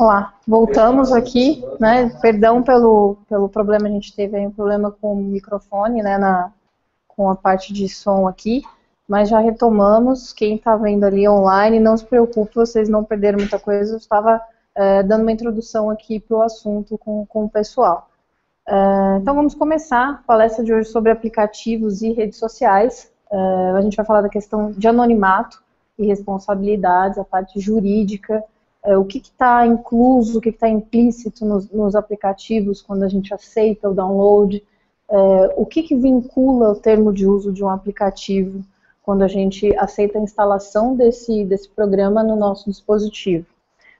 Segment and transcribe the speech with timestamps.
[0.00, 2.08] Olá, voltamos aqui, né?
[2.22, 6.16] Perdão pelo, pelo problema, a gente teve aí um problema com o microfone, né?
[6.16, 6.50] Na,
[7.06, 8.62] com a parte de som aqui,
[9.06, 10.32] mas já retomamos.
[10.32, 13.92] Quem está vendo ali online, não se preocupe, vocês não perderam muita coisa.
[13.92, 14.40] Eu estava
[14.74, 18.08] é, dando uma introdução aqui para o assunto com, com o pessoal.
[18.66, 23.12] É, então vamos começar a palestra de hoje sobre aplicativos e redes sociais.
[23.30, 23.36] É,
[23.76, 25.62] a gente vai falar da questão de anonimato
[25.98, 28.42] e responsabilidades, a parte jurídica
[28.84, 33.32] é, o que está incluso, o que está implícito nos, nos, aplicativos quando a gente
[33.34, 34.64] aceita o download,
[35.08, 38.64] é, o que, que vincula o termo de uso de um aplicativo
[39.02, 43.46] quando a gente aceita a instalação desse, desse programa no nosso dispositivo.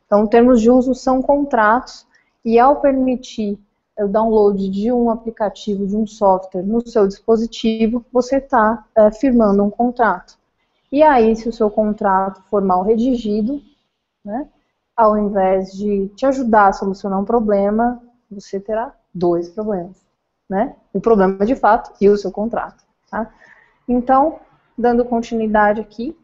[0.07, 2.07] Então, termos de uso são contratos
[2.45, 3.59] e ao permitir
[3.99, 9.63] o download de um aplicativo, de um software no seu dispositivo, você está é, firmando
[9.63, 10.39] um contrato.
[10.91, 13.61] E aí, se o seu contrato for mal redigido,
[14.25, 14.49] né,
[15.01, 19.97] ao invés de te ajudar a solucionar um problema, você terá dois problemas,
[20.47, 20.77] né?
[20.93, 23.33] O problema de fato e o seu contrato, tá?
[23.89, 24.41] Então,
[24.77, 26.15] dando continuidade aqui,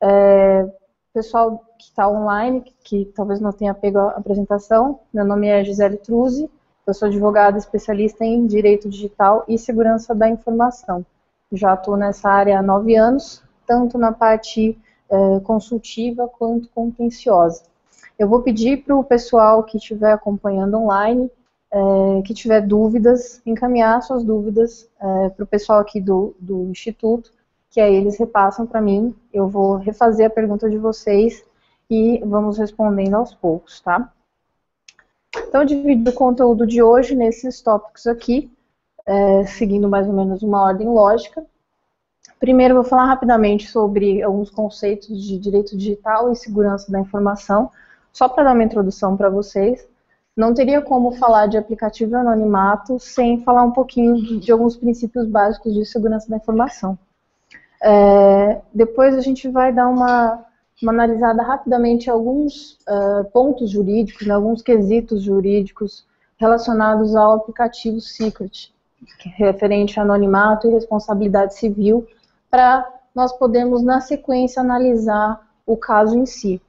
[0.00, 0.66] é,
[1.12, 5.62] pessoal que está online, que, que, talvez não tenha pego a apresentação, meu nome é
[5.62, 6.50] Gisele Truzzi,
[6.86, 11.04] eu sou advogada especialista em direito digital e segurança da informação.
[11.52, 14.78] Já estou nessa área há nove anos, tanto na parte
[15.10, 17.70] é, consultiva quanto contenciosa.
[18.22, 21.28] Eu vou pedir para o pessoal que estiver acompanhando online,
[21.72, 27.32] é, que tiver dúvidas, encaminhar suas dúvidas é, para o pessoal aqui do, do Instituto,
[27.68, 29.12] que aí eles repassam para mim.
[29.32, 31.44] Eu vou refazer a pergunta de vocês
[31.90, 34.12] e vamos respondendo aos poucos, tá?
[35.48, 38.52] Então, eu o conteúdo de hoje nesses tópicos aqui,
[39.04, 41.44] é, seguindo mais ou menos uma ordem lógica.
[42.38, 47.68] Primeiro, vou falar rapidamente sobre alguns conceitos de direito digital e segurança da informação,
[48.12, 49.86] só para dar uma introdução para vocês,
[50.36, 55.74] não teria como falar de aplicativo anonimato sem falar um pouquinho de, alguns princípios básicos
[55.74, 56.98] de segurança da informação.
[57.82, 60.44] É, depois a gente vai dar uma,
[60.82, 66.06] uma analisada rapidamente alguns uh, pontos jurídicos, né, alguns quesitos jurídicos
[66.38, 68.72] relacionados ao aplicativo Secret,
[69.36, 72.06] referente a anonimato e responsabilidade civil,
[72.50, 76.60] para nós podermos, na sequência, analisar o caso em si.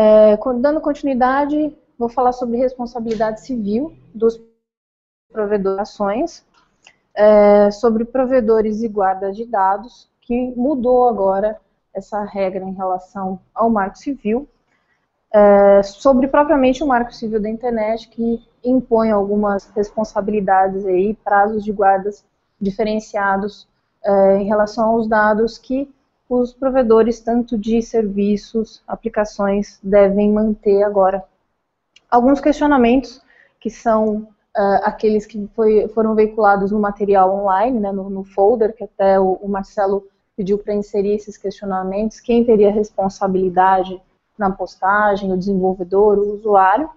[0.00, 4.40] É, dando continuidade, vou falar sobre responsabilidade civil dos
[5.32, 6.46] provedores,
[7.12, 11.60] é, sobre provedores e guarda de dados, que mudou agora
[11.92, 14.48] essa regra em relação ao marco civil,
[15.34, 21.72] é, sobre propriamente o marco civil da internet, que impõe algumas responsabilidades aí, prazos de
[21.72, 22.24] guardas
[22.60, 23.66] diferenciados
[24.04, 25.92] é, em relação aos dados que
[26.28, 31.24] os provedores, tanto de serviços, aplicações, devem manter agora.
[32.10, 33.22] Alguns questionamentos,
[33.58, 38.74] que são uh, aqueles que foi, foram veiculados no material online, né, no, no folder,
[38.74, 40.06] que até o, o Marcelo
[40.36, 44.00] pediu para inserir esses questionamentos, quem teria responsabilidade
[44.38, 46.88] na postagem, o desenvolvedor, o usuário.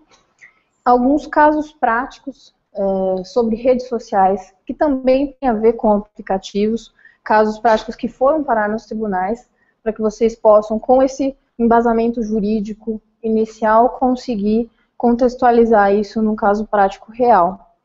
[0.85, 6.93] Alguns casos práticos uh, sobre redes sociais, que também tem a ver com aplicativos,
[7.23, 9.47] casos práticos que foram parar nos tribunais,
[9.83, 17.11] para que vocês possam, com esse embasamento jurídico inicial, conseguir contextualizar isso num caso prático
[17.11, 17.75] real.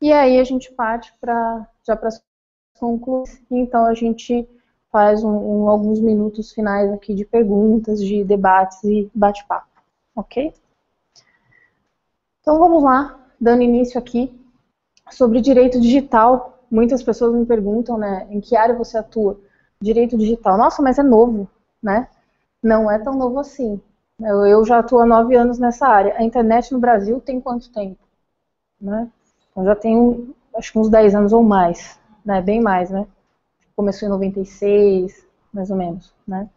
[0.00, 2.10] E aí a gente parte para já para
[2.78, 4.48] concluir, então a gente
[4.90, 9.68] faz um, um, alguns minutos finais aqui de perguntas, de debates e bate-papo,
[10.14, 10.52] ok?
[12.40, 14.38] Então vamos lá, dando início aqui
[15.10, 19.38] sobre direito digital muitas pessoas me perguntam, né, em que área você atua?
[19.80, 20.56] Direito digital.
[20.56, 21.48] Nossa, mas é novo,
[21.82, 22.08] né?
[22.62, 23.80] Não é tão novo assim.
[24.20, 26.16] Eu, eu já atuo há nove anos nessa área.
[26.16, 27.98] A internet no Brasil tem quanto tempo?
[28.80, 29.10] Né?
[29.56, 32.40] Eu já tenho, acho que uns 10 anos ou mais, né?
[32.40, 33.06] Bem mais, né?
[33.76, 36.48] Começou em 96, mais ou menos, né?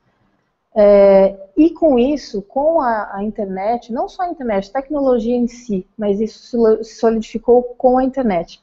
[0.78, 5.88] É, e com isso, com a, a, internet, não só a internet, tecnologia em si,
[5.98, 8.62] mas isso se solidificou com a internet.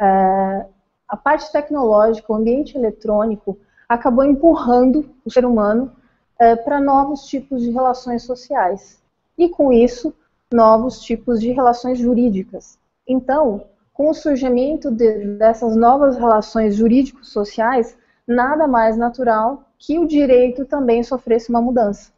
[0.00, 0.66] É,
[1.12, 5.92] a parte tecnológica, o ambiente eletrônico, acabou empurrando o ser humano
[6.38, 8.98] é, para novos tipos de relações sociais.
[9.36, 10.14] E com isso,
[10.50, 12.78] novos tipos de relações jurídicas.
[13.06, 17.94] Então, com o surgimento de, dessas novas relações jurídicos sociais,
[18.26, 22.10] nada mais natural que o direito também sofresse uma mudança.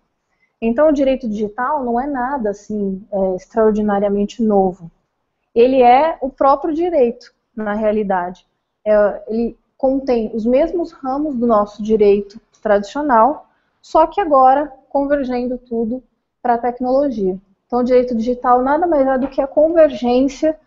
[0.62, 4.88] Então, o direito digital não é nada assim é, extraordinariamente novo.
[5.52, 8.47] Ele é o próprio direito, na realidade
[8.87, 13.49] é, ele contém os mesmos ramos do nosso direito tradicional,
[13.83, 16.03] só que agora convergendo tudo
[16.41, 17.39] para a tecnologia.
[17.67, 20.59] Então, o direito digital nada mais é do que a convergência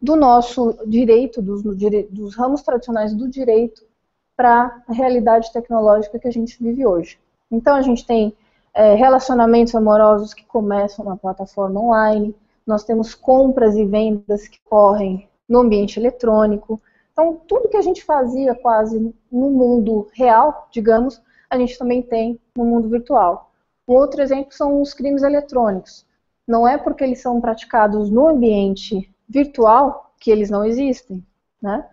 [0.00, 3.82] do nosso direito, dos, dos ramos tradicionais do direito,
[4.36, 7.18] para a realidade tecnológica que a gente vive hoje.
[7.50, 8.34] Então, a gente tem
[8.72, 12.34] é, relacionamentos amorosos que começam na plataforma online,
[12.66, 16.80] nós temos compras e vendas que correm no ambiente eletrônico.
[17.14, 18.98] Então, tudo que a gente fazia quase
[19.30, 23.52] no mundo real, digamos, a gente também tem no mundo virtual.
[23.86, 26.04] Um outro exemplo são os crimes eletrônicos.
[26.46, 31.24] Não é porque eles são praticados no ambiente virtual que eles não existem,
[31.62, 31.88] né?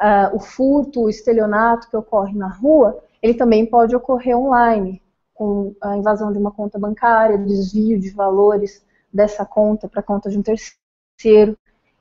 [0.00, 5.02] Uh, o furto, o estelionato que ocorre na rua, ele também pode ocorrer online,
[5.34, 10.30] com a invasão de uma conta bancária, desvio de valores dessa conta para a conta
[10.30, 11.58] de um terceiro.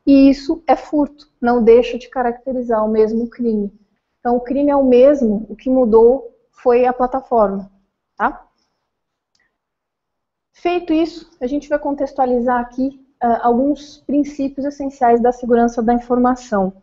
[0.09, 3.71] E isso é furto, não deixa de caracterizar o mesmo crime.
[4.19, 7.71] Então, o crime é o mesmo, o que mudou foi a plataforma.
[8.17, 8.43] Tá?
[10.51, 16.73] Feito isso, a gente vai contextualizar aqui uh, alguns princípios essenciais da segurança da informação.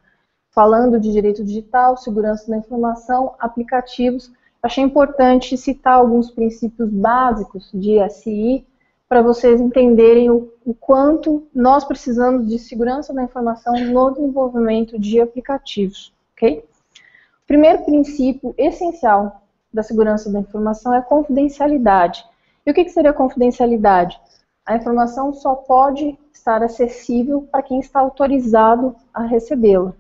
[0.51, 4.31] Falando de direito digital, segurança da informação, aplicativos,
[4.63, 8.65] achei importante citar alguns princípios básicos de SI
[9.09, 15.21] para vocês entenderem o, o, quanto nós precisamos de segurança da informação no desenvolvimento de
[15.21, 16.59] aplicativos, ok?
[16.59, 19.43] O primeiro princípio essencial
[19.73, 22.25] da segurança da informação é a confidencialidade.
[22.65, 24.21] E o que, que seria confidencialidade?
[24.65, 29.95] A informação só pode estar acessível para quem está autorizado a recebê-la.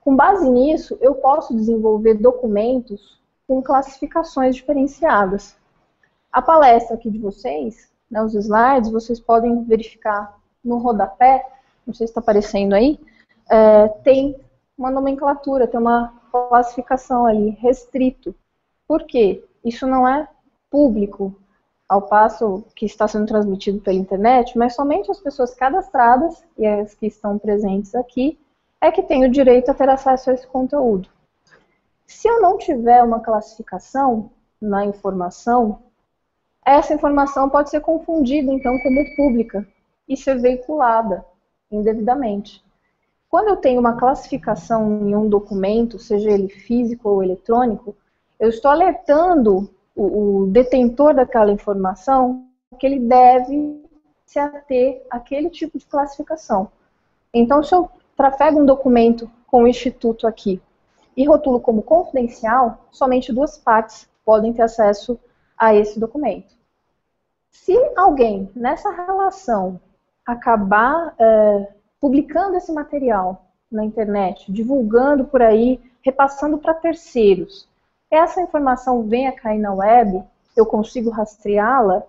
[0.00, 3.18] Com base nisso, eu posso desenvolver documentos
[3.48, 5.56] com classificações diferenciadas.
[6.36, 11.42] A palestra aqui de vocês, né, os slides, vocês podem verificar no rodapé,
[11.86, 13.00] não sei se está aparecendo aí,
[13.48, 14.38] é, tem
[14.76, 18.34] uma nomenclatura, tem uma classificação ali, restrito.
[18.86, 19.42] Por quê?
[19.64, 20.28] Isso não é
[20.70, 21.34] público,
[21.88, 26.94] ao passo que está sendo transmitido pela internet, mas somente as pessoas cadastradas e as
[26.94, 28.38] que estão presentes aqui
[28.78, 31.08] é que têm o direito a ter acesso a esse conteúdo.
[32.06, 34.30] Se eu não tiver uma classificação
[34.60, 35.85] na informação,
[36.66, 39.66] essa informação pode ser confundida, então, como pública
[40.08, 41.24] e ser veiculada
[41.70, 42.64] indevidamente.
[43.28, 47.94] Quando eu tenho uma classificação em um documento, seja ele físico ou eletrônico,
[48.38, 52.46] eu estou alertando o, o detentor daquela informação
[52.80, 53.84] que ele deve
[54.24, 56.68] se ater àquele tipo de classificação.
[57.32, 60.60] Então, se eu trafego um documento com o Instituto aqui
[61.16, 65.18] e rotulo como confidencial, somente duas partes podem ter acesso
[65.56, 66.55] a esse documento.
[67.62, 69.80] Se alguém nessa relação
[70.24, 71.68] acabar é,
[72.00, 77.68] publicando esse material na internet, divulgando por aí, repassando para terceiros,
[78.10, 80.22] essa informação vem a cair na web,
[80.56, 82.04] eu consigo rastreá-la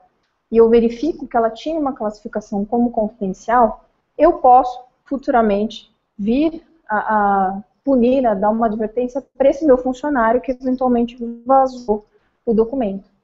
[0.51, 3.85] e eu verifico que ela tinha uma classificação como confidencial,
[4.17, 10.41] eu posso futuramente vir a, a punir, a dar uma advertência para esse meu funcionário
[10.41, 12.05] que eventualmente vazou
[12.45, 13.16] o documento.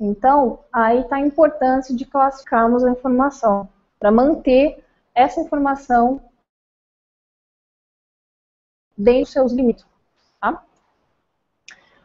[0.00, 3.68] Então, aí está a importância de classificarmos a informação,
[3.98, 6.22] para manter essa informação
[8.96, 9.84] dentro dos seus limites.
[10.40, 10.64] Tá?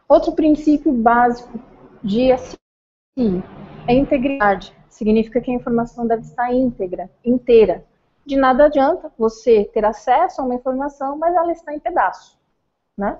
[0.08, 1.58] Outro princípio básico
[2.02, 3.42] de SI
[3.86, 4.76] é integridade.
[4.88, 7.84] Significa que a informação deve estar íntegra, inteira.
[8.26, 12.38] De nada adianta você ter acesso a uma informação, mas ela está em pedaços.
[12.96, 13.18] Né?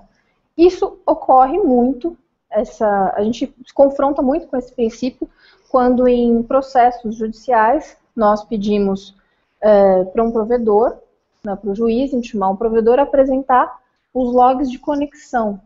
[0.57, 2.17] Isso ocorre muito
[2.55, 5.29] essa, a gente se confronta muito com esse princípio
[5.69, 9.13] quando em processos judiciais nós pedimos
[9.59, 10.97] é, para um provedor,
[11.43, 13.81] né, para o juiz intimar um provedor a apresentar
[14.13, 15.59] os logs de conexão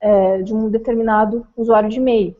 [0.00, 2.34] é, de um determinado usuário de e-mail.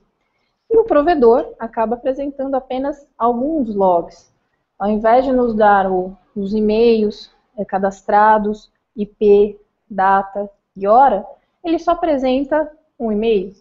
[0.70, 4.32] E o provedor acaba apresentando apenas alguns logs.
[4.78, 11.26] Ao invés de nos dar o, os e-mails é, cadastrados, IP, data e hora,
[11.62, 13.54] ele só apresenta um e-mail,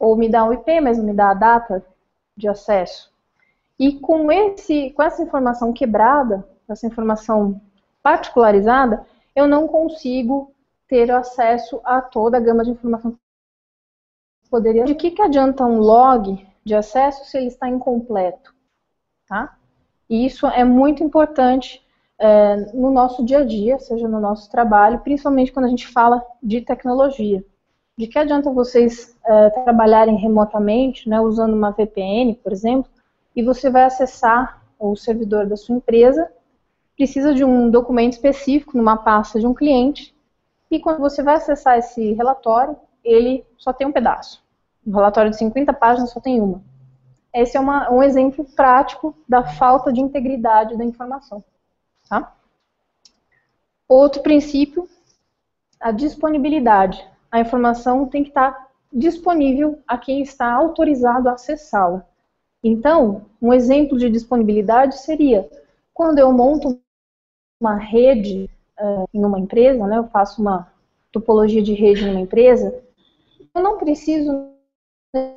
[0.00, 1.84] ou me dá um IP, mas não me dá a data
[2.34, 3.12] de acesso.
[3.78, 7.60] E com, esse, com essa informação quebrada, essa informação
[8.02, 9.04] particularizada,
[9.36, 10.54] eu não consigo
[10.88, 13.12] ter acesso a toda a gama de informação
[14.42, 14.84] que poderia.
[14.84, 18.54] De que, que adianta um log de acesso se ele está incompleto?
[19.28, 19.56] Tá?
[20.08, 21.86] E isso é muito importante
[22.18, 26.24] é, no nosso dia a dia, seja no nosso trabalho, principalmente quando a gente fala
[26.42, 27.44] de tecnologia.
[28.00, 32.90] De que adianta vocês é, trabalharem remotamente, né, usando uma VPN, por exemplo,
[33.36, 36.32] e você vai acessar o servidor da sua empresa,
[36.96, 40.16] precisa de um documento específico numa pasta de um cliente,
[40.70, 44.42] e quando você vai acessar esse relatório, ele só tem um pedaço.
[44.86, 46.62] Um relatório de 50 páginas só tem uma.
[47.34, 51.44] esse é uma, um exemplo prático da falta de integridade da informação.
[52.08, 52.34] Tá?
[53.86, 54.88] Outro princípio,
[55.78, 57.10] a disponibilidade.
[57.30, 62.04] A informação tem que estar disponível a quem está autorizado a acessá-la.
[62.62, 65.48] Então, um exemplo de disponibilidade seria
[65.94, 66.80] quando eu monto
[67.60, 70.72] uma rede uh, em uma empresa, né, eu faço uma
[71.12, 72.82] topologia de rede em uma empresa,
[73.54, 74.50] eu não preciso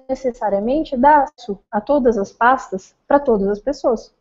[0.07, 1.25] necessariamente dar
[1.71, 4.13] a todas as pastas para todas as pessoas.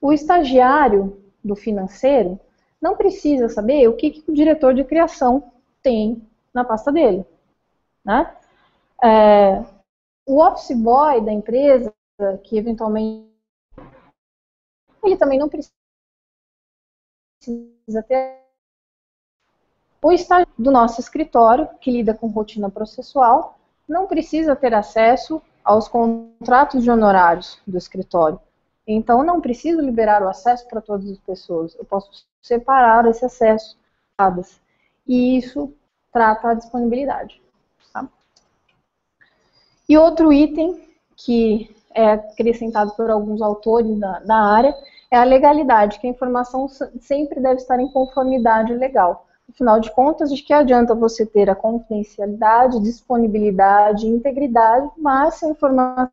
[0.00, 2.38] O estagiário do financeiro
[2.80, 5.50] não precisa saber o que, que o diretor de criação
[5.82, 6.22] tem
[6.58, 7.24] na pasta dele.
[8.04, 8.36] Né?
[9.02, 9.64] É,
[10.26, 11.94] o office boy da empresa,
[12.42, 13.28] que eventualmente
[15.04, 15.72] ele também não precisa
[18.06, 18.38] ter
[20.02, 25.88] o estágio do nosso escritório, que lida com rotina processual, não precisa ter acesso aos
[25.88, 28.40] contratos de honorários do escritório.
[28.86, 31.74] Então, não preciso liberar o acesso para todas as pessoas.
[31.74, 32.10] Eu posso
[32.42, 33.78] separar esse acesso.
[35.06, 35.72] E isso
[36.12, 37.40] trata a disponibilidade.
[37.92, 38.08] Tá?
[39.88, 44.74] E outro item que é acrescentado por alguns autores da, da área
[45.10, 49.26] é a legalidade, que a informação sempre deve estar em conformidade legal.
[49.48, 55.48] Afinal de contas, de que adianta você ter a confidencialidade, disponibilidade, integridade, mas se a
[55.48, 56.12] informação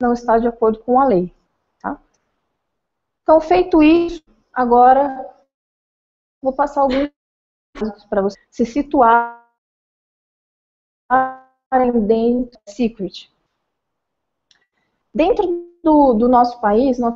[0.00, 1.32] não está de acordo com a lei.
[1.80, 1.98] Tá?
[3.22, 5.24] Então, feito isso, agora
[6.42, 7.08] vou passar alguns
[8.08, 9.46] para você se situar
[12.06, 13.30] dentro do secret.
[15.14, 17.14] Dentro do, do nosso país, nós,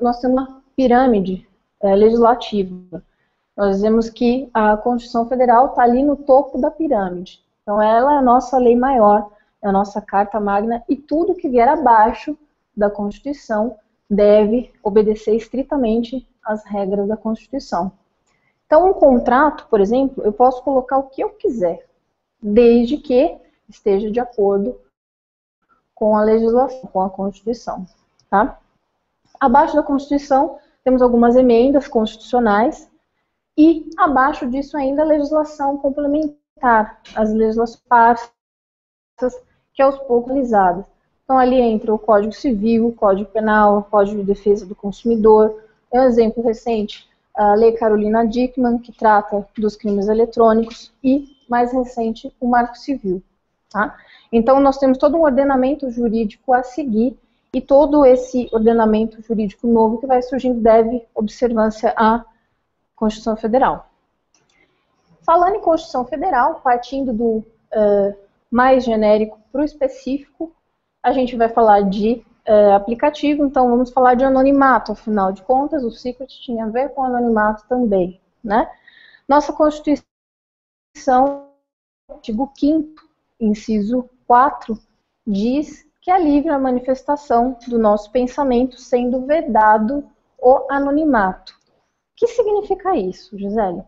[0.00, 1.48] nós, temos uma pirâmide
[1.80, 3.02] é, legislativa.
[3.56, 7.42] Nós dizemos que a Constituição Federal está ali no topo da pirâmide.
[7.62, 9.30] Então, ela é a nossa lei maior,
[9.62, 12.36] é a nossa Carta Magna, e tudo que vier abaixo
[12.76, 13.76] da Constituição
[14.08, 17.92] deve obedecer estritamente às regras da Constituição.
[18.68, 21.88] Então, um contrato, por exemplo, eu posso colocar o que eu quiser,
[22.38, 23.34] desde que
[23.66, 24.78] esteja de acordo
[25.94, 27.86] com a legislação, com a Constituição.
[28.28, 28.60] Tá?
[29.40, 32.90] Abaixo da Constituição, temos algumas emendas constitucionais
[33.56, 38.30] e abaixo disso ainda a legislação complementar, as legislações parças,
[39.72, 40.84] que aos poucos realizadas.
[41.24, 45.64] Então ali entra o Código Civil, o Código Penal, o Código de Defesa do Consumidor.
[45.90, 47.07] É um exemplo recente,
[47.38, 53.22] a Lei Carolina Dickmann, que trata dos crimes eletrônicos, e, mais recente, o Marco Civil.
[53.70, 53.96] Tá?
[54.32, 57.16] Então, nós temos todo um ordenamento jurídico a seguir
[57.54, 62.24] e todo esse ordenamento jurídico novo que vai surgindo deve observância à
[62.96, 63.88] Constituição Federal.
[65.22, 68.16] Falando em Constituição Federal, partindo do uh,
[68.50, 70.52] mais genérico para o específico,
[71.00, 75.84] a gente vai falar de uh, aplicativo, então vamos falar de anonimato, afinal de contas,
[75.84, 78.70] o Secret tinha a ver com anonimato também, né?
[79.28, 80.06] Nossa Constituição,
[82.10, 83.08] artigo 5
[83.40, 84.76] inciso 4,
[85.26, 91.52] diz que é livre a manifestação do nosso pensamento, sendo vedado o anonimato.
[91.52, 93.84] O que significa isso, Gisele?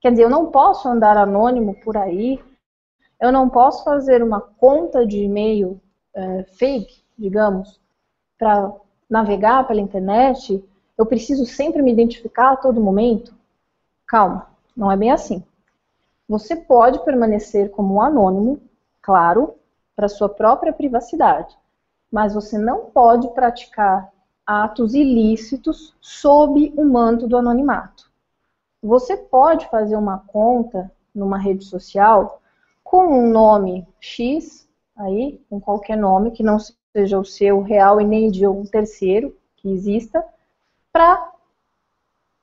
[0.00, 2.42] Quer dizer, eu não posso andar anônimo por aí,
[3.20, 5.80] eu não posso fazer uma conta de e-mail
[6.14, 7.80] é, fake, digamos,
[8.42, 8.72] para
[9.08, 10.64] navegar pela internet,
[10.98, 13.32] eu preciso sempre me identificar a todo momento?
[14.04, 15.44] Calma, não é bem assim.
[16.28, 18.60] Você pode permanecer como um anônimo
[19.00, 19.54] claro,
[19.94, 21.56] para sua própria privacidade.
[22.10, 24.10] Mas você não pode praticar
[24.44, 28.10] atos ilícitos sob o manto do anonimato.
[28.82, 32.42] Você pode fazer uma conta numa rede social
[32.82, 36.58] com um nome X, aí, com qualquer nome que não
[36.92, 40.24] seja o seu real e nem de um terceiro que exista,
[40.92, 41.32] para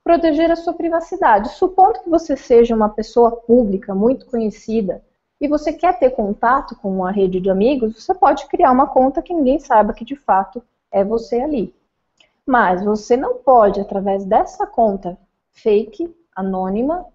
[0.03, 1.49] proteger a sua privacidade.
[1.49, 5.03] Supondo que você seja uma pessoa pública muito conhecida
[5.39, 9.21] e você quer ter contato com uma rede de amigos, você pode criar uma conta
[9.21, 11.73] que ninguém saiba que de fato é você ali.
[12.45, 15.17] Mas você não pode, através dessa conta
[15.51, 17.05] fake, anônima,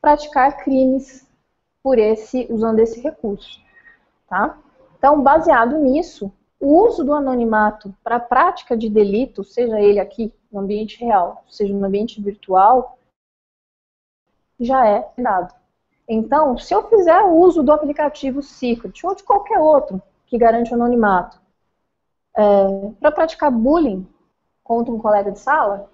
[0.00, 1.26] praticar crimes
[1.82, 3.60] por esse, usando esse recurso.
[4.28, 4.58] Tá?
[5.04, 10.32] Então, baseado nisso, o uso do anonimato para a prática de delito, seja ele aqui
[10.50, 12.96] no ambiente real, seja no ambiente virtual,
[14.58, 15.54] já é dado.
[16.08, 20.74] Então, se eu fizer uso do aplicativo Secret ou de qualquer outro que garante o
[20.74, 21.38] anonimato
[22.34, 24.08] é, para praticar bullying
[24.62, 25.90] contra um colega de sala,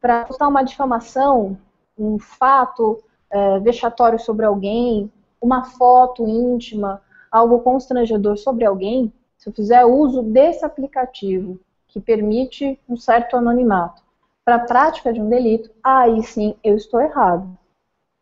[0.00, 1.58] para postar uma difamação,
[1.98, 7.03] um fato é, vexatório sobre alguém, uma foto íntima,
[7.34, 14.04] algo constrangedor sobre alguém, se eu fizer uso desse aplicativo que permite um certo anonimato
[14.44, 17.58] para a prática de um delito, aí sim eu estou errado,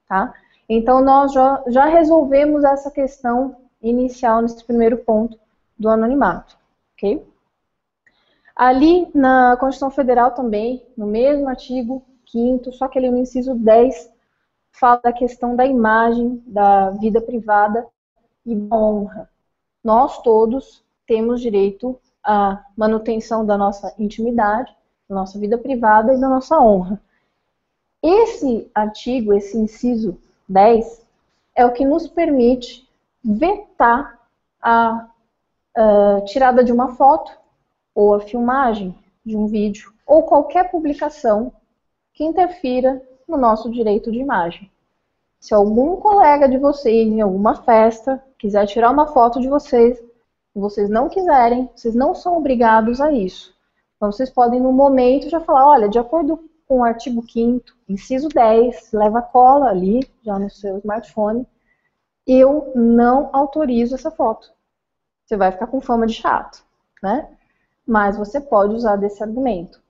[0.09, 0.33] tá?
[0.67, 5.39] Então nós já, já resolvemos essa questão inicial nesse primeiro ponto
[5.79, 6.57] do anonimato,
[6.95, 7.23] ok?
[8.57, 14.11] Ali na Constituição Federal também, no mesmo artigo 5 só que ali no inciso 10,
[14.71, 17.87] fala da questão da imagem, da vida privada
[18.45, 19.31] e da honra.
[19.83, 24.75] Nós todos temos direito à manutenção da nossa intimidade,
[25.09, 27.01] da nossa vida privada e da nossa honra.
[28.03, 30.19] Esse artigo, esse inciso
[30.49, 31.07] 10,
[31.55, 32.89] é o que nos permite
[33.23, 34.19] vetar
[34.61, 35.09] a,
[35.77, 37.33] a tirada de uma foto
[37.95, 41.53] ou a filmagem de um vídeo ou qualquer publicação
[42.13, 44.72] que interfira no nosso direito de imagem.
[45.43, 49.99] Se algum colega de vocês em alguma festa quiser tirar uma foto de vocês,
[50.55, 53.53] e vocês não quiserem, vocês não são obrigados a isso.
[53.97, 58.29] Então vocês podem no momento já falar, olha, de acordo com o artigo 5 inciso
[58.29, 61.45] 10, leva cola ali, já no seu smartphone,
[62.25, 64.49] eu não autorizo essa foto.
[65.27, 66.65] Você vai ficar com fama de chato,
[67.03, 67.29] né?
[67.85, 69.83] Mas você pode usar desse argumento.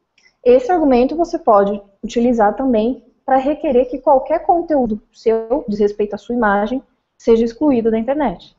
[0.42, 6.18] Esse argumento você pode utilizar também para requerer que qualquer conteúdo seu, de respeito à
[6.18, 6.82] sua imagem,
[7.16, 8.56] seja excluído da internet.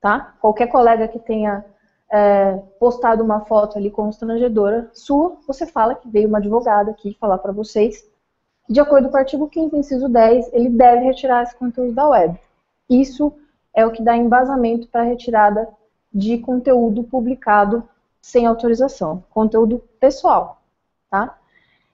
[0.00, 0.34] Tá?
[0.40, 1.64] Qualquer colega que tenha
[2.10, 7.38] é, postado uma foto ali constrangedora sua, você fala que veio uma advogada aqui falar
[7.38, 8.04] para vocês
[8.68, 12.38] de acordo com o artigo 5 inciso 10, ele deve retirar esse conteúdo da web.
[12.88, 13.32] Isso
[13.74, 15.68] é o que dá embasamento para a retirada
[16.12, 17.86] de conteúdo publicado
[18.22, 20.64] sem autorização, conteúdo pessoal
[21.14, 21.38] tá?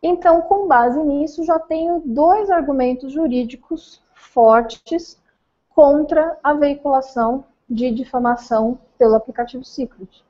[0.02, 5.21] Então, com base nisso, já tenho dois argumentos jurídicos fortes
[5.69, 10.25] contra a veiculação de difamação pelo aplicativo Secret,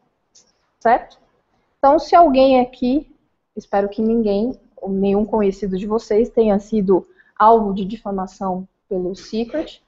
[0.80, 1.18] certo?
[1.78, 3.14] Então, se alguém aqui,
[3.56, 7.06] espero que ninguém, nenhum conhecido de vocês, tenha sido
[7.38, 9.82] alvo de difamação pelo Secret,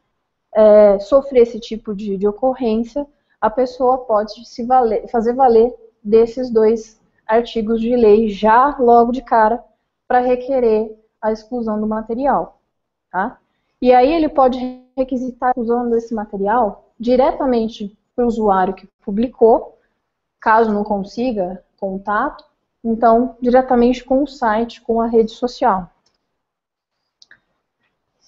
[0.55, 3.07] é, sofrer esse tipo de, de, ocorrência,
[3.41, 9.23] a pessoa pode se valer, fazer valer desses dois artigos de lei já logo de
[9.23, 9.63] cara
[10.13, 12.61] para requerer a exclusão do material.
[13.11, 13.39] Tá?
[13.81, 14.59] E aí ele pode
[14.95, 19.79] requisitar a exclusão desse material diretamente para o usuário que publicou,
[20.39, 22.45] caso não consiga contato,
[22.85, 25.91] então diretamente com o site, com a rede social.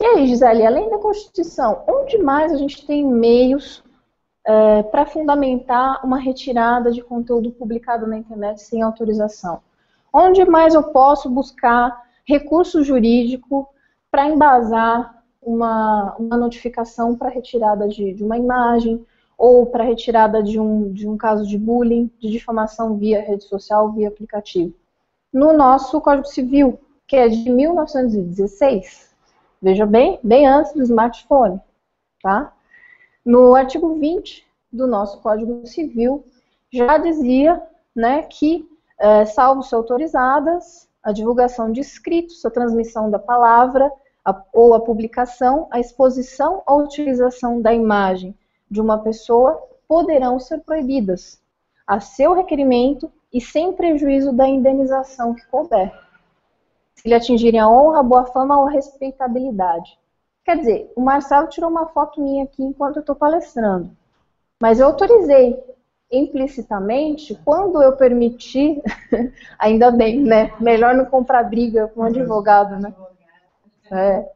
[0.00, 3.84] E aí, Gisele, além da Constituição, onde mais a gente tem meios
[4.42, 9.60] é, para fundamentar uma retirada de conteúdo publicado na internet sem autorização?
[10.14, 13.68] Onde mais eu posso buscar recurso jurídico
[14.10, 19.04] para embasar uma, uma notificação para retirada de, de, uma imagem
[19.36, 23.92] ou para retirada de um, de um caso de bullying, de difamação via rede social,
[23.92, 24.72] via aplicativo?
[25.32, 29.12] No nosso Código Civil, que é de 1916,
[29.60, 31.60] veja bem, bem antes do smartphone,
[32.22, 32.54] tá?
[33.24, 36.24] No artigo 20 do nosso Código Civil,
[36.70, 37.60] já dizia
[37.94, 38.68] né, que,
[39.04, 43.92] é, salvo se autorizadas, a divulgação de escritos, a transmissão da palavra
[44.24, 48.34] a, ou a publicação, a exposição ou utilização da imagem
[48.70, 51.38] de uma pessoa poderão ser proibidas,
[51.86, 55.92] a seu requerimento e sem prejuízo da indenização que couber,
[56.94, 59.98] se lhe atingirem a honra, a boa fama ou a respeitabilidade.
[60.46, 63.90] Quer dizer, o Marcelo tirou uma foto minha aqui enquanto eu estou palestrando.
[64.62, 65.62] Mas eu autorizei
[66.16, 68.82] implicitamente quando eu permiti,
[69.58, 70.52] ainda bem, né?
[70.60, 72.94] Melhor não comprar briga com um advogado, né?
[73.90, 74.28] É.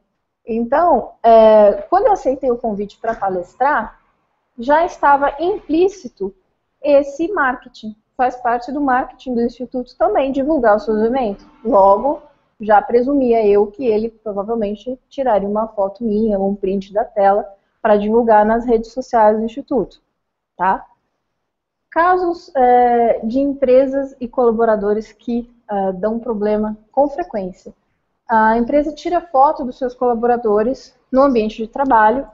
[0.46, 4.00] Então, é, quando eu aceitei o convite para palestrar,
[4.58, 6.34] já estava implícito
[6.82, 7.94] esse marketing.
[8.16, 11.46] Faz parte do marketing do Instituto também divulgar os seus eventos.
[11.64, 12.22] Logo,
[12.60, 17.46] já presumia eu que ele provavelmente tiraria uma foto minha um print da tela
[17.80, 20.00] para divulgar nas redes sociais do Instituto.
[20.56, 20.84] Tá?
[21.90, 27.72] Casos é, de empresas e colaboradores que é, dão problema com frequência.
[28.28, 32.28] A empresa tira foto dos seus colaboradores no ambiente de trabalho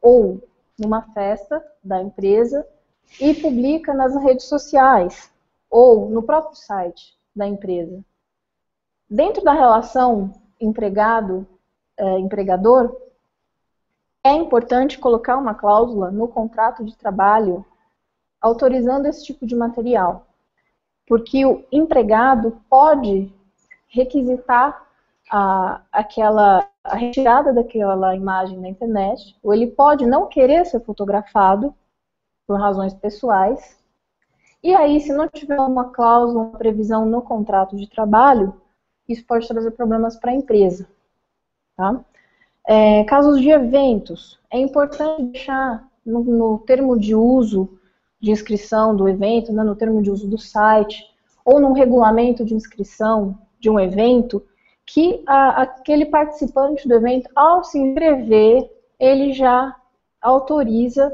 [0.00, 0.42] ou
[0.78, 2.66] numa festa da empresa
[3.20, 5.30] e publica nas redes sociais
[5.70, 8.02] ou no próprio site da empresa.
[9.08, 12.96] Dentro da relação empregado-empregador,
[14.24, 17.64] é, é importante colocar uma cláusula no contrato de trabalho
[18.40, 20.26] autorizando esse tipo de material,
[21.06, 23.32] porque o empregado pode
[23.88, 24.86] requisitar
[25.30, 31.74] a, aquela a retirada daquela imagem na internet, ou ele pode não querer ser fotografado
[32.46, 33.76] por razões pessoais,
[34.62, 38.54] E aí, se não tiver uma cláusula, uma previsão no contrato de trabalho,
[39.08, 40.88] isso pode trazer problemas para a empresa.
[41.76, 42.00] Tá?
[42.66, 47.78] É, casos de eventos, é importante deixar no, no, termo de uso
[48.20, 51.04] de inscrição do evento, né, no termo de uso do site,
[51.44, 54.42] ou num regulamento de inscrição de um evento,
[54.84, 59.74] que a, aquele participante do evento, ao se inscrever, ele já
[60.20, 61.12] autoriza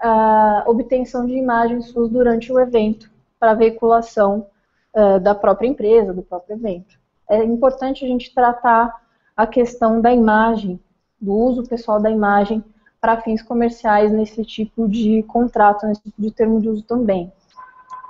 [0.00, 4.46] a obtenção de imagens suas durante o evento, para veiculação
[4.94, 6.98] uh, da própria empresa, do próprio evento.
[7.28, 9.02] É importante a gente tratar
[9.36, 10.78] a questão da imagem,
[11.20, 12.62] do uso pessoal da imagem
[13.04, 17.30] para fins comerciais nesse tipo de contrato, nesse tipo de termo de uso também.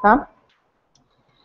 [0.00, 0.30] Tá?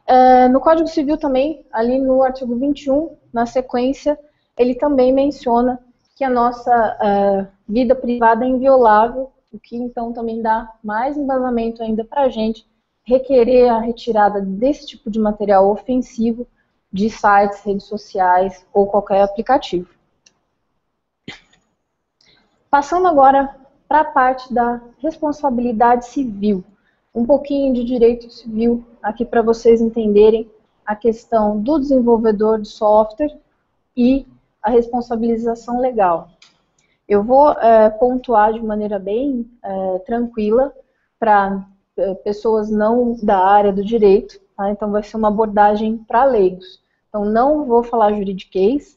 [0.06, 4.20] É, no Código Civil também, ali no artigo 21, na sequência,
[4.56, 5.80] ele também menciona
[6.16, 11.82] que a nossa uh, vida privada é inviolável, o que então também dá mais embasamento
[11.82, 12.68] ainda para a gente
[13.04, 16.46] requerer a retirada desse tipo de material ofensivo
[16.94, 19.90] de sites, redes sociais ou qualquer aplicativo.
[22.70, 23.56] Passando agora
[23.88, 26.64] para a parte da responsabilidade civil.
[27.16, 30.48] Um pouquinho de direito civil aqui para vocês entenderem
[30.86, 33.36] a questão do desenvolvedor de software
[33.98, 34.28] e
[34.62, 36.30] a responsabilização legal.
[37.08, 40.72] Eu vou é, pontuar de maneira bem é, tranquila
[41.20, 41.66] para
[41.98, 44.70] é, pessoas não da área do direito, tá?
[44.70, 46.80] então vai ser uma abordagem para leigos.
[47.08, 48.96] Então não vou falar juridiquês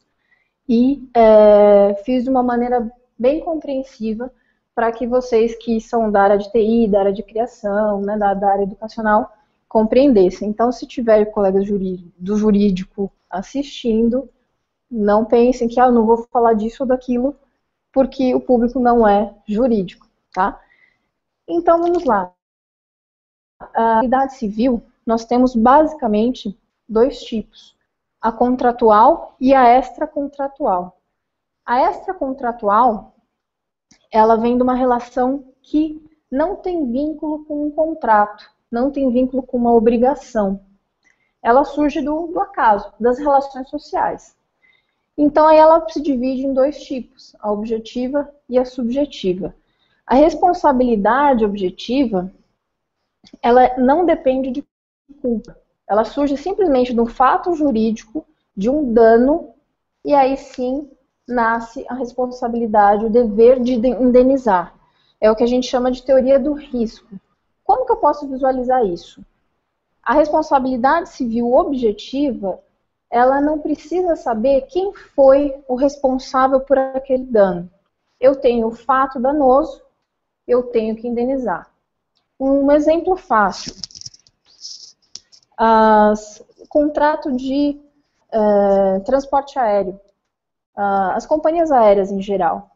[0.69, 4.33] e é, fiz de uma maneira bem compreensiva
[4.75, 8.35] para que vocês que são da área de TI, da área de criação, né, da,
[8.35, 9.31] da área educacional,
[9.69, 10.49] compreendessem.
[10.49, 14.29] Então, se tiver colegas do jurídico assistindo,
[14.91, 17.35] não pensem que ah, eu não vou falar disso ou daquilo,
[17.93, 20.61] porque o público não é jurídico, tá?
[21.49, 22.33] Então, vamos lá.
[23.75, 27.77] A atividade civil, nós temos basicamente dois tipos,
[28.21, 30.99] a contratual e a extracontratual.
[31.65, 33.15] A extracontratual,
[34.11, 39.43] ela vem de uma relação que não tem vínculo com um contrato, não tem vínculo
[39.45, 40.61] com uma obrigação.
[41.41, 44.37] Ela surge do, do acaso, das relações sociais.
[45.17, 49.55] Então, aí ela se divide em dois tipos, a objetiva e a subjetiva.
[50.07, 52.33] A responsabilidade objetiva,
[53.41, 54.67] ela não depende de
[55.21, 55.57] culpa.
[55.89, 59.55] Ela surge simplesmente de um fato jurídico, de um dano,
[60.05, 60.91] e aí sim
[61.27, 64.75] nasce a responsabilidade, o dever de indenizar.
[65.21, 67.09] É o que a gente chama de teoria do risco.
[67.65, 69.25] Como que eu posso visualizar isso?
[70.03, 72.59] A responsabilidade civil objetiva
[73.13, 77.71] ela não precisa saber quem foi o responsável por aquele dano.
[78.19, 79.83] Eu tenho o fato danoso,
[80.49, 81.71] eu tenho que indenizar.
[82.41, 83.75] Um exemplo fácil.
[85.59, 87.79] As, contrato de
[88.33, 90.01] uh, transporte aéreo.
[90.77, 92.71] Uh, as companhias aéreas em geral.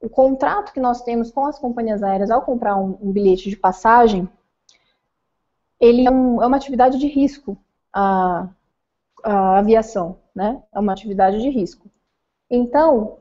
[0.00, 3.56] O contrato que nós temos com as companhias aéreas ao comprar um, um bilhete de
[3.56, 4.28] passagem,
[5.78, 7.56] ele é, um, é uma atividade de risco.
[7.92, 8.48] A
[9.58, 10.62] aviação, né?
[10.72, 11.90] É uma atividade de risco.
[12.48, 13.18] Então,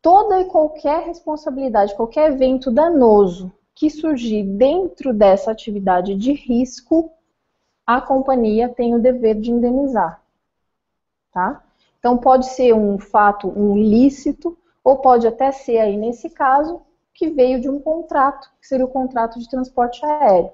[0.00, 7.10] toda e qualquer responsabilidade, qualquer evento danoso que surgir dentro dessa atividade de risco,
[7.86, 10.22] a companhia tem o dever de indenizar,
[11.32, 11.62] tá?
[12.04, 16.82] Então, pode ser um fato, um ilícito, ou pode até ser aí, nesse caso,
[17.14, 20.52] que veio de um contrato, que seria o contrato de transporte aéreo.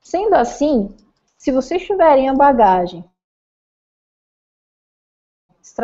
[0.00, 0.92] Sendo assim,
[1.38, 3.08] se vocês tiverem a bagagem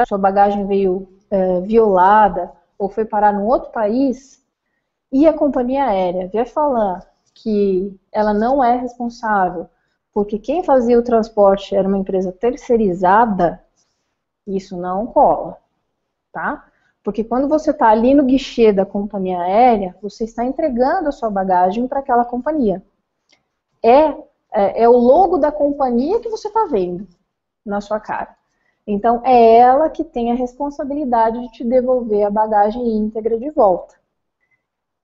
[0.05, 4.45] sua bagagem veio é, violada ou foi parar num outro país,
[5.13, 9.69] e a companhia aérea vier falar que ela não é responsável
[10.13, 13.62] porque quem fazia o transporte era uma empresa terceirizada,
[14.47, 15.59] isso não cola,
[16.33, 16.67] tá?
[17.03, 21.31] Porque quando você está ali no guichê da companhia aérea, você está entregando a sua
[21.31, 22.83] bagagem para aquela companhia.
[23.83, 24.09] É,
[24.53, 27.09] é, é, o logo da companhia que você está vendo
[27.67, 28.37] na sua cara.
[28.87, 33.95] Então, é ela que tem a responsabilidade de te devolver a bagagem íntegra de volta.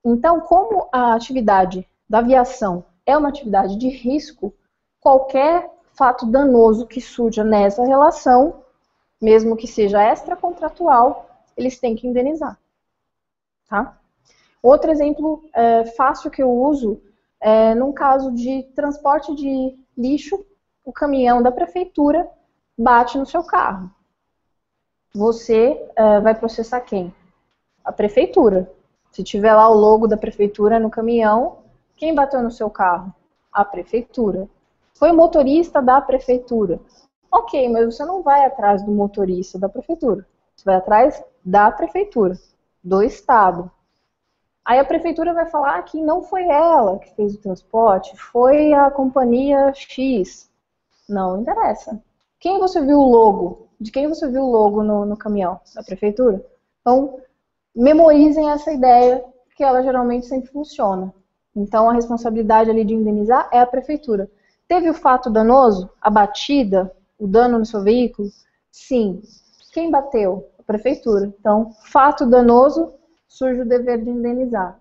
[0.04, 4.54] Então, como a atividade da aviação é uma atividade de risco,
[5.00, 8.62] qualquer fato danoso que surja nessa relação,
[9.20, 12.58] mesmo que seja extracontratual, eles têm que indenizar.
[13.68, 13.98] Tá?
[14.62, 17.00] Outro exemplo é, fácil que eu uso
[17.40, 20.44] é num caso de transporte de lixo,
[20.84, 22.28] o caminhão da prefeitura
[22.76, 23.90] bate no seu carro.
[25.14, 27.14] Você uh, vai processar quem?
[27.84, 28.70] A prefeitura.
[29.10, 31.58] Se tiver lá o logo da prefeitura no caminhão,
[31.96, 33.12] quem bateu no seu carro?
[33.52, 34.48] A prefeitura.
[34.94, 36.80] Foi o motorista da prefeitura.
[37.30, 40.26] Ok, mas você não vai atrás do motorista da prefeitura.
[40.56, 42.38] Você vai atrás da prefeitura,
[42.82, 43.70] do estado.
[44.64, 48.90] Aí a prefeitura vai falar que não foi ela que fez o transporte, foi a
[48.90, 50.50] companhia X.
[51.08, 52.02] Não interessa.
[52.38, 53.68] Quem você viu o logo?
[53.80, 55.60] De quem você viu o logo no, no caminhão?
[55.74, 56.44] Da prefeitura?
[56.80, 57.18] Então,
[57.74, 59.24] memorizem essa ideia,
[59.56, 61.12] que ela geralmente sempre funciona.
[61.54, 64.30] Então, a responsabilidade ali de indenizar é a prefeitura.
[64.68, 68.28] Teve o fato danoso, a batida, o dano no seu veículo?
[68.70, 69.20] Sim.
[69.72, 70.50] Quem bateu?
[70.58, 71.32] A prefeitura.
[71.38, 72.94] Então, fato danoso,
[73.26, 74.80] surge o dever de indenizar.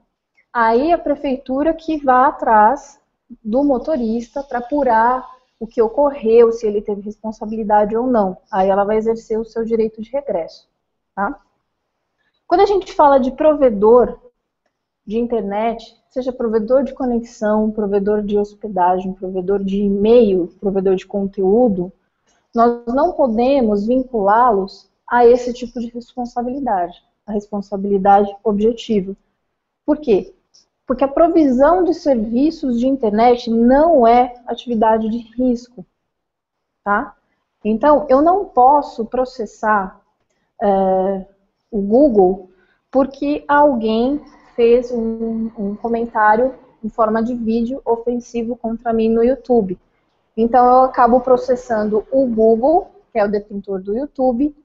[0.54, 3.00] Aí a prefeitura que vá atrás
[3.44, 5.26] do motorista para apurar
[5.60, 8.38] o que ocorreu, se ele teve responsabilidade ou não.
[8.52, 10.68] Aí ela vai exercer o seu direito de regresso.
[11.16, 11.40] Tá?
[12.48, 14.20] Quando a gente fala de provedor
[15.06, 21.92] de internet, seja provedor de conexão, provedor de hospedagem, provedor de e-mail, provedor de conteúdo,
[22.58, 29.16] nós não podemos vinculá-los a esse tipo de responsabilidade, a responsabilidade objetiva.
[29.86, 30.34] Por quê?
[30.88, 35.86] Porque a provisão de serviços de internet não é atividade de risco,
[36.84, 37.16] tá?
[37.64, 40.02] Então, eu não posso processar
[40.60, 41.26] é,
[41.70, 42.50] o Google
[42.90, 44.20] porque alguém
[44.56, 49.78] fez um, um comentário em forma de vídeo ofensivo contra mim no YouTube.
[50.38, 54.56] Então eu acabo processando o Google, que é o detentor do YouTube,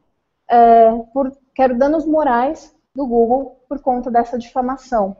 [0.46, 5.16] é, por quero danos morais do Google por conta dessa difamação.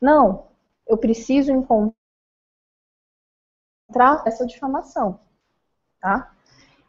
[0.00, 0.46] Não,
[0.86, 1.92] eu preciso encontrar
[4.24, 5.18] essa difamação,
[6.00, 6.32] tá?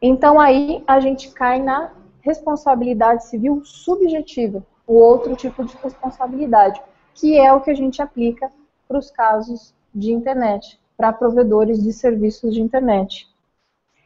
[0.00, 6.80] Então aí a gente cai na responsabilidade civil subjetiva, o outro tipo de responsabilidade,
[7.12, 8.52] que é o que a gente aplica
[8.86, 13.28] para os casos de internet para provedores de serviços de internet.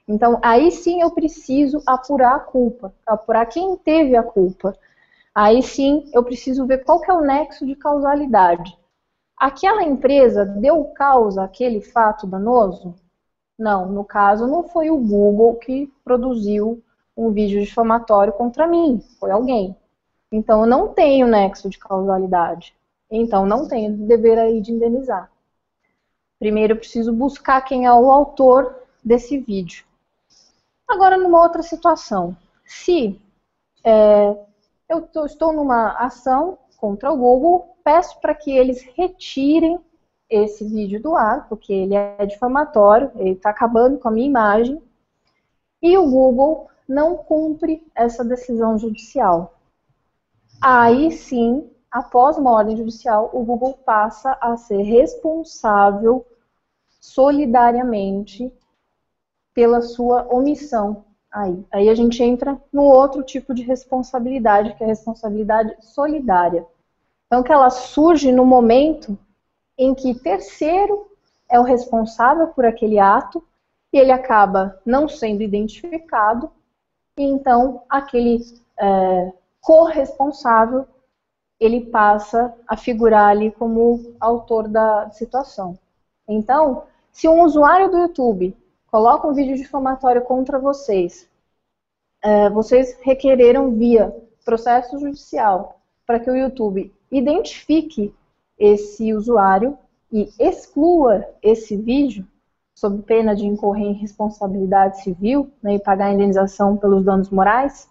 [0.06, 4.76] Então, aí sim eu preciso apurar a culpa, apurar quem teve a culpa.
[5.34, 8.78] Aí sim eu preciso ver qual que é o nexo de causalidade.
[9.38, 12.94] Aquela empresa deu causa àquele fato danoso?
[13.58, 16.82] Não, no caso não foi o Google que produziu
[17.16, 19.74] um vídeo difamatório contra mim, foi alguém.
[20.30, 22.74] Então eu não tenho nexo de causalidade.
[23.10, 25.31] Então não tenho dever aí de indenizar.
[26.42, 28.74] Primeiro eu preciso buscar quem é o autor
[29.04, 29.84] desse vídeo.
[30.88, 33.16] Agora, numa outra situação, se
[33.84, 34.36] é,
[34.88, 39.78] eu tô, estou numa ação contra o Google, peço para que eles retirem
[40.28, 44.82] esse vídeo do ar, porque ele é difamatório, ele está acabando com a minha imagem,
[45.80, 49.54] e o Google não cumpre essa decisão judicial.
[50.60, 56.26] Aí sim, após uma ordem judicial, o Google passa a ser responsável
[57.02, 58.50] solidariamente
[59.52, 61.04] pela sua omissão.
[61.30, 66.64] Aí, aí a gente entra no outro tipo de responsabilidade, que é a responsabilidade solidária.
[67.26, 69.18] Então, que ela surge no momento
[69.76, 71.10] em que terceiro
[71.50, 73.42] é o responsável por aquele ato
[73.92, 76.50] e ele acaba não sendo identificado,
[77.18, 78.40] e então aquele
[78.78, 80.86] é, corresponsável
[81.58, 85.78] ele passa a figurar ali como autor da situação.
[86.26, 88.56] Então, se um usuário do YouTube
[88.90, 91.28] coloca um vídeo difamatório contra vocês,
[92.22, 98.14] é, vocês requereram via processo judicial para que o YouTube identifique
[98.58, 99.76] esse usuário
[100.10, 102.26] e exclua esse vídeo,
[102.74, 107.88] sob pena de incorrer em responsabilidade civil né, e pagar a indenização pelos danos morais,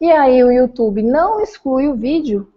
[0.00, 2.52] e aí o YouTube não exclui o vídeo,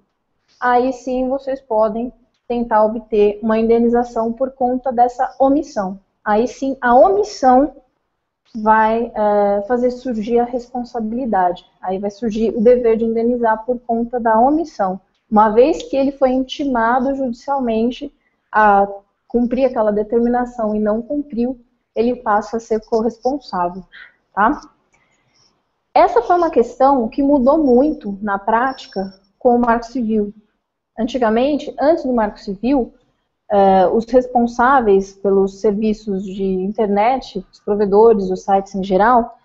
[0.60, 2.12] aí sim vocês podem
[2.48, 6.00] tentar obter uma indenização por conta dessa omissão.
[6.24, 7.76] Aí sim, a omissão
[8.56, 11.66] vai é, fazer surgir a responsabilidade.
[11.82, 15.00] Aí vai surgir o dever de indenizar por conta da omissão.
[15.30, 18.14] Uma vez que ele foi intimado judicialmente
[18.52, 18.88] a
[19.28, 21.60] cumprir aquela determinação e não cumpriu,
[21.96, 23.84] ele passa a ser corresponsável.
[24.34, 24.62] Tá?
[25.94, 30.34] Essa foi uma questão que mudou muito na prática com o Marco Civil.
[30.98, 32.94] Antigamente, antes do Marco Civil,
[33.52, 39.38] uh, os responsáveis pelos serviços de internet, os provedores, os sites em geral,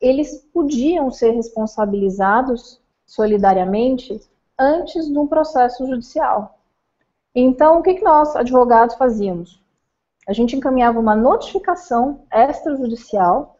[0.00, 4.20] eles podiam ser responsabilizados solidariamente
[4.58, 6.58] antes de um processo judicial.
[7.34, 9.62] Então, o que, que nós, advogados, fazíamos?
[10.26, 13.56] A gente encaminhava uma notificação extrajudicial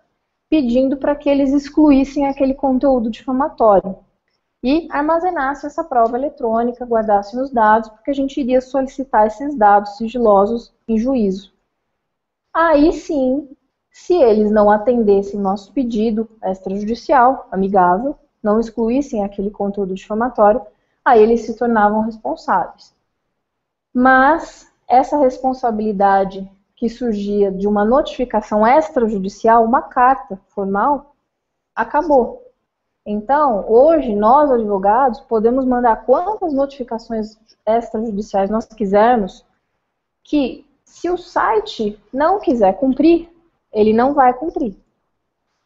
[0.49, 3.97] pedindo para que eles excluíssem aquele conteúdo difamatório
[4.63, 9.97] e armazenasse essa prova eletrônica, guardasse os dados, porque a gente iria solicitar esses dados
[9.97, 11.53] sigilosos em juízo.
[12.53, 13.49] Aí sim,
[13.91, 20.63] se eles não atendessem nosso pedido extrajudicial, amigável, não excluíssem aquele conteúdo difamatório,
[21.05, 22.95] aí eles se tornavam responsáveis.
[23.93, 31.15] Mas essa responsabilidade que surgia de uma notificação extrajudicial, uma carta formal,
[31.75, 32.50] acabou.
[33.05, 39.45] Então, hoje, nós advogados podemos mandar quantas notificações extrajudiciais nós quisermos,
[40.23, 43.29] que se o site não quiser cumprir,
[43.73, 44.77] ele não vai cumprir.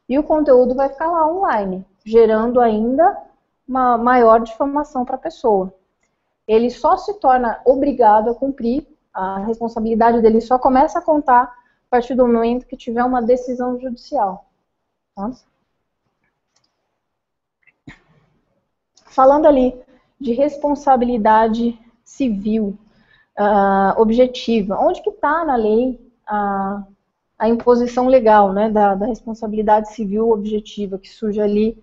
[0.09, 3.19] E o conteúdo vai ficar lá online, gerando ainda
[3.67, 5.73] uma maior difamação para a pessoa.
[6.47, 11.89] Ele só se torna obrigado a cumprir a responsabilidade dele só começa a contar a
[11.89, 14.51] partir do momento que tiver uma decisão judicial.
[15.15, 15.31] Tá?
[19.15, 19.75] Falando ali
[20.21, 22.77] de responsabilidade civil
[23.39, 26.85] uh, objetiva, onde que está na lei a,
[27.39, 31.79] a imposição legal né, da, da, responsabilidade civil objetiva que surge ali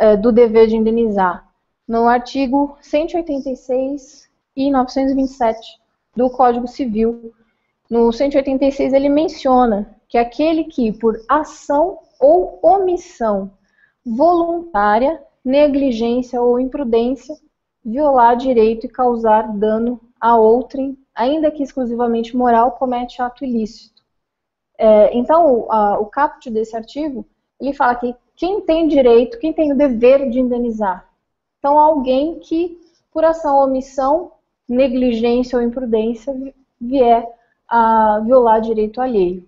[0.00, 1.48] uh, do dever de indenizar?
[1.88, 5.80] No artigo 186 e 927
[6.14, 7.32] do Código Civil.
[7.90, 13.50] No 186 ele menciona que aquele que, por ação ou omissão
[14.06, 17.34] voluntária, negligência ou imprudência,
[17.84, 24.02] violar direito e causar dano a outrem, ainda que exclusivamente moral, comete ato ilícito.
[24.78, 27.26] É, então, a, o caput desse artigo,
[27.60, 31.08] ele fala que quem tem direito, quem tem o dever de indenizar?
[31.58, 32.78] Então, alguém que,
[33.12, 34.32] por ação ou omissão,
[34.68, 36.32] negligência ou imprudência
[36.80, 37.26] vier
[37.68, 39.46] a violar direito alheio.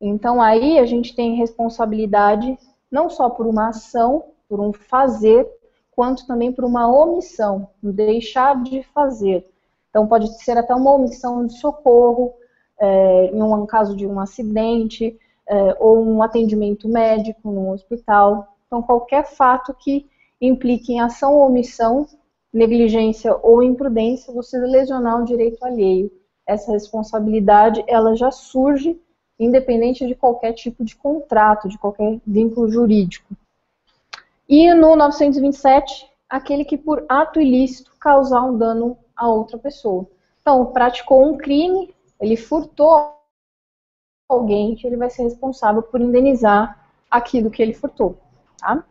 [0.00, 2.56] Então aí a gente tem responsabilidade
[2.90, 5.46] não só por uma ação, por um fazer,
[5.90, 9.44] quanto também por uma omissão, deixar de fazer.
[9.90, 12.34] Então pode ser até uma omissão de socorro,
[12.78, 18.56] é, em um caso de um acidente, é, ou um atendimento médico no hospital.
[18.66, 20.06] Então qualquer fato que
[20.40, 22.06] implique em ação ou omissão
[22.52, 26.10] negligência ou imprudência, você lesionar um direito alheio.
[26.46, 28.98] Essa responsabilidade, ela já surge
[29.38, 33.36] independente de qualquer tipo de contrato, de qualquer vínculo jurídico.
[34.48, 40.08] E no 927, aquele que por ato ilícito causar um dano a outra pessoa.
[40.40, 43.14] Então, praticou um crime, ele furtou
[44.28, 48.18] alguém, ele vai ser responsável por indenizar aquilo que ele furtou.
[48.58, 48.84] Tá?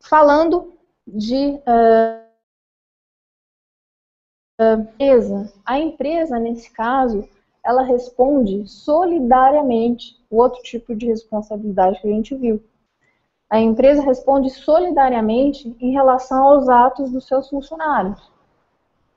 [0.00, 0.72] Falando
[1.06, 2.24] de uh,
[4.80, 7.28] empresa, a empresa, nesse caso,
[7.64, 12.62] ela responde solidariamente o outro tipo de responsabilidade que a gente viu.
[13.48, 18.30] A empresa responde solidariamente em relação aos atos dos seus funcionários.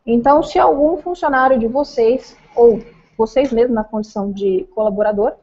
[0.06, 2.80] Então, se algum funcionário de vocês, ou
[3.18, 5.34] vocês mesmos na condição de colaborador,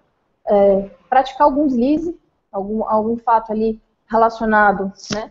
[0.46, 2.18] é, praticar algum deslize,
[2.50, 5.30] algum, algum fato ali relacionado, né?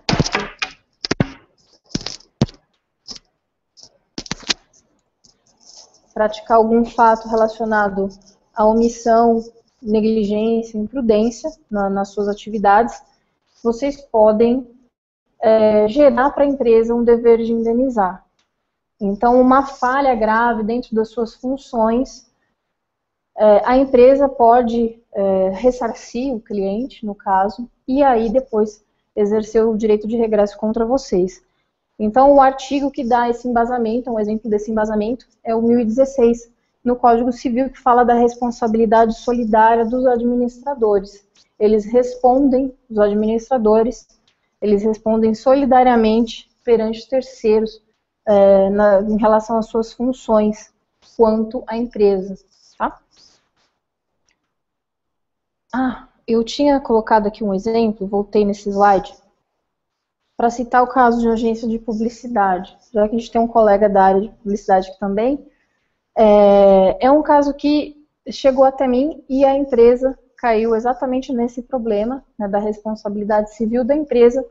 [6.13, 8.09] Praticar algum fato relacionado
[8.55, 9.43] à omissão,
[9.81, 13.01] negligência, imprudência na, nas suas atividades,
[13.63, 14.67] vocês podem
[15.41, 18.25] é, gerar para a empresa um dever de indenizar.
[18.99, 22.31] Então, uma falha grave dentro das suas funções,
[23.35, 28.83] é, a empresa pode é, ressarcir o cliente, no caso, e aí depois
[29.15, 31.43] exercer o direito de regresso contra vocês.
[31.97, 36.51] Então, o artigo que dá esse embasamento, um exemplo desse embasamento, é o 1016,
[36.83, 41.25] no Código Civil, que fala da responsabilidade solidária dos administradores.
[41.59, 44.07] Eles respondem, os administradores,
[44.61, 47.81] eles respondem solidariamente perante terceiros
[48.25, 50.73] é, na, em relação às suas funções
[51.15, 52.37] quanto à empresa.
[52.77, 52.99] Tá?
[55.73, 59.13] Ah, eu tinha colocado aqui um exemplo, voltei nesse slide,
[60.35, 63.87] para citar o caso de agência de publicidade, já que a gente tem um colega
[63.87, 65.45] da área de publicidade aqui também.
[66.15, 67.95] É, é um caso que
[68.29, 73.95] chegou até mim e a empresa caiu exatamente nesse problema né, da responsabilidade civil da
[73.95, 74.45] empresa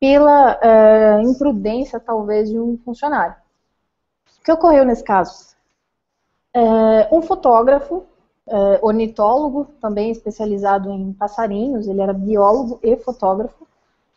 [0.00, 3.36] pela é, imprudência, talvez, de um funcionário.
[4.40, 5.54] O que ocorreu nesse caso?
[6.52, 8.04] É, um fotógrafo
[8.46, 13.66] é, ornitólogo, também especializado em passarinhos, ele era biólogo e fotógrafo,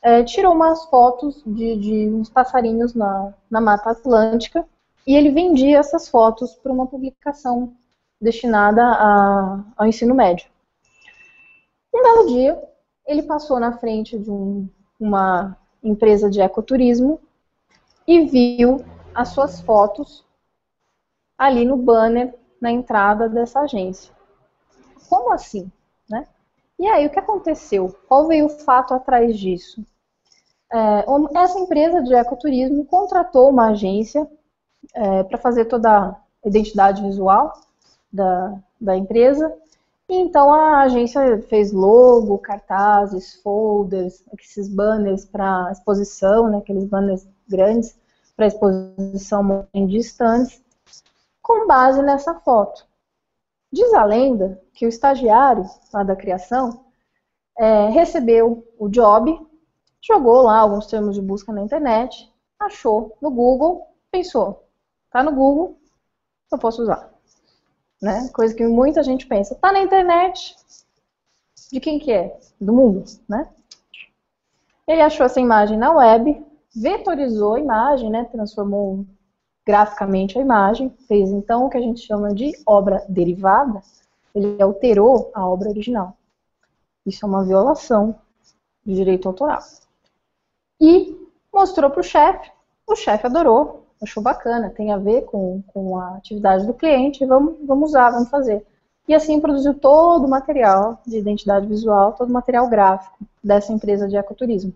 [0.01, 4.67] é, tirou umas fotos de, de uns passarinhos na, na Mata Atlântica
[5.05, 7.73] e ele vendia essas fotos para uma publicação
[8.19, 10.49] destinada a, ao ensino médio.
[11.93, 12.61] Um belo dia,
[13.05, 14.69] ele passou na frente de um,
[14.99, 17.19] uma empresa de ecoturismo
[18.05, 18.83] e viu
[19.13, 20.25] as suas fotos
[21.37, 24.13] ali no banner na entrada dessa agência.
[25.09, 25.71] Como assim?
[26.09, 26.27] Né?
[26.79, 27.95] E aí, o que aconteceu?
[28.07, 29.83] Qual veio o fato atrás disso?
[30.71, 31.05] É,
[31.35, 34.27] essa empresa de ecoturismo contratou uma agência
[34.93, 36.15] é, para fazer toda a
[36.45, 37.53] identidade visual
[38.11, 39.53] da, da empresa.
[40.09, 47.27] E então a agência fez logo, cartazes, folders, esses banners para exposição, né, aqueles banners
[47.47, 47.97] grandes
[48.35, 50.63] para exposição em distantes,
[51.41, 52.86] com base nessa foto.
[53.71, 56.85] Diz a lenda que o estagiário lá da criação
[57.57, 59.39] é, recebeu o job,
[60.01, 64.63] jogou lá alguns termos de busca na internet, achou no Google, pensou,
[65.11, 65.77] tá no Google,
[66.51, 67.17] eu posso usar
[68.01, 68.29] né?
[68.33, 69.55] Coisa que muita gente pensa.
[69.55, 70.55] Tá na internet.
[71.71, 72.37] De quem que é?
[72.59, 73.49] Do mundo, né?
[74.87, 78.23] Ele achou essa imagem na web, vetorizou a imagem, né?
[78.25, 79.05] Transformou
[79.67, 83.81] graficamente a imagem, fez então o que a gente chama de obra derivada.
[84.33, 86.15] Ele alterou a obra original.
[87.05, 88.15] Isso é uma violação
[88.85, 89.59] de direito autoral.
[90.79, 91.13] E
[91.53, 92.49] mostrou para o chefe.
[92.87, 97.57] O chefe adorou, achou bacana, tem a ver com, com a atividade do cliente, vamos,
[97.65, 98.65] vamos usar, vamos fazer.
[99.05, 104.07] E assim produziu todo o material de identidade visual, todo o material gráfico dessa empresa
[104.07, 104.73] de ecoturismo.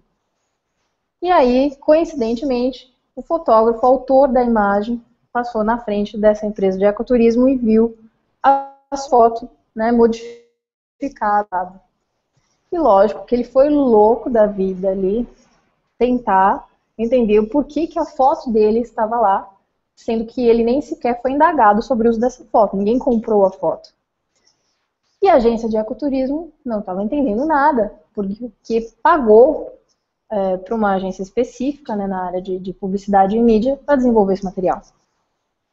[1.21, 5.01] E aí, coincidentemente, o fotógrafo, autor da imagem,
[5.31, 7.97] passou na frente dessa empresa de ecoturismo e viu
[8.43, 11.79] as fotos né, modificadas.
[12.71, 15.27] E lógico que ele foi louco da vida ali,
[15.97, 16.67] tentar
[16.97, 19.49] entendeu por que, que a foto dele estava lá,
[19.95, 23.51] sendo que ele nem sequer foi indagado sobre o uso dessa foto, ninguém comprou a
[23.51, 23.93] foto.
[25.21, 29.70] E a agência de ecoturismo não estava entendendo nada, porque pagou
[30.31, 34.33] é, para uma agência específica né, na área de, de publicidade e mídia para desenvolver
[34.33, 34.81] esse material.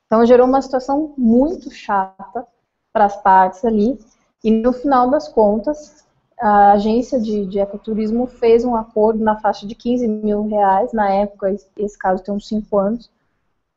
[0.06, 2.44] Então gerou uma situação muito chata
[2.92, 3.98] para as partes ali,
[4.42, 6.04] e no final das contas,
[6.40, 11.10] a agência de, de, ecoturismo fez um acordo na faixa de 15 mil reais, na
[11.10, 13.10] época, esse caso tem uns 5 anos,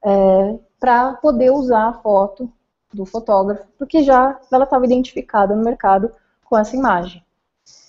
[0.04, 2.52] é, para poder usar a foto
[2.94, 6.12] do fotógrafo, porque já ela estava identificada no mercado
[6.46, 7.24] com essa imagem.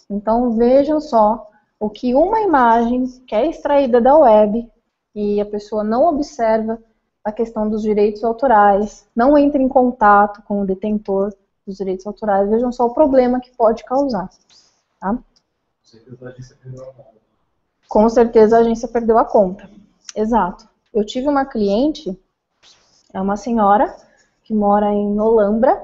[0.08, 1.51] Então vejam só
[1.82, 4.70] o que uma imagem que é extraída da web
[5.12, 6.80] e a pessoa não observa
[7.24, 11.34] a questão dos direitos autorais, não entra em contato com o detentor
[11.66, 14.30] dos direitos autorais, vejam só o problema que pode causar.
[15.00, 15.18] Tá?
[17.88, 19.68] Com certeza a agência perdeu a conta.
[20.14, 20.68] Exato.
[20.94, 22.16] Eu tive uma cliente,
[23.12, 23.92] é uma senhora
[24.44, 25.82] que mora em Olambra,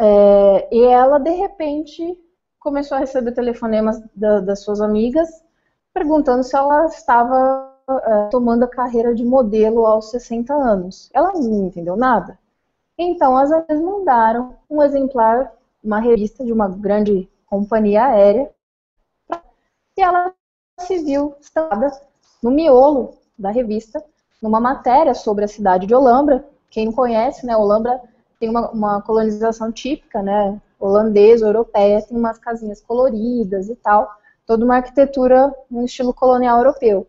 [0.00, 2.18] é, e ela de repente
[2.66, 5.28] começou a receber telefonemas da, das suas amigas
[5.94, 11.08] perguntando se ela estava é, tomando a carreira de modelo aos 60 anos.
[11.14, 12.36] Ela não entendeu nada.
[12.98, 15.52] Então as amigas mandaram um exemplar,
[15.82, 18.50] uma revista de uma grande companhia aérea,
[19.96, 20.34] e ela
[20.80, 21.92] se viu estampada
[22.42, 24.04] no miolo da revista,
[24.42, 26.44] numa matéria sobre a cidade de Olambra.
[26.68, 28.02] Quem não conhece, né, Olambra
[28.40, 34.10] tem uma, uma colonização típica, né, holandesa, europeia, tem umas casinhas coloridas e tal,
[34.46, 37.06] toda uma arquitetura no estilo colonial europeu.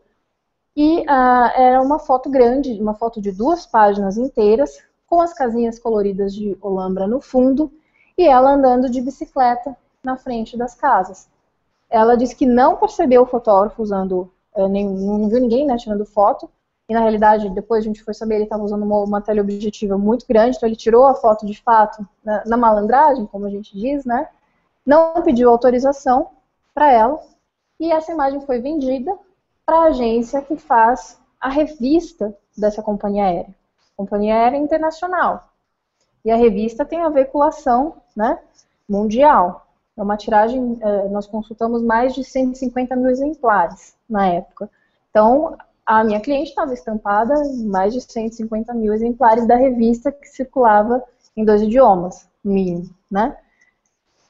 [0.76, 5.80] E uh, era uma foto grande, uma foto de duas páginas inteiras, com as casinhas
[5.80, 7.72] coloridas de Olambra no fundo,
[8.18, 11.30] e ela andando de bicicleta na frente das casas.
[11.90, 14.32] Ela disse que não percebeu o fotógrafo usando,
[14.70, 16.50] nem, não viu ninguém né, tirando foto,
[16.90, 20.26] e na realidade, depois a gente foi saber, ele estava usando uma, uma teleobjetiva muito
[20.26, 24.06] grande, então ele tirou a foto de fato na, na malandragem, como a gente diz,
[24.06, 24.30] né?
[24.86, 26.30] Não pediu autorização
[26.74, 27.20] para ela,
[27.80, 29.14] e essa imagem foi vendida
[29.66, 33.56] para a agência que faz a revista dessa companhia aérea.
[33.96, 35.50] Companhia aérea internacional.
[36.24, 38.40] E a revista tem a veiculação né,
[38.88, 39.68] mundial.
[39.96, 44.70] É uma tiragem, é, nós consultamos mais de 150 mil exemplares na época.
[45.10, 45.58] Então,
[45.88, 51.02] a minha cliente estava estampada em mais de 150 mil exemplares da revista que circulava
[51.36, 53.38] em dois idiomas, mínimo, né?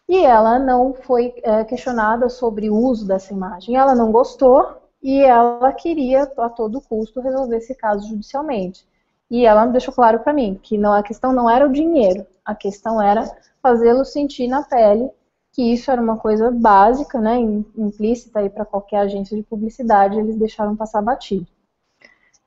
[0.08, 3.76] E ela não foi é, questionada sobre o uso dessa imagem.
[3.76, 8.88] Ela não gostou e ela queria, a todo custo, resolver esse caso judicialmente.
[9.30, 12.53] E ela deixou claro para mim que não, a questão não era o dinheiro, a
[12.53, 13.30] questão era
[13.62, 15.10] fazê-lo sentir na pele
[15.58, 20.38] que isso era uma coisa básica, né, implícita aí para qualquer agência de publicidade, eles
[20.38, 21.47] deixaram passar batido.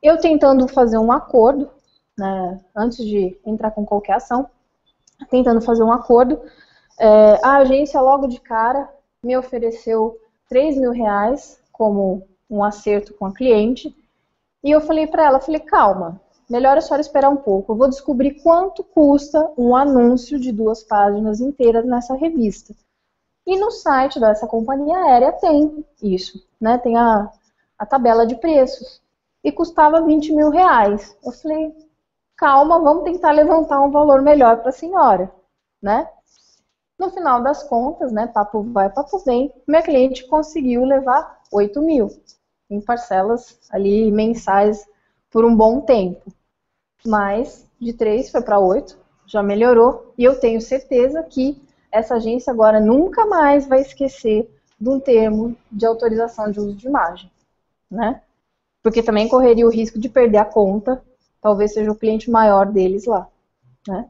[0.01, 1.69] Eu tentando fazer um acordo,
[2.17, 4.49] né, antes de entrar com qualquer ação,
[5.29, 6.41] tentando fazer um acordo,
[7.01, 8.89] é, a agência logo de cara
[9.25, 10.17] me ofereceu
[10.49, 13.93] 3 mil reais como um acerto com a cliente,
[14.63, 17.73] e eu falei para ela, falei, calma, melhor a senhora esperar um pouco.
[17.73, 22.73] Eu vou descobrir quanto custa um anúncio de duas páginas inteiras nessa revista.
[23.51, 26.79] E no site dessa companhia aérea tem isso, né?
[26.79, 27.29] Tem a,
[27.77, 29.03] a tabela de preços.
[29.43, 31.19] E custava 20 mil reais.
[31.25, 31.75] Eu falei,
[32.37, 35.33] calma, vamos tentar levantar um valor melhor para a senhora,
[35.83, 36.09] né?
[36.97, 42.09] No final das contas, né, papo vai, papo vem, minha cliente conseguiu levar 8 mil
[42.71, 44.89] em parcelas ali mensais
[45.29, 46.33] por um bom tempo.
[47.05, 48.97] Mas de 3 foi para 8,
[49.27, 51.61] já melhorou, e eu tenho certeza que
[51.91, 54.49] essa agência agora nunca mais vai esquecer
[54.81, 57.31] de um termo de autorização de uso de imagem,
[57.91, 58.23] né?
[58.83, 61.03] Porque também correria o risco de perder a conta,
[61.41, 63.29] talvez seja o cliente maior deles lá,
[63.87, 64.09] né?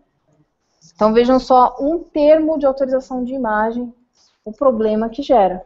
[0.94, 3.92] Então vejam só um termo de autorização de imagem,
[4.44, 5.64] o problema que gera.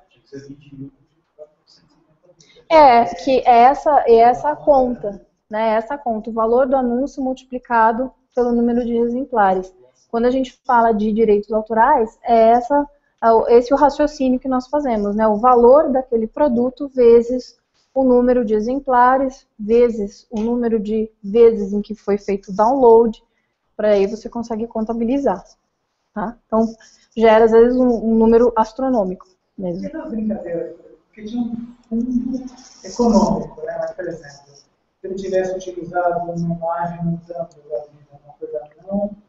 [2.68, 5.74] É, que é essa, é essa conta, né?
[5.74, 9.74] Essa conta, o valor do anúncio multiplicado pelo número de exemplares.
[10.14, 12.88] Quando a gente fala de direitos autorais, é essa,
[13.48, 15.26] é esse o raciocínio que nós fazemos, né?
[15.26, 17.58] O valor daquele produto vezes
[17.92, 23.20] o número de exemplares, vezes o número de vezes em que foi feito o download,
[23.76, 25.44] para aí você consegue contabilizar.
[26.14, 26.38] Tá?
[26.46, 26.64] Então,
[27.16, 29.26] gera às vezes um, um número astronômico
[29.58, 29.90] mesmo.
[29.92, 31.56] Não, brincadeira, porque um
[31.88, 32.44] fundo
[32.84, 33.92] econômico, né?
[33.96, 34.54] Por exemplo,
[35.00, 39.23] se ele tivesse utilizado uma imagem no campo da vida, uma coisa não,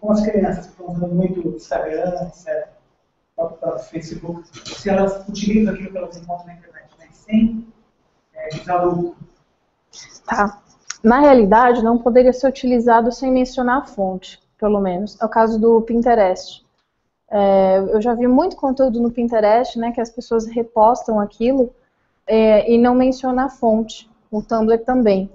[0.00, 2.68] com as crianças que estão usando muito Instagram, etc.,
[3.90, 7.08] Facebook, se elas utilizam aquilo que elas encontram na internet, né?
[7.10, 7.66] sem
[8.32, 9.16] é, visar lucro.
[10.24, 10.62] Tá
[11.04, 15.20] na realidade, não poderia ser utilizado sem mencionar a fonte, pelo menos.
[15.20, 16.64] É o caso do Pinterest.
[17.30, 21.74] É, eu já vi muito conteúdo no Pinterest, né, que as pessoas repostam aquilo
[22.26, 24.08] é, e não menciona a fonte.
[24.30, 25.30] O Tumblr também.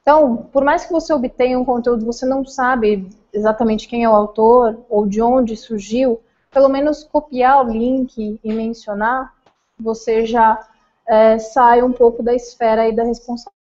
[0.00, 4.14] Então, por mais que você obtenha um conteúdo, você não sabe exatamente quem é o
[4.14, 6.20] autor ou de onde surgiu,
[6.50, 9.34] pelo menos copiar o link e mencionar,
[9.78, 10.68] você já
[11.08, 13.62] é, sai um pouco da esfera aí da responsabilidade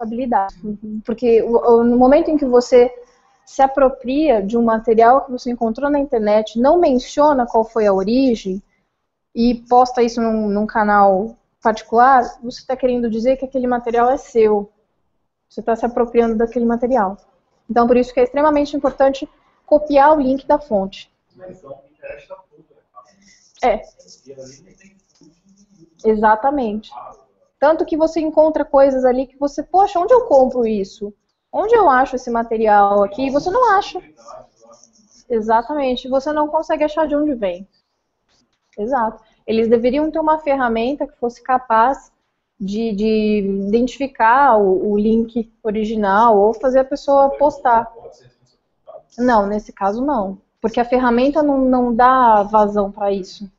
[0.00, 0.54] responsabilidade.
[1.04, 2.92] Porque no momento em que você
[3.44, 7.92] se apropria de um material que você encontrou na internet, não menciona qual foi a
[7.92, 8.62] origem
[9.34, 14.16] e posta isso num, num canal particular, você está querendo dizer que aquele material é
[14.16, 14.70] seu.
[15.48, 17.16] Você está se apropriando daquele material.
[17.70, 19.28] Então, por isso que é extremamente importante
[19.64, 21.08] copiar o link da fonte.
[23.62, 23.82] É.
[26.04, 26.90] Exatamente.
[27.58, 31.14] Tanto que você encontra coisas ali que você, poxa, onde eu compro isso?
[31.52, 33.26] Onde eu acho esse material aqui?
[33.26, 34.02] E você não acha.
[35.28, 36.08] Exatamente.
[36.08, 37.68] Você não consegue achar de onde vem.
[38.76, 39.22] Exato.
[39.46, 42.10] Eles deveriam ter uma ferramenta que fosse capaz
[42.60, 43.38] de, de
[43.68, 47.90] identificar o, o, link original ou fazer a pessoa postar.
[49.18, 50.38] Não, nesse caso não.
[50.60, 53.50] Porque a ferramenta não, não dá vazão para isso.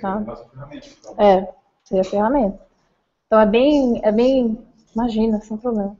[0.00, 0.20] Tá?
[0.20, 1.24] Então.
[1.24, 1.48] É,
[1.84, 2.58] seria a ferramenta.
[3.26, 4.58] Então é bem, é bem,
[4.94, 5.96] imagina, sem problema.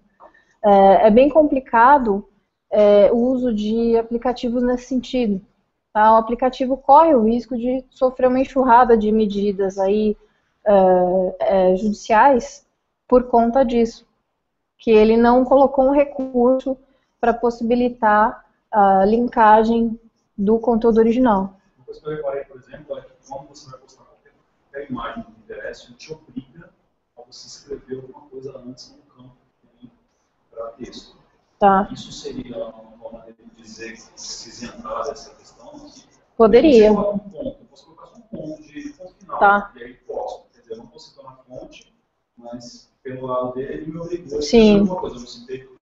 [0.64, 2.28] É, é bem complicado
[2.68, 5.41] é, o uso de aplicativos nesse sentido.
[5.93, 6.12] Tá?
[6.12, 10.16] O aplicativo corre o risco de sofrer uma enxurrada de medidas aí
[10.66, 12.66] é, é judiciais
[13.06, 14.06] por conta disso,
[14.78, 16.76] que ele não colocou um recurso
[17.20, 19.98] para possibilitar a linkagem
[20.36, 21.58] do conteúdo original.
[21.76, 25.22] Uma coisa que eu reparei, por exemplo, é que quando você vai postar qualquer imagem
[25.22, 26.74] que interessa, ele te obriga
[27.34, 29.36] você escreveu alguma coisa antes no campo
[30.50, 31.16] para texto.
[31.58, 31.88] Tá.
[31.92, 35.86] Isso seria uma maneira de dizer que se isentrar dessa questão?
[36.36, 36.88] Poderia.
[36.88, 37.18] Eu
[37.68, 39.38] posso colocar só um ponto de ponto final.
[39.38, 39.72] Tá.
[39.76, 40.43] E aí posso.
[40.74, 41.92] Eu não posso citar na fonte,
[42.36, 44.76] mas pelo lado dele ele me obrigou Sim.
[44.76, 45.16] a alguma coisa.
[45.16, 45.74] Eu não citei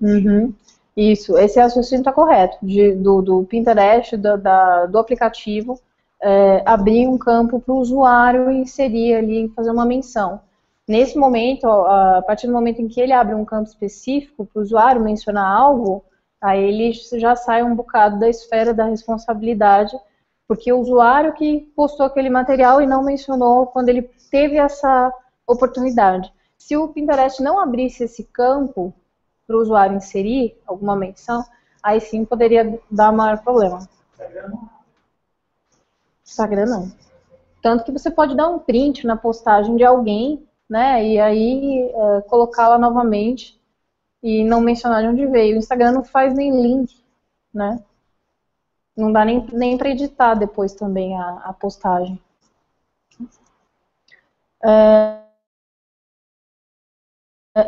[0.00, 0.52] Uhum.
[0.96, 5.80] Isso, esse raciocínio está correto, de, do, do Pinterest, do, da, do aplicativo,
[6.22, 10.40] é, abrir um campo para o usuário inserir ali, fazer uma menção.
[10.86, 14.62] Nesse momento, a partir do momento em que ele abre um campo específico para o
[14.62, 16.04] usuário mencionar algo,
[16.40, 19.96] aí ele já sai um bocado da esfera da responsabilidade,
[20.46, 25.12] porque o usuário que postou aquele material e não mencionou quando ele teve essa
[25.46, 26.32] oportunidade.
[26.58, 28.94] Se o Pinterest não abrisse esse campo
[29.46, 31.44] para o usuário inserir alguma menção,
[31.82, 33.86] aí sim poderia dar maior problema.
[36.24, 36.92] Instagram não.
[37.62, 42.20] Tanto que você pode dar um print na postagem de alguém, né, e aí é,
[42.22, 43.60] colocá-la novamente
[44.22, 45.56] e não mencionar de onde veio.
[45.56, 46.96] O Instagram não faz nem link,
[47.52, 47.82] né?
[48.96, 52.20] Não dá nem, nem para editar depois também a, a postagem.
[54.62, 55.20] É,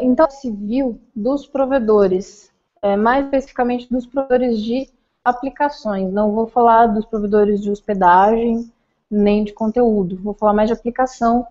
[0.01, 2.53] então, civil dos provedores,
[2.83, 4.89] é, mais especificamente dos provedores de
[5.25, 6.13] aplicações.
[6.13, 8.73] Não vou falar dos provedores de hospedagem
[9.11, 11.47] nem de conteúdo, vou falar mais de aplicação,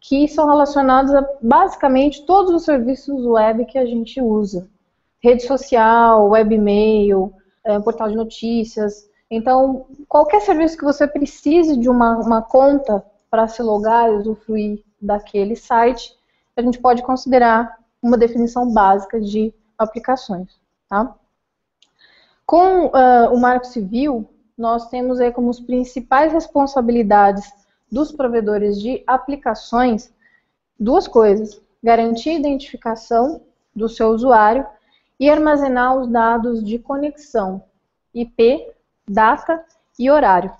[0.00, 4.68] que são relacionados a basicamente todos os serviços web que a gente usa.
[5.20, 7.32] Rede social, webmail,
[7.64, 9.08] é, portal de notícias.
[9.30, 14.84] Então, qualquer serviço que você precise de uma, uma conta para se logar e usufruir
[15.00, 16.16] daquele site,
[16.56, 20.58] a gente pode considerar uma definição básica de aplicações.
[20.88, 21.14] Tá?
[22.46, 27.52] Com uh, o Marco Civil, nós temos aí como as principais responsabilidades
[27.90, 30.12] dos provedores de aplicações
[30.78, 33.42] duas coisas: garantir a identificação
[33.74, 34.66] do seu usuário
[35.18, 37.62] e armazenar os dados de conexão,
[38.14, 38.75] IP,
[39.08, 39.64] data
[39.98, 40.52] e horário.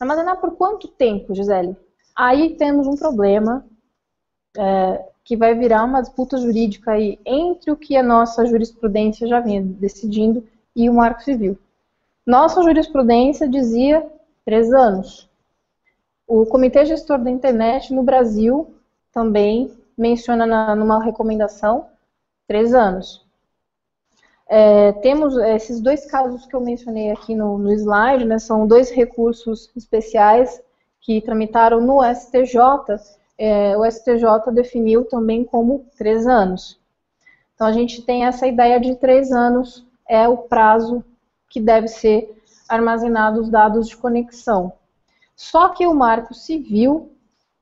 [0.00, 1.76] Armazenar por quanto tempo, Gisele?
[2.16, 3.64] Aí temos um problema
[4.56, 9.40] é, que vai virar uma disputa jurídica aí entre o que a nossa jurisprudência já
[9.40, 11.58] vinha decidindo e o Marco Civil.
[12.26, 14.06] Nossa jurisprudência dizia
[14.44, 15.28] três anos.
[16.26, 18.74] O Comitê Gestor da Internet no Brasil
[19.12, 21.86] também menciona na, numa recomendação
[22.46, 23.26] três anos.
[24.52, 28.90] É, temos esses dois casos que eu mencionei aqui no, no slide, né, são dois
[28.90, 30.60] recursos especiais
[31.00, 32.58] que tramitaram no STJ.
[33.38, 36.80] É, o STJ definiu também como três anos.
[37.54, 41.04] Então a gente tem essa ideia de três anos é o prazo
[41.48, 42.36] que deve ser
[42.68, 44.72] armazenado os dados de conexão.
[45.36, 47.12] Só que o Marco Civil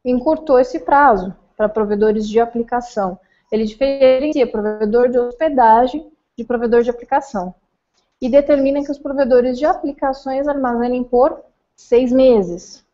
[0.03, 3.21] encurtou esse prazo para provedores de aplicação.
[3.53, 7.53] Ele diferencia provedor de hospedagem de provedor de aplicação.
[8.21, 11.41] E determina que os provedores de aplicações armazenem por
[11.75, 12.87] seis meses.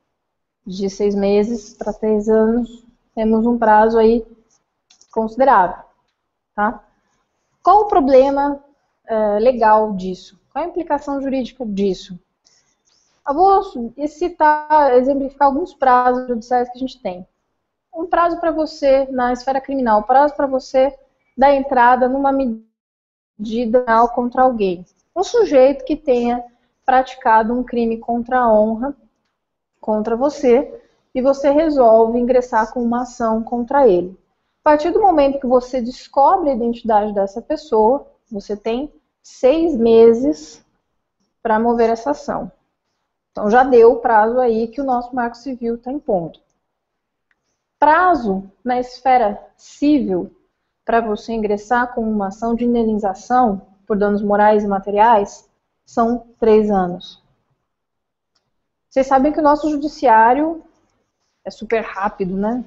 [0.66, 4.26] De seis meses para três anos, temos um prazo aí
[5.12, 5.84] considerável.
[6.54, 6.82] Tá?
[7.62, 8.64] Qual o problema
[9.10, 10.40] uh, legal disso?
[10.50, 12.18] Qual a implicação jurídica disso?
[13.28, 13.62] Eu vou
[14.08, 17.26] citar, exemplificar alguns prazos judiciais que a gente tem.
[17.94, 20.94] Um prazo para você na esfera criminal, um prazo para você
[21.36, 22.73] dar entrada numa medida
[23.38, 24.84] penal contra alguém.
[25.14, 26.44] Um sujeito que tenha
[26.84, 28.96] praticado um crime contra a honra
[29.80, 30.82] contra você
[31.14, 34.18] e você resolve ingressar com uma ação contra ele.
[34.60, 40.64] A partir do momento que você descobre a identidade dessa pessoa, você tem seis meses
[41.42, 42.50] para mover essa ação.
[43.30, 46.40] Então já deu o prazo aí que o nosso Marco Civil está impondo.
[47.78, 50.34] Prazo na esfera civil
[50.84, 55.48] para você ingressar com uma ação de indenização por danos morais e materiais
[55.84, 57.22] são três anos.
[58.88, 60.62] Vocês sabem que o nosso judiciário
[61.44, 62.64] é super rápido, né?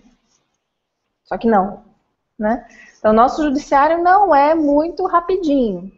[1.24, 1.84] Só que não,
[2.38, 2.68] né?
[2.98, 5.92] Então, nosso judiciário não é muito rapidinho.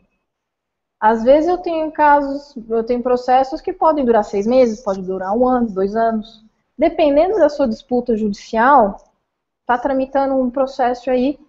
[0.99, 5.33] Às vezes eu tenho casos, eu tenho processos que podem durar seis meses, pode durar
[5.35, 6.43] um ano, dois anos.
[6.77, 8.97] Dependendo da sua disputa judicial,
[9.61, 11.39] está tramitando um processo aí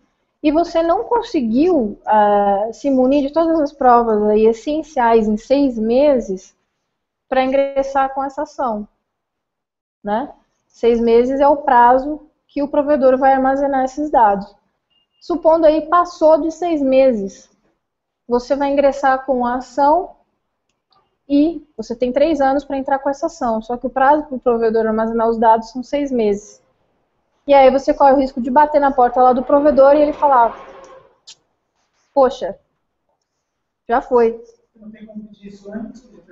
[0.42, 5.78] e você não conseguiu uh, se munir de todas as provas aí essenciais em seis
[5.78, 6.56] meses
[7.28, 8.88] para ingressar com essa ação.
[10.02, 10.32] Né?
[10.66, 14.54] Seis meses é o prazo que o provedor vai armazenar esses dados.
[15.20, 17.50] Supondo aí passou de seis meses,
[18.26, 20.16] você vai ingressar com a ação
[21.28, 23.60] e você tem três anos para entrar com essa ação.
[23.60, 26.59] Só que o prazo para o provedor armazenar os dados são seis meses.
[27.50, 30.12] E aí você corre o risco de bater na porta lá do provedor e ele
[30.12, 30.56] falar:
[32.14, 32.56] Poxa,
[33.88, 34.40] já foi.
[34.76, 36.22] Não tem como pedir isso antes de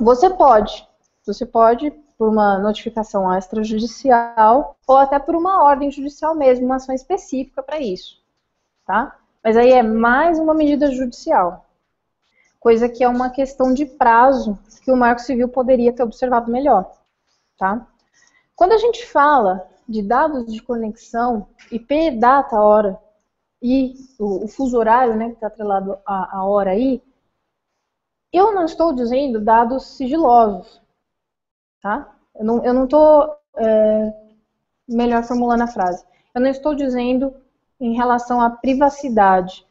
[0.00, 0.84] Você pode.
[1.24, 6.92] Você pode, por uma notificação extrajudicial, ou até por uma ordem judicial mesmo, uma ação
[6.92, 8.20] específica para isso.
[8.84, 9.16] Tá?
[9.44, 11.66] Mas aí é mais uma medida judicial.
[12.58, 16.90] Coisa que é uma questão de prazo que o Marco Civil poderia ter observado melhor.
[17.56, 17.86] Tá?
[18.56, 22.98] Quando a gente fala de dados de conexão, IP, data, hora,
[23.62, 27.02] e o, o fuso horário, né, que está atrelado à, à hora aí,
[28.32, 30.82] eu não estou dizendo dados sigilosos,
[31.80, 32.14] tá?
[32.34, 34.12] Eu não estou, é,
[34.88, 36.04] melhor formulando a frase,
[36.34, 37.34] eu não estou dizendo
[37.78, 39.64] em relação à privacidade.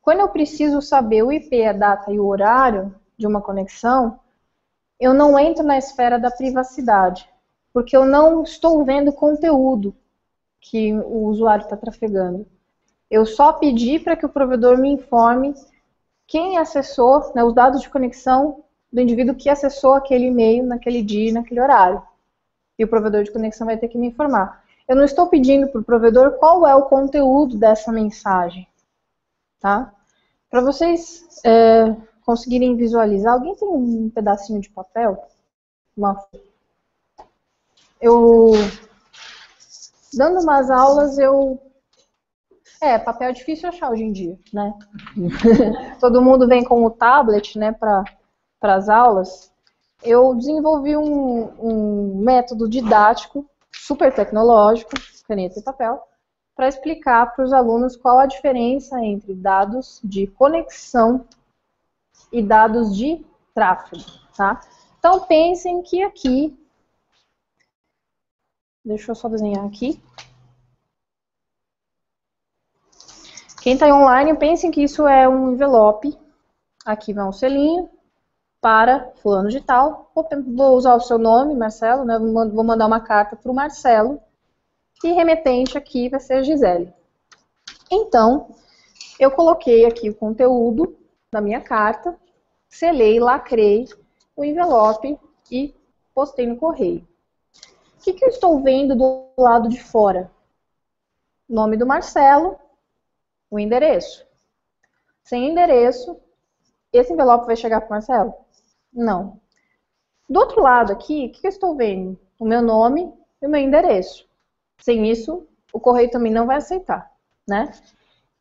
[0.00, 4.20] Quando eu preciso saber o IP, a data e o horário de uma conexão,
[5.00, 7.28] eu não entro na esfera da privacidade,
[7.74, 9.92] porque eu não estou vendo conteúdo
[10.60, 12.46] que o usuário está trafegando.
[13.10, 15.52] Eu só pedi para que o provedor me informe
[16.24, 18.62] quem acessou, né, os dados de conexão
[18.92, 22.00] do indivíduo que acessou aquele e-mail naquele dia, naquele horário.
[22.78, 24.64] E o provedor de conexão vai ter que me informar.
[24.86, 28.68] Eu não estou pedindo para o provedor qual é o conteúdo dessa mensagem.
[29.58, 29.92] tá?
[30.48, 31.94] Para vocês é,
[32.24, 35.26] conseguirem visualizar, alguém tem um pedacinho de papel?
[35.96, 36.24] Uma...
[38.04, 38.52] Eu,
[40.12, 41.58] dando umas aulas, eu...
[42.78, 44.74] É, papel é difícil achar hoje em dia, né?
[45.98, 48.04] Todo mundo vem com o tablet, né, para
[48.60, 49.50] as aulas.
[50.02, 54.92] Eu desenvolvi um, um método didático super tecnológico,
[55.26, 55.98] caneta e papel,
[56.54, 61.24] para explicar para os alunos qual a diferença entre dados de conexão
[62.30, 63.24] e dados de
[63.54, 64.02] tráfego,
[64.36, 64.60] tá?
[64.98, 66.54] Então pensem que aqui,
[68.84, 70.00] deixa eu só desenhar aqui.
[73.62, 76.14] Quem está online, pensem que isso é um envelope.
[76.84, 77.88] Aqui vai um selinho
[78.60, 80.12] para fulano de tal.
[80.14, 82.18] Vou usar o seu nome, Marcelo, né?
[82.18, 84.20] Vou mandar uma carta para o Marcelo
[85.02, 86.92] e remetente aqui vai ser a Gisele.
[87.90, 88.54] Então,
[89.18, 90.96] eu coloquei aqui o conteúdo
[91.32, 92.18] da minha carta,
[92.68, 93.86] selei, lacrei
[94.36, 95.18] o envelope
[95.50, 95.74] e
[96.14, 97.06] postei no correio.
[98.04, 100.30] Que, que eu estou vendo do lado de fora?
[101.48, 102.58] Nome do Marcelo,
[103.50, 104.26] o endereço.
[105.22, 106.14] Sem endereço,
[106.92, 108.34] esse envelope vai chegar para o Marcelo?
[108.92, 109.40] Não.
[110.28, 112.20] Do outro lado aqui, o que, que eu estou vendo?
[112.38, 114.28] O meu nome e o meu endereço.
[114.76, 117.10] Sem isso, o correio também não vai aceitar,
[117.48, 117.72] né?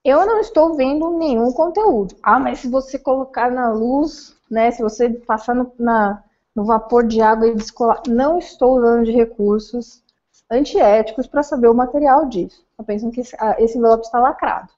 [0.03, 2.17] Eu não estou vendo nenhum conteúdo.
[2.21, 4.71] Ah, mas se você colocar na luz, né?
[4.71, 6.21] Se você passar no, na,
[6.55, 10.03] no vapor de água e descolar, não estou usando de recursos
[10.49, 12.65] antiéticos para saber o material disso.
[12.77, 14.69] Eu penso que esse, ah, esse envelope está lacrado.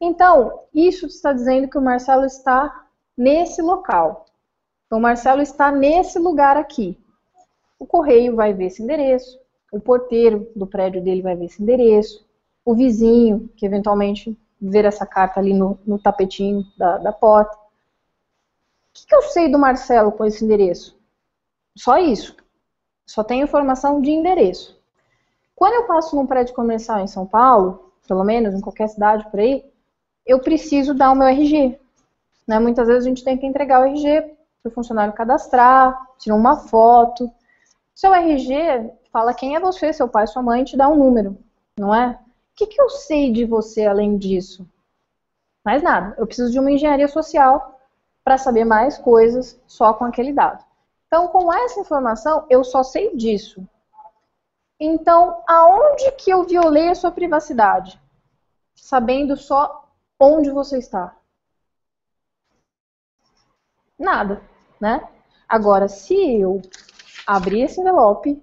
[0.00, 2.86] Então, isso está dizendo que o Marcelo está
[3.16, 4.26] nesse local.
[4.86, 6.98] Então, o Marcelo está nesse lugar aqui.
[7.78, 9.38] O correio vai ver esse endereço,
[9.72, 12.26] o porteiro do prédio dele vai ver esse endereço,
[12.64, 17.56] o vizinho, que eventualmente ver essa carta ali no, no tapetinho da, da porta.
[18.90, 20.98] O que, que eu sei do Marcelo com esse endereço?
[21.76, 22.36] Só isso.
[23.06, 24.78] Só tenho informação de endereço.
[25.54, 29.40] Quando eu passo num prédio comercial em São Paulo, pelo menos em qualquer cidade por
[29.40, 29.64] aí,
[30.26, 31.78] eu preciso dar o meu RG.
[32.46, 32.58] Né?
[32.58, 36.56] Muitas vezes a gente tem que entregar o RG para o funcionário cadastrar, tirar uma
[36.56, 37.30] foto.
[37.94, 41.36] Seu RG fala quem é você, seu pai, sua mãe, te dá um número,
[41.78, 42.10] não é?
[42.10, 44.68] O que, que eu sei de você além disso?
[45.64, 46.14] Mais nada.
[46.18, 47.77] Eu preciso de uma engenharia social
[48.28, 50.62] para saber mais coisas só com aquele dado.
[51.06, 53.66] Então, com essa informação, eu só sei disso.
[54.78, 57.98] Então, aonde que eu violei a sua privacidade?
[58.74, 59.88] Sabendo só
[60.20, 61.16] onde você está.
[63.98, 64.42] Nada,
[64.78, 65.08] né?
[65.48, 66.60] Agora, se eu
[67.26, 68.42] abrir esse envelope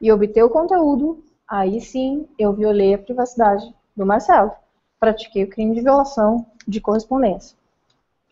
[0.00, 4.52] e obter o conteúdo, aí sim eu violei a privacidade do Marcelo.
[5.00, 7.58] Pratiquei o crime de violação de correspondência.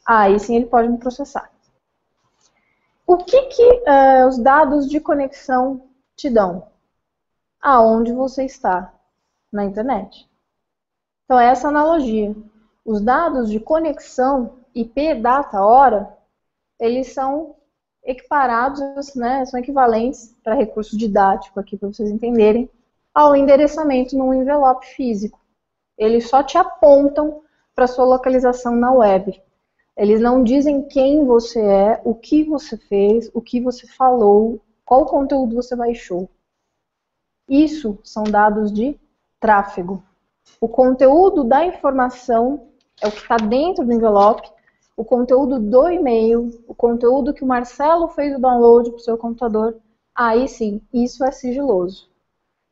[0.06, 1.50] Aí sim ele pode me processar.
[3.06, 6.68] O que, que uh, os dados de conexão te dão?
[7.60, 8.92] Aonde você está
[9.52, 10.28] na internet.
[11.24, 12.34] Então, é essa analogia.
[12.84, 16.14] Os dados de conexão, IP, data, hora,
[16.78, 17.56] eles são
[18.02, 22.68] equiparados, né, são equivalentes para recurso didático aqui para vocês entenderem,
[23.14, 25.40] ao endereçamento num envelope físico.
[25.96, 27.42] Eles só te apontam
[27.74, 29.40] para sua localização na web.
[29.96, 35.06] Eles não dizem quem você é, o que você fez, o que você falou, qual
[35.06, 36.28] conteúdo você baixou.
[37.48, 38.98] Isso são dados de
[39.38, 40.02] tráfego.
[40.60, 42.68] O conteúdo da informação
[43.00, 44.50] é o que está dentro do envelope
[44.96, 49.18] o conteúdo do e-mail, o conteúdo que o Marcelo fez o download para o seu
[49.18, 49.76] computador,
[50.14, 52.08] aí sim, isso é sigiloso.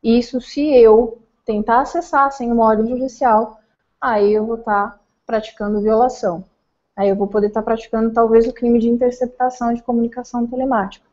[0.02, 3.58] Isso se eu tentar acessar sem uma ordem judicial,
[4.00, 6.44] aí eu vou estar tá praticando violação.
[6.96, 11.06] Aí eu vou poder estar tá praticando talvez o crime de interceptação de comunicação telemática.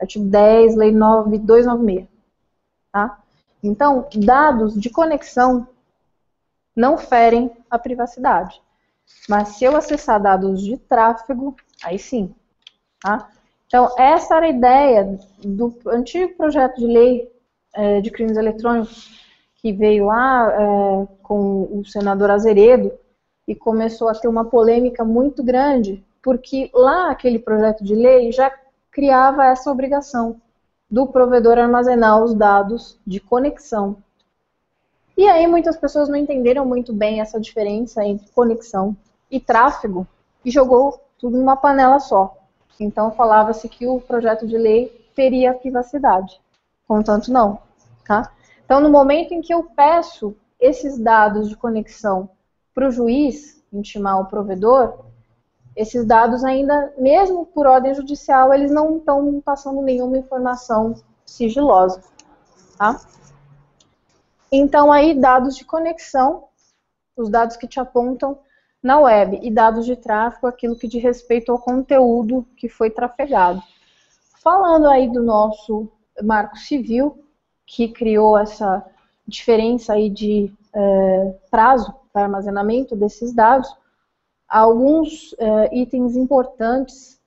[0.00, 2.08] Artigo 10, Lei 9296.
[2.92, 3.18] Tá?
[3.62, 5.66] Então, dados de conexão
[6.74, 8.62] não ferem a privacidade.
[9.28, 12.32] Mas se eu acessar dados de tráfego, aí sim.
[13.00, 13.28] Tá?
[13.66, 17.32] Então, essa era a ideia do antigo projeto de lei
[17.74, 22.92] é, de crimes eletrônicos que veio lá é, com o senador Azeredo
[23.48, 28.52] e começou a ter uma polêmica muito grande, porque lá aquele projeto de lei já
[28.90, 30.38] criava essa obrigação
[30.90, 33.96] do provedor armazenar os dados de conexão.
[35.16, 38.94] E aí muitas pessoas não entenderam muito bem essa diferença entre conexão
[39.30, 40.06] e tráfego
[40.44, 42.36] e jogou tudo numa panela só.
[42.78, 46.38] Então falava-se que o projeto de lei teria privacidade.
[46.86, 47.58] Contanto, não.
[48.06, 48.30] Tá?
[48.64, 52.28] Então, no momento em que eu peço esses dados de conexão
[52.78, 55.06] para o juiz, intimar o provedor,
[55.74, 60.94] esses dados ainda, mesmo por ordem judicial, eles não estão passando nenhuma informação
[61.26, 62.00] sigilosa,
[62.78, 63.00] tá?
[64.52, 66.44] Então, aí, dados de conexão,
[67.16, 68.38] os dados que te apontam
[68.80, 73.60] na web, e dados de tráfego, aquilo que diz respeito ao conteúdo que foi trafegado.
[74.40, 75.90] Falando aí do nosso
[76.22, 77.24] marco civil,
[77.66, 78.86] que criou essa
[79.26, 83.68] diferença aí de é, prazo para armazenamento desses dados,
[84.48, 87.20] alguns é, itens importantes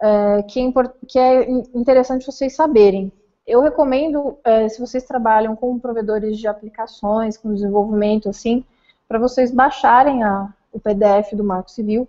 [0.00, 0.72] é, que, é
[1.08, 3.10] que, é interessante vocês saberem.
[3.46, 8.64] Eu recomendo, é, se vocês trabalham com provedores de aplicações, com desenvolvimento assim,
[9.08, 12.06] para vocês baixarem a, o PDF do Marco Civil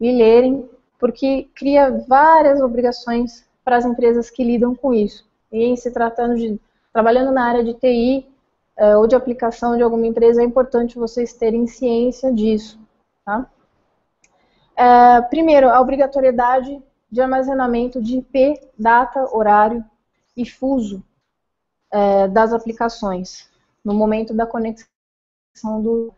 [0.00, 0.68] e lerem,
[1.00, 5.26] porque cria várias obrigações para as empresas que lidam com isso.
[5.50, 6.60] E se tratando de
[6.92, 8.26] trabalhando na área de TI
[8.78, 12.80] é, ou de aplicação de alguma empresa, é importante vocês terem ciência disso.
[13.24, 13.50] Tá?
[14.76, 19.84] É, primeiro, a obrigatoriedade de armazenamento de IP, data, horário
[20.36, 21.02] e fuso
[21.90, 23.50] é, das aplicações
[23.84, 24.86] no momento da conexão
[25.82, 26.14] do.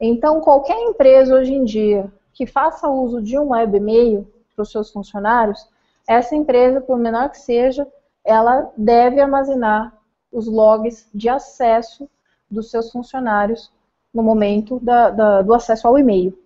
[0.00, 4.26] Então, qualquer empresa hoje em dia que faça uso de um webmail
[4.56, 5.68] para os seus funcionários,
[6.08, 7.86] essa empresa, por menor que seja,
[8.24, 9.96] ela deve armazenar
[10.32, 12.08] os logs de acesso
[12.50, 13.70] dos seus funcionários
[14.12, 16.36] no momento da, da, do acesso ao e-mail.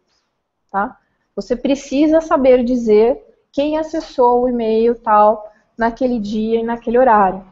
[0.71, 0.99] Tá?
[1.35, 3.23] Você precisa saber dizer
[3.53, 7.45] quem acessou o e-mail tal naquele dia e naquele horário.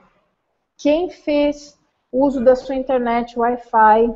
[0.76, 1.78] Quem fez
[2.10, 4.14] uso da sua internet Wi-Fi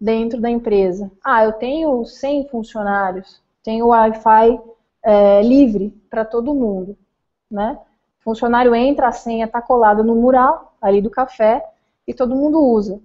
[0.00, 1.10] dentro da empresa?
[1.24, 4.60] Ah, eu tenho 100 funcionários, tenho Wi-Fi
[5.02, 6.96] é, livre para todo mundo,
[7.50, 7.78] né?
[8.22, 11.68] Funcionário entra, a senha está colada no mural ali do café
[12.06, 13.00] e todo mundo usa.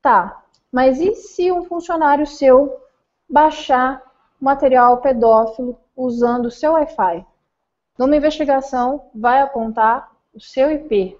[0.00, 2.80] Tá, mas e se um funcionário seu
[3.28, 4.02] baixar
[4.40, 7.26] material pedófilo usando o seu Wi-Fi?
[7.98, 11.18] Numa investigação, vai apontar o seu IP.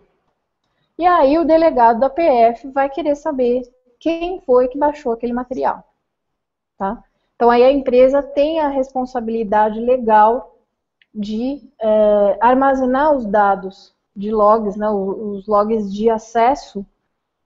[0.98, 3.62] E aí o delegado da PF vai querer saber
[3.98, 5.84] quem foi que baixou aquele material.
[6.78, 7.02] Tá?
[7.36, 10.51] Então aí a empresa tem a responsabilidade legal
[11.14, 16.84] de é, armazenar os dados de logs, né, os logs de acesso,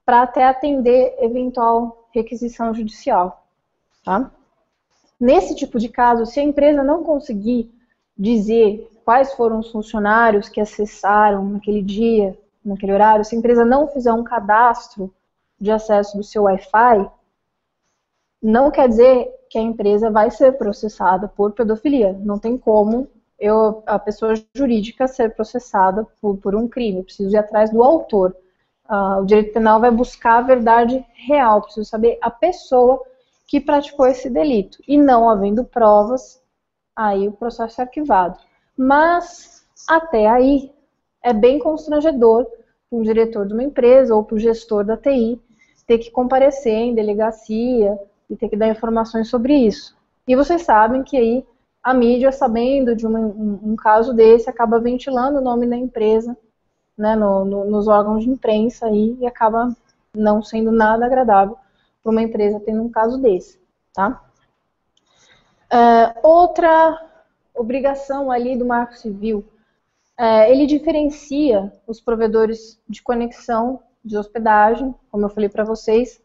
[0.05, 3.45] para até atender eventual requisição judicial.
[4.03, 4.31] Tá?
[5.19, 7.71] Nesse tipo de caso, se a empresa não conseguir
[8.17, 13.87] dizer quais foram os funcionários que acessaram naquele dia, naquele horário, se a empresa não
[13.87, 15.13] fizer um cadastro
[15.59, 17.09] de acesso do seu Wi-Fi,
[18.41, 22.13] não quer dizer que a empresa vai ser processada por pedofilia.
[22.21, 23.09] Não tem como
[23.39, 26.99] eu, a pessoa jurídica ser processada por, por um crime.
[26.99, 28.35] Eu preciso ir atrás do autor.
[28.89, 31.61] Uh, o direito penal vai buscar a verdade real.
[31.61, 33.03] Preciso saber a pessoa
[33.45, 34.79] que praticou esse delito.
[34.87, 36.41] E não havendo provas,
[36.95, 38.39] aí o processo é arquivado.
[38.75, 40.71] Mas até aí
[41.21, 42.45] é bem constrangedor
[42.89, 45.39] para um diretor de uma empresa ou para o gestor da TI
[45.85, 47.97] ter que comparecer em delegacia
[48.29, 49.95] e ter que dar informações sobre isso.
[50.27, 51.45] E vocês sabem que aí
[51.87, 56.37] a mídia, sabendo de um, um, caso desse, acaba ventilando o nome da empresa
[56.97, 59.73] né, no, no, nos órgãos de imprensa aí, e acaba
[60.13, 61.57] não sendo nada agradável
[62.03, 63.57] para uma empresa tendo um caso desse.
[63.93, 64.21] Tá?
[65.71, 67.09] Uh, outra
[67.55, 69.45] obrigação ali do Marco Civil.
[70.17, 76.21] É, ele diferencia os provedores de conexão de hospedagem, como eu falei para vocês,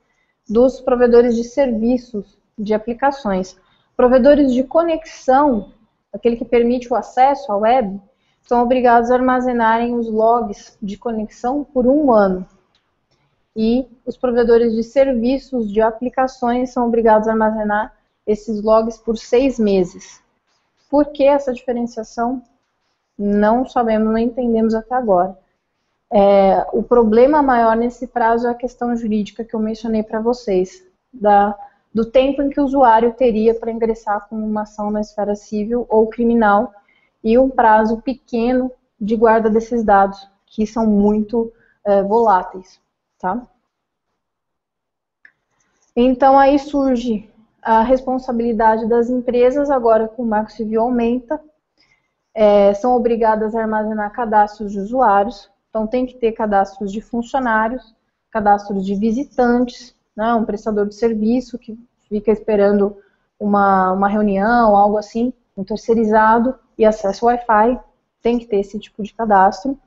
[0.49, 3.57] dos provedores de serviços de aplicações.
[4.03, 5.70] Provedores de conexão,
[6.12, 8.00] aquele que permite o acesso à web,
[8.42, 12.44] são obrigados a armazenarem os logs de conexão por um ano.
[13.55, 17.94] E os provedores de serviços de aplicações são obrigados a armazenar
[18.26, 20.20] esses logs por seis meses.
[20.90, 22.42] Por que essa diferenciação?
[23.16, 25.38] Não sabemos, não entendemos até agora.
[26.12, 30.84] É, o problema maior nesse prazo é a questão jurídica que eu mencionei para vocês,
[31.14, 31.57] da,
[31.95, 35.86] do tempo em que o usuário teria para ingressar com uma ação na esfera civil
[35.88, 36.72] ou criminal
[37.22, 38.70] e um prazo pequeno
[39.01, 41.53] de guarda desses dados, que são muito
[41.84, 42.80] é, voláteis.
[43.18, 43.43] Tá?
[45.95, 47.28] Então aí surge
[47.61, 51.40] a responsabilidade das empresas, agora com o Marco Civil aumenta,
[52.34, 57.95] é, são obrigadas a armazenar cadastros de usuários, então tem que ter cadastros de funcionários,
[58.30, 62.97] cadastros de visitantes, né, um prestador de serviço que fica esperando
[63.39, 67.81] uma, uma reunião, algo assim, um terceirizado e acesso Wi-Fi,
[68.23, 69.79] tem que ter esse tipo de cadastro.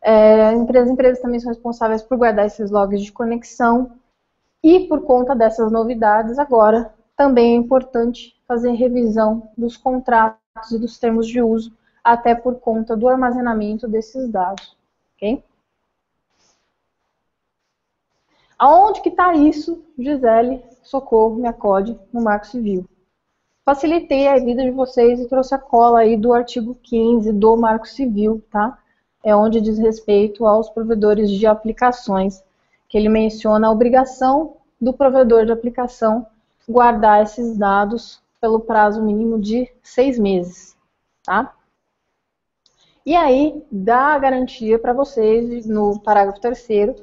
[0.00, 3.98] É, as empresas também são responsáveis por guardar esses logs de conexão,
[4.62, 10.98] e por conta dessas novidades, agora também é importante fazer revisão dos contratos e dos
[10.98, 14.76] termos de uso, até por conta do armazenamento desses dados.
[15.16, 15.42] ok?
[18.58, 22.84] Aonde que está isso, Gisele, socorro, me acode, no Marco Civil?
[23.64, 27.86] Facilitei a vida de vocês e trouxe a cola aí do artigo 15 do Marco
[27.86, 28.76] Civil, tá?
[29.22, 32.42] É onde diz respeito aos provedores de aplicações,
[32.88, 36.26] que ele menciona a obrigação do provedor de aplicação
[36.68, 40.76] guardar esses dados pelo prazo mínimo de seis meses,
[41.22, 41.54] tá?
[43.06, 46.96] E aí, dá a garantia para vocês, no parágrafo terceiro,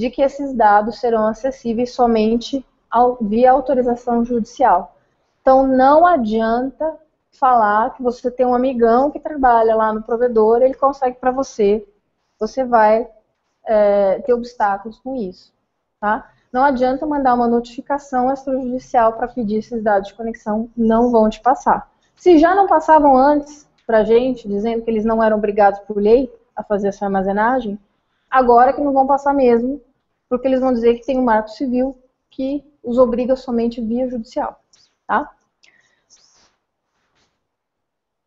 [0.00, 4.96] de que esses dados serão acessíveis somente ao, via autorização judicial.
[5.42, 6.96] Então, não adianta
[7.32, 11.86] falar que você tem um amigão que trabalha lá no provedor, ele consegue para você,
[12.38, 13.06] você vai
[13.66, 15.52] é, ter obstáculos com isso,
[16.00, 16.30] tá?
[16.50, 21.42] Não adianta mandar uma notificação extrajudicial para pedir esses dados de conexão, não vão te
[21.42, 21.90] passar.
[22.16, 25.98] Se já não passavam antes para a gente, dizendo que eles não eram obrigados por
[25.98, 27.78] lei a fazer essa armazenagem,
[28.30, 29.78] agora que não vão passar mesmo,
[30.30, 31.98] porque eles vão dizer que tem um marco civil
[32.30, 34.62] que os obriga somente via judicial,
[35.04, 35.28] tá?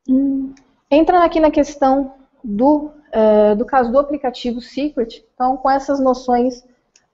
[0.08, 0.54] Hum,
[0.92, 6.60] entrando aqui na questão do, uh, do caso do aplicativo Secret, então com essas noções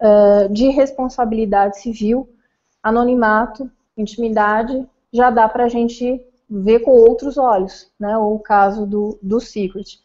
[0.02, 2.28] uh, de responsabilidade civil,
[2.82, 6.20] anonimato, intimidade, já dá para a gente
[6.50, 10.00] ver com outros olhos, né, o caso do, do Secret.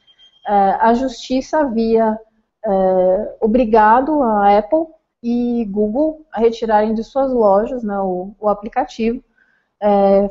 [0.47, 2.21] Uh, a justiça havia
[2.67, 4.87] uh, obrigado a Apple
[5.23, 9.23] e Google a retirarem de suas lojas né, o, o, aplicativo,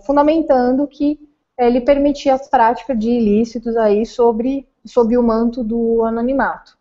[0.05, 1.19] fundamentando que
[1.57, 6.77] ele permitia a prática de ilícitos aí sobre, sobre o manto do anonimato.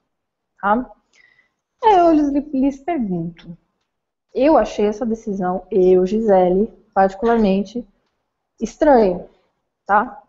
[0.61, 0.91] Tá?
[1.85, 3.57] É, eu lhes, lhes pergunto.
[4.35, 7.87] Eu achei essa decisão, eu, Gisele, particularmente
[8.61, 9.29] estranho,
[9.87, 10.22] tá?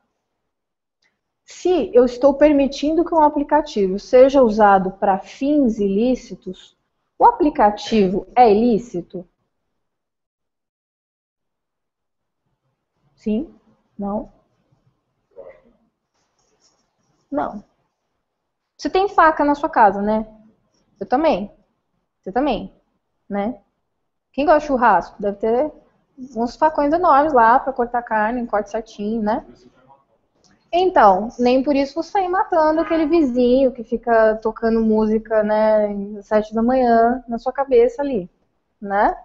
[1.45, 6.75] Se eu estou permitindo que um aplicativo seja usado para fins ilícitos,
[7.17, 9.27] o aplicativo é ilícito?
[13.15, 13.53] Sim?
[13.97, 14.31] Não?
[17.31, 17.63] Não.
[18.77, 20.27] Você tem faca na sua casa, né?
[20.99, 21.51] Eu também.
[22.21, 22.73] Você também,
[23.29, 23.59] né?
[24.31, 25.21] Quem gosta de churrasco?
[25.21, 25.71] Deve ter
[26.35, 29.45] uns facões enormes lá para cortar carne, um corte certinho, né?
[30.75, 36.51] Então, nem por isso sair matando aquele vizinho que fica tocando música, né, às sete
[36.51, 38.27] da manhã na sua cabeça ali,
[38.81, 39.15] né?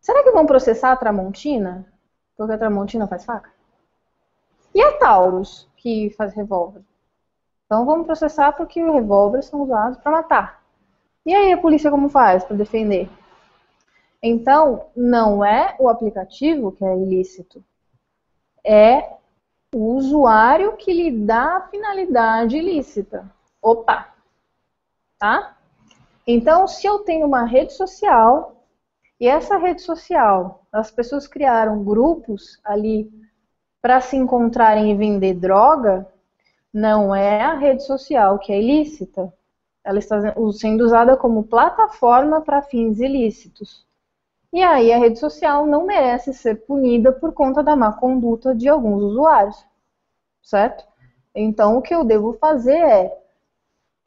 [0.00, 1.86] Será que vão processar a Tramontina?
[2.36, 3.48] Porque a Tramontina faz faca?
[4.74, 6.82] E a Taurus, que faz revólver?
[7.64, 10.62] Então vamos processar porque os revólveres são usados para matar.
[11.24, 13.08] E aí a polícia como faz para defender?
[14.20, 17.64] Então, não é o aplicativo que é ilícito,
[18.64, 19.15] é
[19.74, 23.30] o usuário que lhe dá a finalidade ilícita.
[23.60, 24.14] Opa!
[25.18, 25.56] Tá?
[26.26, 28.64] Então, se eu tenho uma rede social
[29.18, 33.10] e essa rede social, as pessoas criaram grupos ali
[33.80, 36.06] para se encontrarem e vender droga,
[36.72, 39.32] não é a rede social que é ilícita,
[39.84, 40.20] ela está
[40.52, 43.85] sendo usada como plataforma para fins ilícitos.
[44.52, 48.68] E aí a rede social não merece ser punida por conta da má conduta de
[48.68, 49.66] alguns usuários,
[50.42, 50.84] certo?
[51.34, 53.18] Então o que eu devo fazer é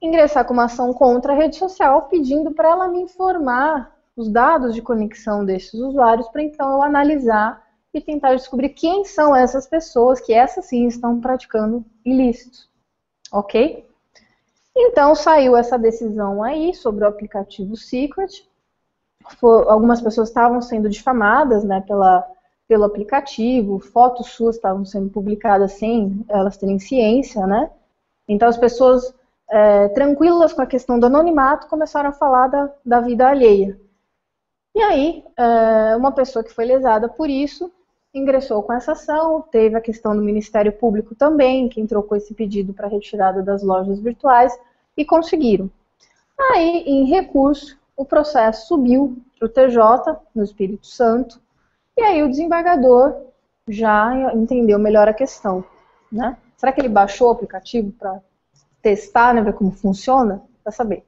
[0.01, 4.73] ingressar com uma ação contra a rede social pedindo para ela me informar os dados
[4.73, 7.63] de conexão desses usuários para então eu analisar
[7.93, 12.69] e tentar descobrir quem são essas pessoas que essas sim estão praticando ilícitos.
[13.31, 13.85] Ok?
[14.75, 18.48] Então saiu essa decisão aí sobre o aplicativo Secret.
[19.67, 22.25] Algumas pessoas estavam sendo difamadas né, pela,
[22.67, 27.69] pelo aplicativo, fotos suas estavam sendo publicadas sem elas terem ciência, né?
[28.27, 29.13] Então as pessoas
[29.49, 33.79] é, tranquilas com a questão do anonimato começaram a falar da, da vida alheia.
[34.75, 37.71] E aí, é, uma pessoa que foi lesada por isso
[38.13, 42.33] ingressou com essa ação, teve a questão do Ministério Público também, que entrou com esse
[42.33, 44.57] pedido para retirada das lojas virtuais
[44.97, 45.69] e conseguiram.
[46.37, 51.37] Aí, em recurso, o processo subiu para o TJ, no Espírito Santo,
[51.97, 53.13] e aí o desembargador
[53.67, 55.65] já entendeu melhor a questão.
[56.09, 56.37] Né?
[56.55, 58.21] Será que ele baixou o aplicativo para
[58.81, 60.41] testar, né, ver como funciona?
[60.63, 61.05] Para saber.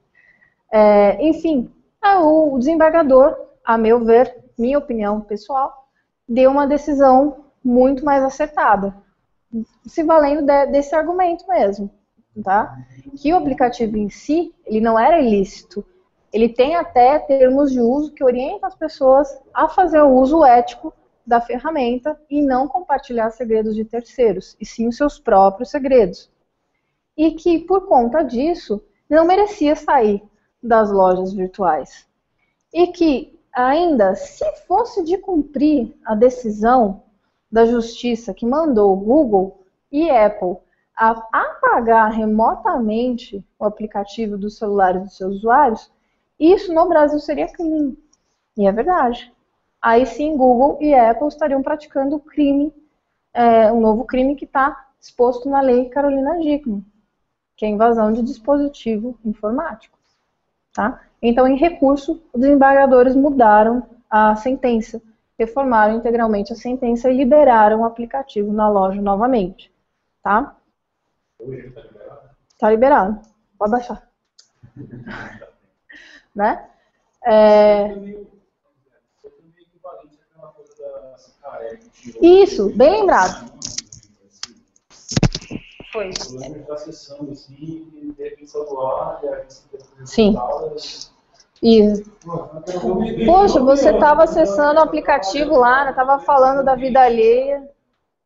[0.70, 1.72] É, enfim,
[2.20, 5.88] o desembargador, a meu ver, minha opinião pessoal,
[6.28, 8.94] deu uma decisão muito mais acertada,
[9.86, 11.90] se valendo de, desse argumento mesmo,
[12.44, 12.76] tá?
[13.16, 15.82] Que o aplicativo em si, ele não era ilícito,
[16.32, 20.92] ele tem até termos de uso que orientam as pessoas a fazer o uso ético
[21.26, 26.30] da ferramenta e não compartilhar segredos de terceiros, e sim os seus próprios segredos.
[27.16, 30.22] E que, por conta disso, não merecia sair
[30.62, 32.08] das lojas virtuais.
[32.72, 37.02] E que, ainda, se fosse de cumprir a decisão
[37.50, 40.56] da justiça que mandou Google e Apple
[40.96, 45.92] a apagar remotamente o aplicativo dos celulares dos seus usuários,
[46.50, 47.98] isso no Brasil seria crime.
[48.56, 49.32] E é verdade.
[49.80, 52.72] Aí sim, Google e Apple estariam praticando crime,
[53.34, 56.84] é, um novo crime que está exposto na lei Carolina Dickman,
[57.56, 59.98] que é invasão de dispositivo informático.
[60.72, 61.02] Tá?
[61.20, 65.02] Então, em recurso, os desembargadores mudaram a sentença,
[65.38, 69.72] reformaram integralmente a sentença e liberaram o aplicativo na loja novamente.
[70.22, 70.56] Tá?
[71.40, 72.20] Hoje está liberado?
[72.48, 73.20] Está liberado.
[73.58, 74.08] Pode baixar.
[76.34, 76.68] né?
[77.24, 77.94] É...
[82.20, 83.52] Isso, bem lembrado.
[85.92, 86.10] Foi.
[90.04, 90.34] Sim.
[91.62, 92.10] Isso.
[93.24, 96.24] Poxa, você estava acessando o aplicativo lá, estava né?
[96.24, 97.68] falando da vida alheia,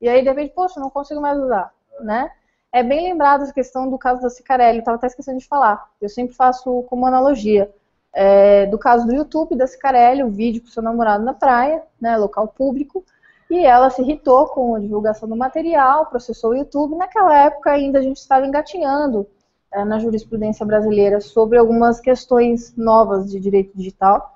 [0.01, 2.31] e aí de repente, poxa, não consigo mais usar, né?
[2.73, 5.91] É bem lembrado essa questão do caso da Cicarelli, estava até esquecendo de falar.
[6.01, 7.75] Eu sempre faço como analogia.
[8.19, 12.17] É, do caso do YouTube da Cicarelli, o vídeo com seu namorado na praia, né,
[12.17, 13.05] local público,
[13.51, 16.97] e ela se irritou com a divulgação do material, processou o YouTube.
[16.97, 19.27] Naquela época ainda a gente estava engatinhando
[19.71, 24.35] é, na jurisprudência brasileira sobre algumas questões novas de direito digital.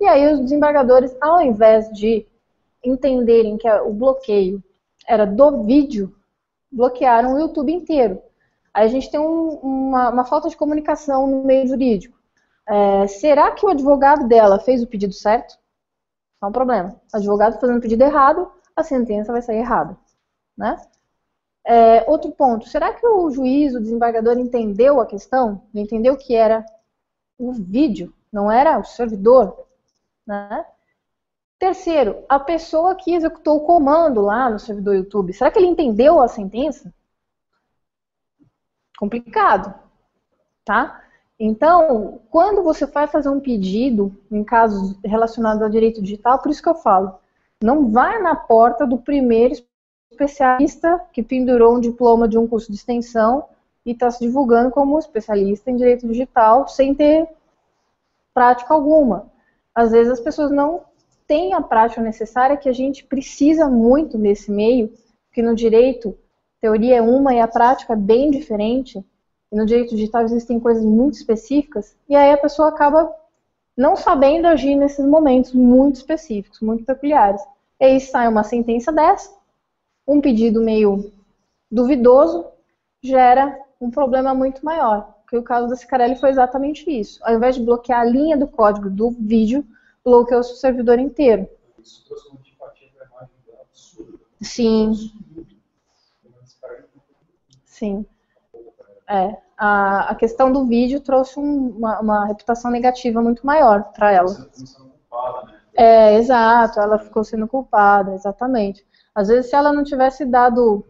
[0.00, 2.26] E aí os desembargadores, ao invés de
[2.84, 4.60] entenderem que o bloqueio
[5.06, 6.12] era do vídeo,
[6.72, 8.20] bloquearam o YouTube inteiro.
[8.74, 12.19] Aí a gente tem um, uma, uma, falta de comunicação no meio jurídico.
[12.70, 15.58] É, será que o advogado dela fez o pedido certo?
[16.40, 17.00] Não é um problema.
[17.12, 19.98] O advogado fazendo o pedido errado, a sentença vai sair errada.
[20.56, 20.80] Né?
[21.66, 25.68] É, outro ponto, será que o juiz, o desembargador, entendeu a questão?
[25.74, 26.64] Entendeu que era
[27.36, 29.66] o vídeo, não era o servidor?
[30.24, 30.64] Né?
[31.58, 36.20] Terceiro, a pessoa que executou o comando lá no servidor YouTube, será que ele entendeu
[36.20, 36.94] a sentença?
[38.96, 39.74] Complicado,
[40.64, 41.02] tá?
[41.42, 46.62] Então, quando você vai fazer um pedido em casos relacionados ao direito digital, por isso
[46.62, 47.14] que eu falo,
[47.62, 49.54] não vai na porta do primeiro
[50.10, 53.46] especialista que pendurou um diploma de um curso de extensão
[53.86, 57.26] e está se divulgando como especialista em direito digital sem ter
[58.34, 59.30] prática alguma.
[59.74, 60.82] Às vezes as pessoas não
[61.26, 64.92] tem a prática necessária que a gente precisa muito nesse meio,
[65.28, 66.14] porque no direito,
[66.60, 69.02] teoria é uma e a prática é bem diferente.
[69.52, 73.12] E no direito digital existem coisas muito específicas, e aí a pessoa acaba
[73.76, 77.40] não sabendo agir nesses momentos muito específicos, muito peculiares.
[77.80, 79.34] E aí sai uma sentença dessa,
[80.06, 81.10] um pedido meio
[81.70, 82.46] duvidoso,
[83.02, 85.14] gera um problema muito maior.
[85.28, 87.20] Que o caso da Cicarelli foi exatamente isso.
[87.22, 89.64] Ao invés de bloquear a linha do código do vídeo,
[90.04, 91.48] bloqueou o seu servidor inteiro.
[91.80, 94.18] Isso trouxe uma antipatia da imagem absurda.
[94.40, 94.92] Sim.
[97.64, 98.06] Sim.
[99.10, 104.12] É, a, a questão do vídeo trouxe um, uma, uma, reputação negativa muito maior para
[104.12, 104.30] ela.
[104.30, 104.46] Né?
[105.74, 108.86] É, exato, ela ficou sendo culpada, exatamente.
[109.14, 110.86] Às vezes, se ela não tivesse dado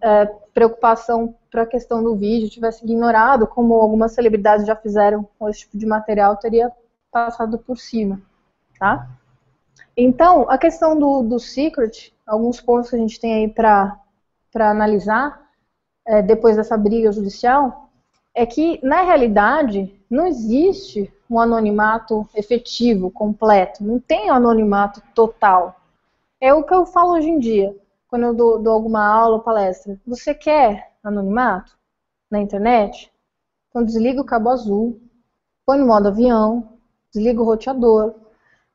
[0.00, 5.48] é, preocupação para a questão do vídeo, tivesse ignorado, como algumas celebridades já fizeram com
[5.48, 6.72] esse tipo de material, teria
[7.12, 8.20] passado por cima
[8.82, 9.08] tá?
[9.96, 13.96] Então, a questão do, do secret, alguns pontos que a gente tem aí para
[14.54, 15.40] analisar,
[16.06, 17.90] é, depois dessa briga judicial,
[18.34, 25.76] é que, na realidade, não existe um anonimato efetivo, completo, não tem um anonimato total.
[26.40, 27.76] É o que eu falo hoje em dia,
[28.08, 29.98] quando eu dou, dou alguma aula ou palestra.
[30.06, 31.76] Você quer anonimato
[32.30, 33.10] na internet?
[33.68, 35.00] Então desliga o cabo azul,
[35.64, 36.68] põe no modo avião,
[37.12, 38.14] desliga o roteador,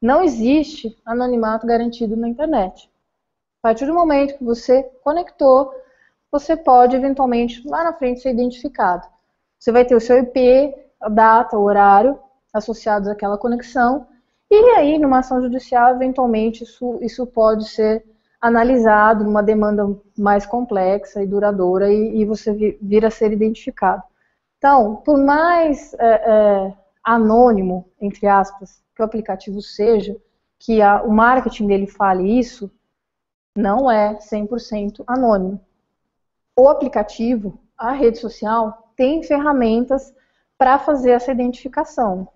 [0.01, 2.89] não existe anonimato garantido na internet.
[3.59, 5.73] A partir do momento que você conectou,
[6.39, 9.07] você pode eventualmente lá na frente ser identificado.
[9.59, 12.19] Você vai ter o seu IP, a data, o horário
[12.53, 14.07] associados àquela conexão,
[14.49, 18.03] e aí, numa ação judicial, eventualmente isso, isso pode ser
[18.39, 19.83] analisado numa demanda
[20.17, 24.03] mais complexa e duradoura e, e você vir a ser identificado.
[24.57, 26.73] Então, por mais é, é,
[27.03, 30.15] anônimo, entre aspas, que o aplicativo seja,
[30.57, 32.71] que a, o marketing dele fale isso,
[33.55, 35.59] não é 100% anônimo.
[36.59, 40.11] O aplicativo, a rede social, tem ferramentas
[40.57, 42.27] para fazer essa identificação,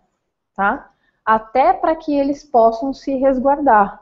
[0.56, 0.92] tá?
[1.26, 4.00] Até para que eles possam se resguardar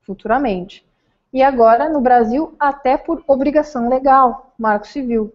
[0.00, 0.88] futuramente.
[1.30, 5.30] E agora, no Brasil, até por obrigação legal, marco civil.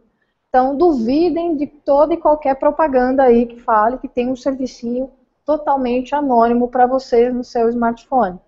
[0.50, 5.12] Então, duvidem de toda e qualquer propaganda aí que fale que tem um servicinho
[5.46, 8.40] totalmente anônimo para vocês no seu smartphone,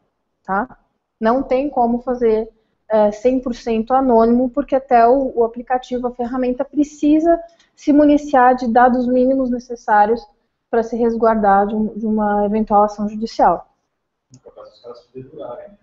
[0.43, 0.79] tá?
[1.19, 2.49] Não tem como fazer
[2.89, 7.39] é, 100% anônimo, porque até o, o, aplicativo, a ferramenta, precisa
[7.75, 10.25] se municiar de dados mínimos necessários
[10.69, 13.69] para se resguardar de, um, de, uma eventual ação judicial.
[14.31, 15.77] Né?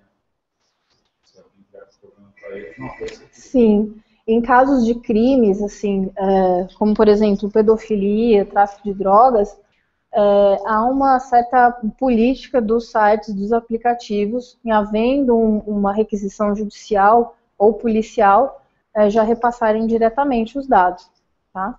[2.78, 2.90] Não,
[3.32, 4.00] Sim.
[4.26, 9.58] Em casos de crimes, assim, é, como por exemplo pedofilia, tráfico de drogas,
[10.14, 17.36] é, há uma certa política dos sites, dos aplicativos, em havendo um, uma requisição judicial
[17.58, 18.62] ou policial,
[18.94, 21.10] é, já repassarem diretamente os dados.
[21.52, 21.78] Tá?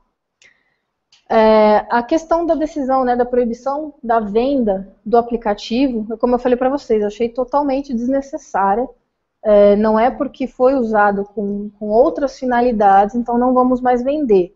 [1.30, 6.58] É, a questão da decisão, né, da proibição da venda do aplicativo, como eu falei
[6.58, 8.88] para vocês, achei totalmente desnecessária.
[9.44, 14.54] É, não é porque foi usado com, com outras finalidades, então não vamos mais vender,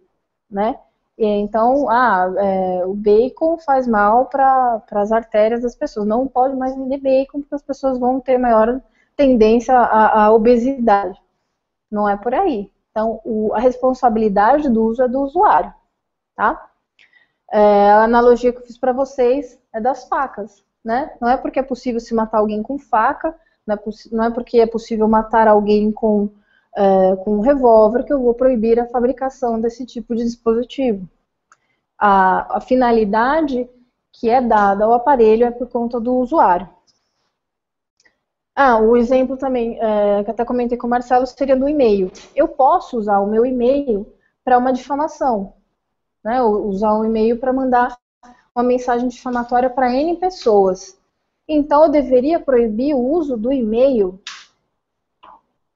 [0.49, 0.80] né?
[1.21, 6.07] Então, ah, é, o bacon faz mal para as artérias das pessoas.
[6.07, 8.81] Não pode mais vender bacon porque as pessoas vão ter maior
[9.17, 11.19] tendência à, à obesidade.
[11.91, 12.71] Não é por aí.
[12.91, 15.73] Então, o, a responsabilidade do uso é do usuário,
[16.35, 16.69] tá?
[17.51, 21.11] É, a analogia que eu fiz para vocês é das facas, né?
[21.19, 23.35] Não é porque é possível se matar alguém com faca,
[23.67, 23.79] não é,
[24.11, 26.29] não é porque é possível matar alguém com
[26.75, 31.07] é, com um revólver que eu vou proibir a fabricação desse tipo de dispositivo.
[31.97, 33.69] A, a finalidade
[34.11, 36.67] que é dada ao aparelho é por conta do usuário.
[38.55, 42.11] Ah, o exemplo também, é, que até comentei com o Marcelo, seria do e-mail.
[42.35, 44.05] Eu posso usar o meu e-mail
[44.43, 45.53] para uma difamação,
[46.21, 46.41] né?
[46.41, 47.97] usar o um e-mail para mandar
[48.53, 50.99] uma mensagem difamatória para N pessoas.
[51.47, 54.19] Então, eu deveria proibir o uso do e-mail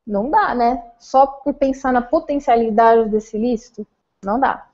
[0.06, 0.84] não dá, né?
[1.00, 3.88] Só por pensar na potencialidade desse ilícito,
[4.24, 4.68] não dá.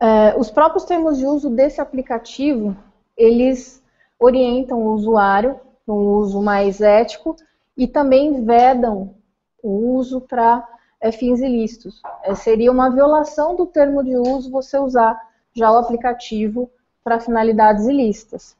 [0.00, 2.76] É, os próprios termos de uso desse aplicativo,
[3.16, 3.82] eles
[4.18, 7.36] orientam o usuário para um uso mais ético
[7.76, 9.14] e também vedam
[9.62, 10.66] o uso para
[11.00, 12.00] é, fins ilícitos.
[12.22, 15.18] É, seria uma violação do termo de uso você usar
[15.52, 16.70] já o aplicativo
[17.02, 18.56] para finalidades ilícitas.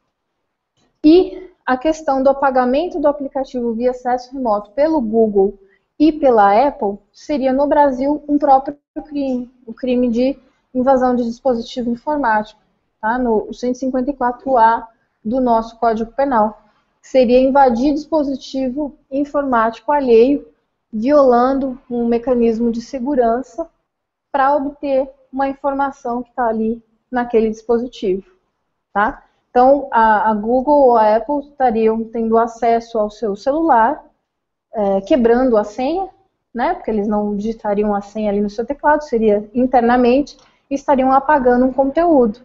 [1.05, 5.59] E a questão do apagamento do aplicativo via acesso remoto pelo Google
[5.99, 10.39] e pela Apple seria no Brasil um próprio crime, o crime de
[10.75, 12.59] invasão de dispositivo informático,
[13.03, 13.19] tá?
[13.19, 14.87] no 154A
[15.23, 16.59] do nosso Código Penal.
[17.03, 20.49] Seria invadir dispositivo informático alheio,
[20.91, 23.69] violando um mecanismo de segurança
[24.33, 28.25] para obter uma informação que está ali naquele dispositivo.
[28.91, 29.28] Tá?
[29.51, 34.05] Então, a, a, Google ou a Apple estariam tendo acesso ao seu celular,
[34.73, 36.09] é, quebrando a senha,
[36.55, 36.75] né?
[36.75, 40.37] Porque eles não digitariam a senha ali no seu teclado, seria internamente,
[40.71, 42.41] e estariam apagando um conteúdo.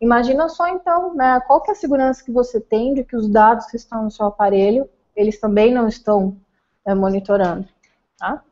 [0.00, 3.28] Imagina só então, né, qual que é a segurança que você tem de que os
[3.28, 6.36] dados que estão no seu aparelho, eles também não estão
[6.84, 7.68] é, monitorando,
[8.16, 8.42] tá?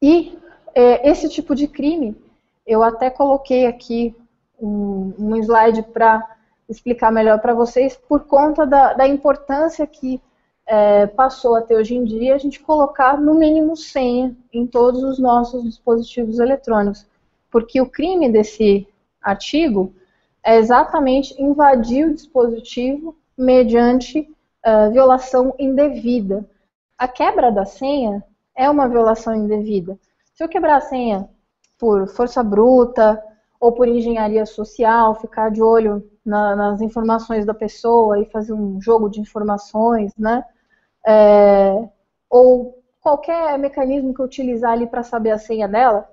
[0.00, 0.38] E
[0.74, 2.16] é, esse tipo de crime,
[2.64, 4.16] eu até coloquei aqui
[4.62, 6.36] um, um slide para
[6.68, 10.20] explicar melhor para vocês, por conta da, da importância que
[10.64, 15.18] é, passou até hoje em dia a gente colocar no mínimo senha em todos os
[15.18, 17.06] nossos dispositivos eletrônicos.
[17.50, 18.86] Porque o crime desse
[19.20, 19.92] artigo
[20.42, 24.20] é exatamente invadir o dispositivo mediante
[24.64, 26.48] uh, violação indevida.
[26.96, 28.24] A quebra da senha
[28.54, 29.98] é uma violação indevida.
[30.34, 31.28] Se eu quebrar a senha
[31.78, 33.22] por força bruta,
[33.62, 38.80] ou por engenharia social, ficar de olho na, nas informações da pessoa e fazer um
[38.80, 40.44] jogo de informações, né?
[41.06, 41.88] É,
[42.28, 46.08] ou qualquer mecanismo que eu utilizar ali para saber a senha dela,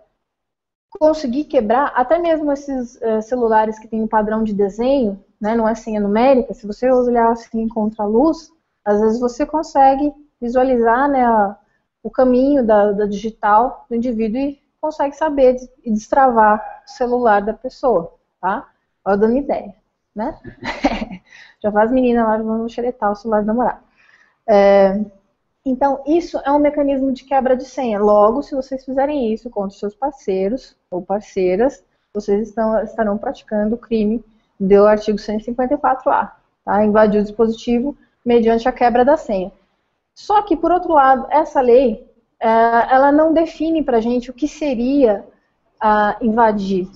[0.91, 5.67] conseguir quebrar, até mesmo esses é, celulares que têm um padrão de desenho, né, não
[5.67, 8.51] é senha numérica, se você olhar assim contra a luz,
[8.85, 11.57] às vezes você consegue visualizar né, a,
[12.03, 17.53] o caminho da, da digital do indivíduo e consegue saber e destravar o celular da
[17.53, 18.69] pessoa, tá?
[19.03, 19.75] Olha dando ideia,
[20.15, 20.39] né?
[21.61, 23.83] Já faz menina lá vamos xeretar o celular do namorado.
[24.47, 24.99] É,
[25.65, 27.99] então, isso é um mecanismo de quebra de senha.
[27.99, 31.83] Logo, se vocês fizerem isso contra os seus parceiros ou parceiras,
[32.13, 34.23] vocês estão, estarão praticando o crime
[34.59, 36.31] do artigo 154A,
[36.65, 36.83] tá?
[36.83, 37.95] Invadir o dispositivo
[38.25, 39.51] mediante a quebra da senha.
[40.15, 42.08] Só que, por outro lado, essa lei
[42.39, 45.25] ela não define para a gente o que seria
[46.21, 46.87] invadir.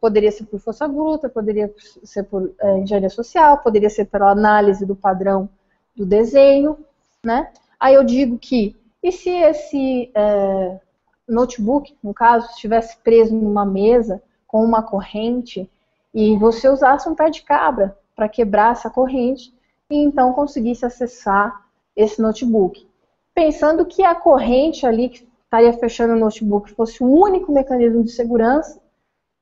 [0.00, 1.72] Poderia ser por força bruta, poderia
[2.02, 5.48] ser por é, engenharia social, poderia ser pela análise do padrão
[5.94, 6.76] do desenho,
[7.24, 7.52] né?
[7.78, 10.80] Aí eu digo que, e se esse é,
[11.28, 15.70] notebook, no caso, estivesse preso numa mesa com uma corrente
[16.12, 19.52] e você usasse um pé de cabra para quebrar essa corrente
[19.90, 21.64] e então conseguisse acessar
[21.96, 22.86] esse notebook.
[23.34, 28.10] Pensando que a corrente ali que estaria fechando o notebook fosse o único mecanismo de
[28.10, 28.80] segurança,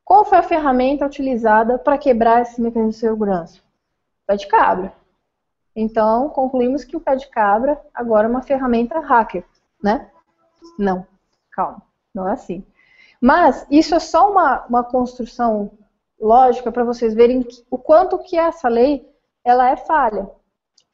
[0.04, 3.60] qual foi a ferramenta utilizada para quebrar esse mecanismo de segurança?
[4.26, 4.92] Pé de cabra.
[5.74, 9.44] Então, concluímos que o pé de cabra agora é uma ferramenta hacker,
[9.82, 10.10] né?
[10.78, 11.06] Não,
[11.52, 12.64] calma, não é assim.
[13.20, 15.70] Mas isso é só uma, uma construção
[16.20, 19.08] lógica para vocês verem o quanto que essa lei
[19.44, 20.30] ela é falha.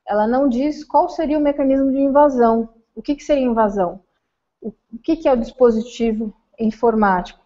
[0.06, 2.68] Ela não diz qual seria o mecanismo de invasão.
[2.96, 4.00] O que, que seria invasão?
[4.60, 7.38] O que, que é o dispositivo informático?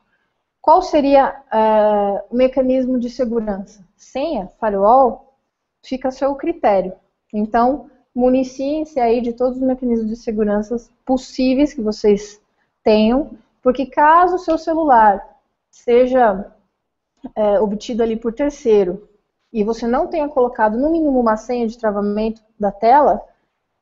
[0.63, 3.85] Qual seria uh, o mecanismo de segurança?
[3.97, 5.35] Senha, firewall,
[5.83, 6.93] fica a seu critério.
[7.35, 12.41] Então, municiem-se aí de todos os mecanismos de segurança possíveis que vocês
[12.85, 13.31] tenham,
[13.63, 15.39] porque caso o seu celular
[15.71, 16.53] seja
[17.35, 19.09] é, obtido ali por terceiro
[19.53, 23.23] e você não tenha colocado no mínimo uma senha de travamento da tela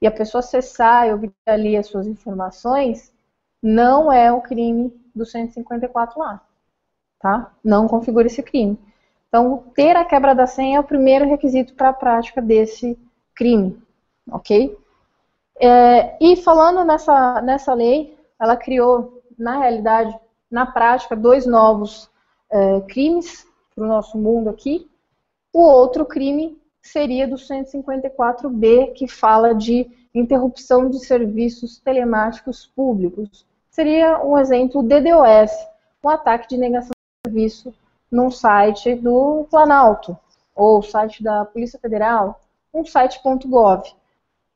[0.00, 3.12] e a pessoa acessar e obter ali as suas informações,
[3.62, 6.42] não é o crime do 154 lá
[7.18, 7.52] tá?
[7.64, 8.78] Não configura esse crime.
[9.28, 12.98] Então, ter a quebra da senha é o primeiro requisito para a prática desse
[13.34, 13.80] crime,
[14.30, 14.76] ok?
[15.60, 20.16] É, e falando nessa, nessa lei, ela criou, na realidade,
[20.50, 22.08] na prática, dois novos
[22.50, 24.90] é, crimes para o nosso mundo aqui.
[25.52, 26.57] O outro crime
[26.88, 33.46] seria do 154B, que fala de interrupção de serviços telemáticos públicos.
[33.70, 35.52] Seria um exemplo DDoS,
[36.02, 36.92] um ataque de negação
[37.26, 37.74] serviço
[38.10, 40.16] num site do Planalto,
[40.54, 42.40] ou site da Polícia Federal,
[42.72, 43.82] um site.gov.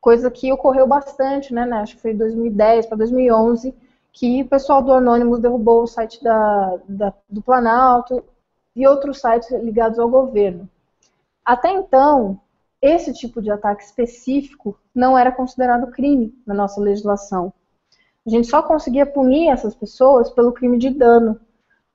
[0.01, 3.75] Coisa que ocorreu bastante, né, né acho que foi 2010 para 2011,
[4.13, 8.25] que o pessoal do Anonymous derrubou o site da, da, do Planalto
[8.75, 10.69] e outros sites ligados ao governo.
[11.44, 12.40] Até então,
[12.81, 17.52] esse tipo de ataque específico não era considerado crime na nossa legislação.
[18.27, 21.40] A gente só conseguia punir essas pessoas pelo crime de dano,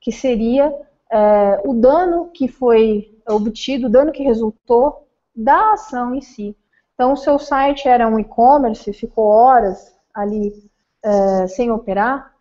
[0.00, 0.74] que seria
[1.10, 6.56] é, o dano que foi obtido, o dano que resultou da ação em si.
[6.94, 10.68] Então, o seu site era um e-commerce, ficou horas ali
[11.02, 12.34] é, sem operar.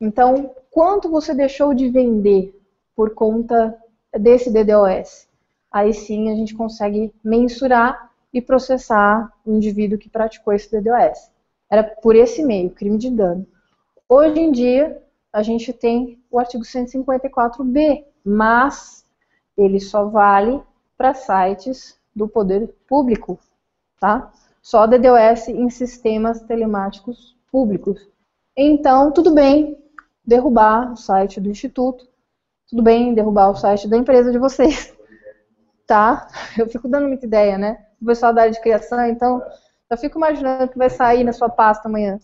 [0.00, 2.60] Então, quanto você deixou de vender
[2.96, 3.78] por conta
[4.12, 5.28] desse DDoS?
[5.72, 11.30] Aí sim a gente consegue mensurar e processar o indivíduo que praticou esse DDoS.
[11.70, 13.46] Era por esse meio, crime de dano.
[14.08, 19.06] Hoje em dia, a gente tem o artigo 154b, mas
[19.56, 20.60] ele só vale
[20.96, 23.38] para sites do poder público,
[23.98, 24.30] tá?
[24.60, 28.06] Só DDoS em sistemas telemáticos públicos.
[28.56, 29.78] Então, tudo bem
[30.24, 32.06] derrubar o site do instituto,
[32.68, 34.94] tudo bem derrubar o site da empresa de vocês,
[35.86, 36.28] tá?
[36.58, 37.86] Eu fico dando muita ideia, né?
[38.00, 39.42] O pessoal da área de criação, então,
[39.88, 42.18] eu fico imaginando o que vai sair na sua pasta amanhã.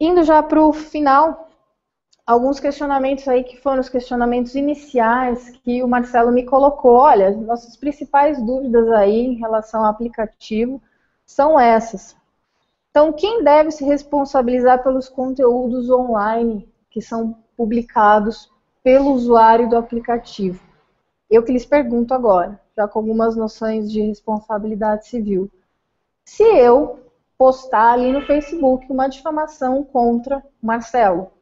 [0.00, 1.48] Indo já para o final,
[2.26, 6.96] alguns questionamentos aí que foram os questionamentos iniciais que o Marcelo me colocou.
[6.96, 10.82] Olha, nossas principais dúvidas aí em relação ao aplicativo
[11.26, 12.16] são essas.
[12.90, 18.50] Então, quem deve se responsabilizar pelos conteúdos online que são publicados
[18.82, 20.63] pelo usuário do aplicativo?
[21.34, 25.50] Eu que lhes pergunto agora, já com algumas noções de responsabilidade civil.
[26.24, 27.00] Se eu
[27.36, 31.32] postar ali no Facebook uma difamação contra Marcelo.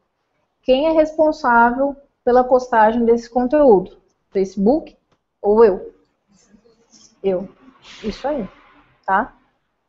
[0.63, 1.95] Quem é responsável
[2.25, 3.97] pela postagem desse conteúdo?
[4.31, 4.97] Facebook
[5.39, 5.93] ou eu?
[7.21, 7.47] Eu.
[8.03, 8.49] Isso aí,
[9.05, 9.35] tá?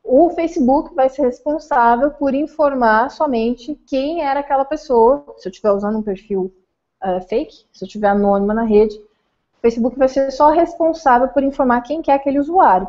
[0.03, 5.25] O Facebook vai ser responsável por informar somente quem era aquela pessoa.
[5.39, 6.53] Se eu estiver usando um perfil
[7.03, 9.01] uh, fake, se eu estiver anônima na rede,
[9.65, 12.87] Facebook vai ser só responsável por informar quem que é aquele usuário,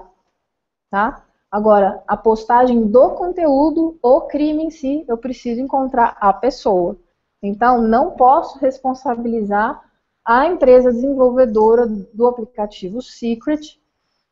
[0.92, 1.24] tá?
[1.50, 6.98] Agora, a postagem do conteúdo, o crime em si, eu preciso encontrar a pessoa.
[7.42, 9.82] Então, não posso responsabilizar
[10.26, 13.80] a empresa desenvolvedora do aplicativo Secret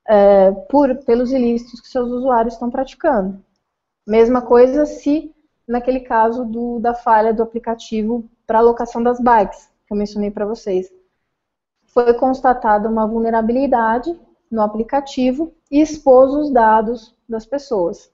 [0.06, 3.42] é, por, pelos ilícitos que seus usuários estão praticando.
[4.06, 5.34] Mesma coisa se,
[5.66, 10.46] naquele caso do, da falha do aplicativo para alocação das bikes, que eu mencionei para
[10.46, 10.92] vocês.
[11.94, 18.12] Foi constatada uma vulnerabilidade no aplicativo e expôs os dados das pessoas.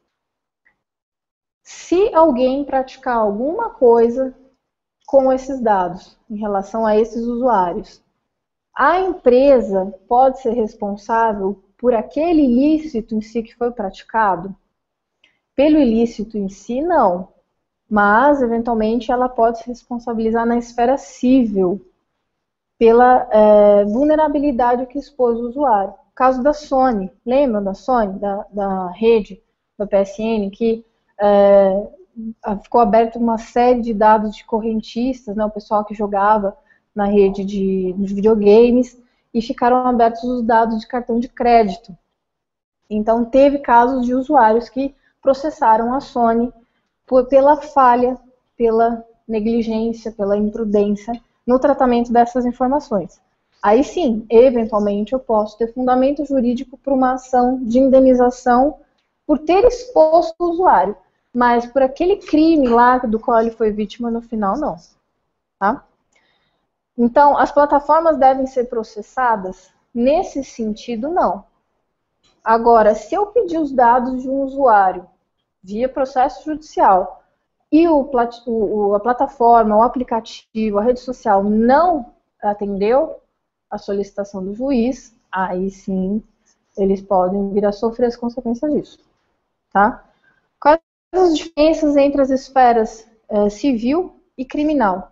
[1.64, 4.35] Se alguém praticar alguma coisa
[5.10, 7.99] com esses dados, em relação a esses usuários.
[8.76, 14.56] A empresa pode ser responsável por aquele ilícito em si que foi praticado?
[15.56, 17.30] Pelo ilícito em si, não.
[17.89, 21.89] Mas, eventualmente, ela pode se responsabilizar na esfera civil
[22.80, 25.91] pela é, vulnerabilidade que expôs o usuário.
[25.91, 29.43] O caso da Sony, lembram da Sony, da, da rede,
[29.77, 30.85] da PSN, que
[31.19, 31.88] é,
[32.64, 36.57] ficou aberta uma série de dados de correntistas, né, o pessoal que jogava
[36.95, 38.97] na rede de, de videogames,
[39.34, 41.95] e ficaram abertos os dados de cartão de crédito.
[42.89, 46.51] Então, teve casos de usuários que processaram a Sony
[47.06, 48.18] por, pela falha,
[48.57, 51.14] pela negligência, pela imprudência
[51.50, 53.20] no tratamento dessas informações.
[53.60, 58.78] Aí sim, eventualmente, eu posso ter fundamento jurídico para uma ação de indenização
[59.26, 60.96] por ter exposto o usuário,
[61.34, 64.76] mas por aquele crime lá do qual ele foi vítima no final, não.
[65.60, 65.84] Tá?
[66.96, 69.72] Então, as plataformas devem ser processadas?
[69.92, 71.44] Nesse sentido, não.
[72.44, 75.08] Agora, se eu pedir os dados de um usuário
[75.64, 77.19] via processo judicial
[77.72, 78.10] e o,
[78.48, 83.18] o, a plataforma, o aplicativo, a rede social não atendeu
[83.70, 86.24] a solicitação do juiz, aí sim
[86.78, 89.00] eles podem vir a sofrer as consequências disso.
[89.72, 90.04] Tá?
[90.60, 90.80] Quais
[91.14, 95.12] as diferenças entre as esferas eh, civil e criminal?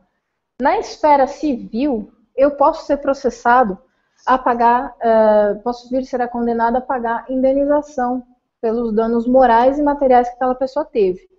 [0.60, 3.78] Na esfera civil, eu posso ser processado
[4.26, 8.24] a pagar, uh, posso vir ser condenado a pagar indenização
[8.60, 11.30] pelos danos morais e materiais que aquela pessoa teve.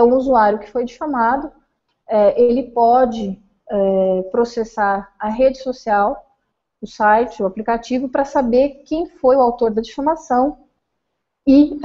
[0.00, 3.38] Então, o usuário que foi difamado, uh, ele pode
[3.70, 6.24] uh, processar a rede social,
[6.80, 10.56] o site, o aplicativo, para saber quem foi o autor da difamação
[11.46, 11.78] e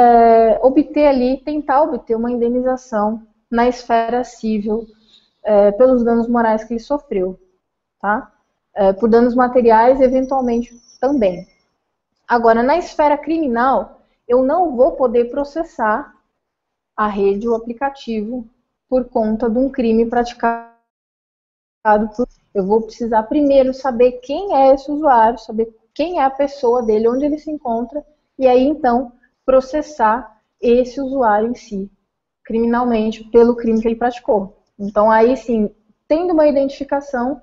[0.62, 3.22] obter ali, tentar obter uma indenização
[3.52, 4.88] na esfera civil
[5.44, 7.38] é, pelos danos morais que ele sofreu,
[8.00, 8.32] tá?
[8.74, 11.46] É, por danos materiais, eventualmente também.
[12.26, 16.15] Agora, na esfera criminal, eu não vou poder processar
[16.95, 18.47] a rede ou aplicativo
[18.88, 20.69] por conta de um crime praticado
[22.15, 22.27] por.
[22.53, 27.09] Eu vou precisar primeiro saber quem é esse usuário, saber quem é a pessoa dele,
[27.09, 28.05] onde ele se encontra,
[28.39, 29.11] e aí então
[29.45, 31.91] processar esse usuário em si,
[32.43, 34.63] criminalmente, pelo crime que ele praticou.
[34.80, 35.69] Então, aí sim,
[36.07, 37.41] tendo uma identificação,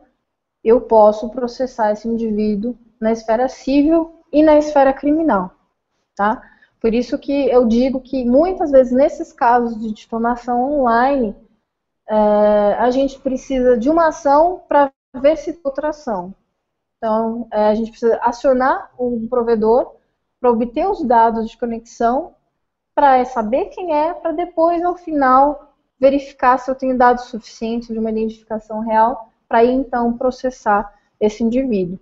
[0.65, 5.51] eu posso processar esse indivíduo na esfera civil e na esfera criminal,
[6.17, 6.43] tá?
[6.83, 11.33] Por isso que eu digo que muitas vezes nesses casos de difamação online,
[12.09, 12.15] é,
[12.75, 16.35] a gente precisa de uma ação para ver se outra ação.
[16.97, 19.95] Então, é, a gente precisa acionar um provedor
[20.41, 22.35] para obter os dados de conexão,
[22.97, 27.99] para saber quem é, para depois, ao final, verificar se eu tenho dados suficientes de
[27.99, 32.01] uma identificação real para então processar esse indivíduo.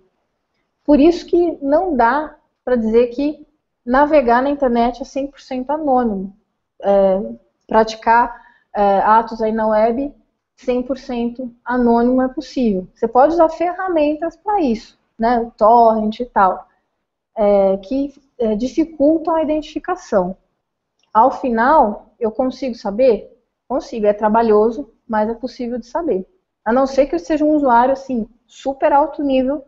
[0.83, 2.35] Por isso que não dá
[2.65, 3.45] para dizer que
[3.85, 6.35] navegar na internet é 100% anônimo.
[6.81, 7.21] É,
[7.67, 8.41] praticar
[8.75, 10.13] é, atos aí na web
[10.57, 12.87] 100% anônimo é possível.
[12.93, 16.67] Você pode usar ferramentas para isso, né, torrent e tal,
[17.35, 20.35] é, que é, dificultam a identificação.
[21.13, 23.31] Ao final, eu consigo saber
[23.71, 26.27] Consigo, é trabalhoso, mas é possível de saber.
[26.65, 29.63] A não ser que eu seja um usuário, assim, super alto nível,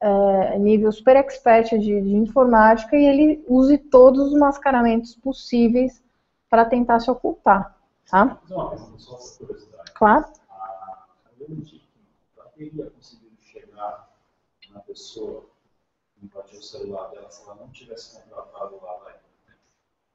[0.00, 6.02] é, nível super expert de, de, informática, e ele use todos os mascaramentos possíveis
[6.50, 7.76] para tentar se ocultar,
[8.10, 8.38] tá?
[8.50, 9.92] uma pergunta, só curiosidade.
[9.92, 10.24] Claro.
[10.26, 11.42] A
[12.36, 14.10] ela teria conseguido chegar
[14.70, 15.44] na pessoa
[16.14, 19.14] que invadiu o celular dela se ela não tivesse contratado lá, vai?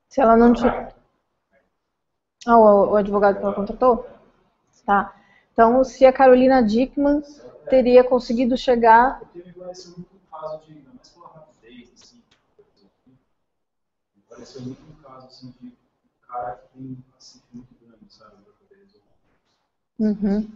[0.08, 0.95] Se ela não tivesse...
[2.45, 4.08] Ah, o, o advogado que ela contratou?
[4.86, 5.16] Tá.
[5.53, 7.22] Então, se a Carolina Dickman
[7.69, 9.19] teria conseguido chegar.
[9.19, 10.73] Porque me pareceu muito um caso de.
[10.81, 12.21] Mais pela rapidez, assim.
[14.15, 18.35] Me pareceu muito um caso, assim, de um cara que tem assim, muito grande, sabe?
[19.99, 20.49] Uhum.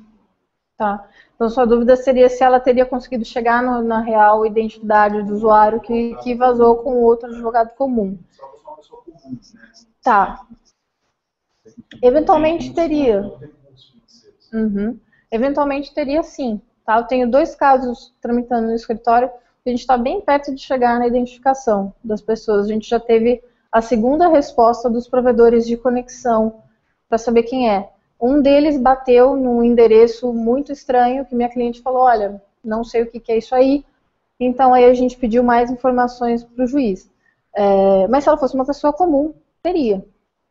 [0.77, 1.09] Tá.
[1.35, 5.81] Então, sua dúvida seria se ela teria conseguido chegar no, na real identidade do usuário
[5.81, 8.17] que, que vazou com outro advogado comum.
[8.31, 9.69] Só que uma pessoa comum, né?
[10.03, 10.45] Tá.
[12.01, 13.21] Eventualmente teria.
[14.53, 14.99] Uhum.
[15.31, 16.61] Eventualmente teria sim.
[16.85, 16.97] Tá?
[16.97, 19.29] Eu tenho dois casos tramitando no escritório
[19.65, 22.65] a gente está bem perto de chegar na identificação das pessoas.
[22.65, 26.61] A gente já teve a segunda resposta dos provedores de conexão
[27.09, 27.89] para saber quem é.
[28.21, 33.07] Um deles bateu num endereço muito estranho que minha cliente falou, olha, não sei o
[33.07, 33.83] que, que é isso aí.
[34.39, 37.09] Então aí a gente pediu mais informações para o juiz.
[37.55, 39.33] É, mas se ela fosse uma pessoa comum,
[39.63, 40.05] teria.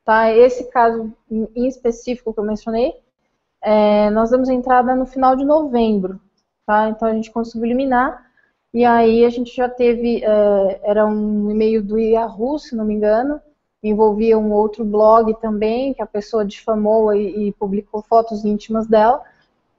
[0.04, 0.32] Tá?
[0.32, 2.94] Esse caso em específico que eu mencionei
[3.62, 6.20] é, nós damos entrada no final de novembro,
[6.66, 6.88] tá?
[6.88, 8.24] Então a gente conseguiu eliminar,
[8.72, 12.94] e aí a gente já teve, é, era um e-mail do Yahoo, se não me
[12.94, 13.40] engano,
[13.82, 19.22] envolvia um outro blog também, que a pessoa difamou e, e publicou fotos íntimas dela.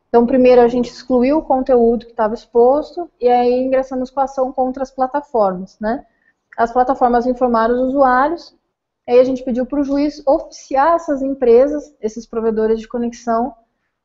[0.07, 4.23] Então, primeiro a gente excluiu o conteúdo que estava exposto, e aí ingressamos com a
[4.23, 6.05] ação contra as plataformas, né?
[6.57, 8.55] As plataformas informaram os usuários,
[9.09, 13.53] aí a gente pediu para o juiz oficiar essas empresas, esses provedores de conexão,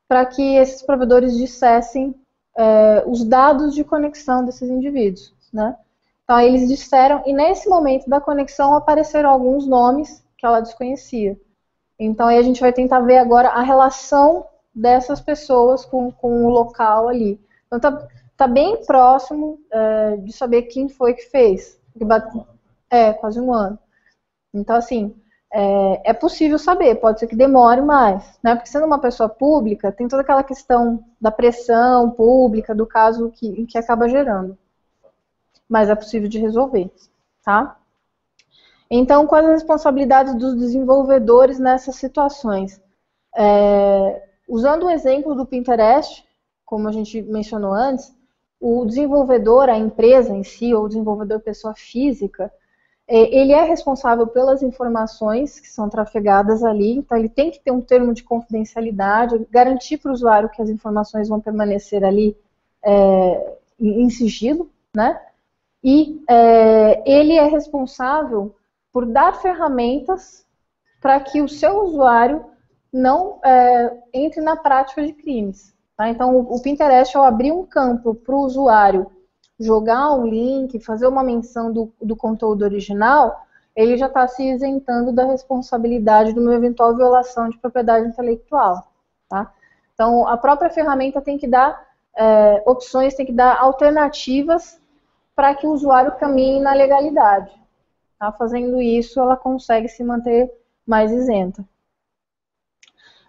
[0.09, 2.13] para que esses provedores dissessem
[2.57, 5.77] é, os dados de conexão desses indivíduos, né?
[6.25, 11.37] Então, eles disseram, e nesse momento da conexão apareceram alguns nomes que ela desconhecia.
[11.99, 16.49] Então, aí a gente vai tentar ver agora a relação dessas pessoas com, com o
[16.49, 17.41] local ali.
[17.67, 21.79] Então, tá, tá bem próximo é, de saber quem foi que fez.
[22.89, 23.79] É, quase um ano.
[24.55, 25.15] Então, assim,
[25.53, 28.55] é, é, possível saber, pode ser que demore mais, né?
[28.55, 33.67] Porque sendo uma pessoa pública, tem toda aquela questão da pressão pública, do caso que,
[33.67, 34.57] que acaba gerando.
[35.69, 36.91] Mas é possível de resolver,
[37.45, 37.77] tá?
[38.89, 42.81] Então, quais as responsabilidades dos desenvolvedores nessas situações?
[43.37, 46.25] É, usando o exemplo do Pinterest,
[46.65, 48.15] como a gente mencionou antes,
[48.61, 52.53] o desenvolvedor, a empresa em si, ou o desenvolvedor pessoa física,
[53.17, 57.81] ele é responsável pelas informações que são trafegadas ali, então ele tem que ter um
[57.81, 62.37] termo de confidencialidade, garantir para o usuário que as informações vão permanecer ali
[62.85, 65.21] é, em sigilo, né?
[65.83, 68.55] E é, ele é responsável
[68.93, 70.47] por dar ferramentas
[71.01, 72.45] para que o seu usuário
[72.93, 75.75] não é, entre na prática de crimes.
[75.97, 76.09] Tá?
[76.09, 79.11] Então, o, o Pinterest, ao abrir um campo para o usuário
[79.61, 83.47] jogar um link, fazer uma menção do, do conteúdo original,
[83.77, 88.91] ele já está se isentando da responsabilidade de uma eventual violação de propriedade intelectual.
[89.29, 89.53] Tá?
[89.95, 94.81] Então, a própria ferramenta tem que dar é, opções, tem que dar alternativas
[95.37, 97.53] para que o usuário caminhe na legalidade.
[98.19, 98.33] Tá?
[98.33, 100.51] Fazendo isso, ela consegue se manter
[100.87, 101.63] mais isenta.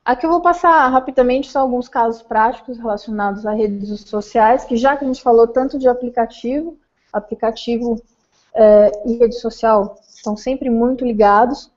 [0.04, 4.98] Aqui eu vou passar rapidamente só alguns casos práticos relacionados a redes sociais, que já
[4.98, 6.76] que a gente falou tanto de aplicativo,
[7.14, 8.02] aplicativo
[8.54, 11.72] é, e rede social estão sempre muito ligados,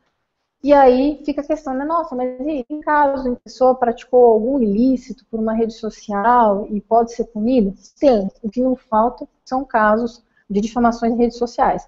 [0.62, 3.74] e aí fica a questão, né, nossa, mas e em caso em que a pessoa
[3.74, 7.74] praticou algum ilícito por uma rede social e pode ser punida?
[8.00, 11.86] Tem, o que não falta são casos de difamações em redes sociais.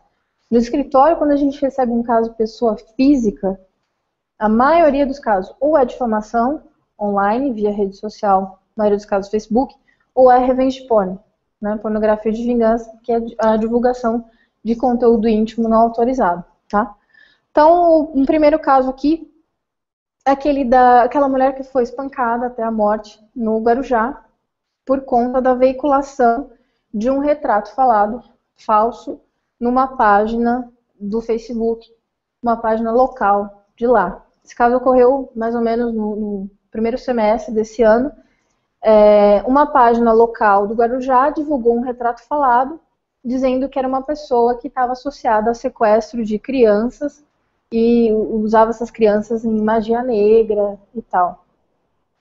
[0.50, 3.58] No escritório, quando a gente recebe um caso de pessoa física,
[4.38, 6.62] a maioria dos casos ou é difamação
[6.98, 9.74] online, via rede social, na maioria dos casos Facebook,
[10.14, 11.18] ou é revenge porn,
[11.60, 14.24] né, pornografia de vingança, que é a divulgação
[14.64, 16.94] de conteúdo íntimo não autorizado, tá?
[17.50, 19.32] Então, um primeiro caso aqui
[20.26, 24.24] é aquele da aquela mulher que foi espancada até a morte no Guarujá
[24.84, 26.50] por conta da veiculação
[26.92, 28.22] de um retrato falado
[28.56, 29.20] falso
[29.58, 31.86] numa página do Facebook,
[32.42, 34.25] uma página local de lá.
[34.46, 38.12] Esse caso ocorreu mais ou menos no, no primeiro semestre desse ano.
[38.80, 42.78] É, uma página local do Guarujá divulgou um retrato falado,
[43.24, 47.24] dizendo que era uma pessoa que estava associada a sequestro de crianças
[47.72, 51.44] e usava essas crianças em magia negra e tal.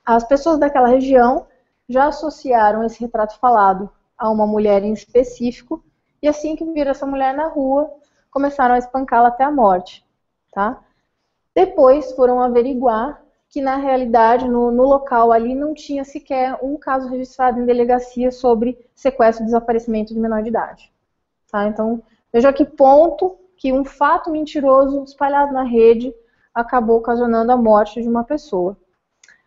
[0.04, 1.46] As pessoas daquela região
[1.88, 3.88] já associaram esse retrato falado
[4.18, 5.80] a uma mulher em específico,
[6.20, 7.88] e assim que viram essa mulher na rua,
[8.32, 10.04] começaram a espancá-la até a morte.
[10.52, 10.82] Tá?
[11.56, 17.08] Depois foram averiguar que na realidade no, no, local ali não tinha sequer um caso
[17.08, 20.92] registrado em delegacia sobre sequestro e desaparecimento de menor de idade.
[21.50, 21.66] Tá?
[21.66, 26.14] Então, veja que ponto que um fato mentiroso espalhado na rede
[26.54, 28.76] acabou ocasionando a morte de uma pessoa.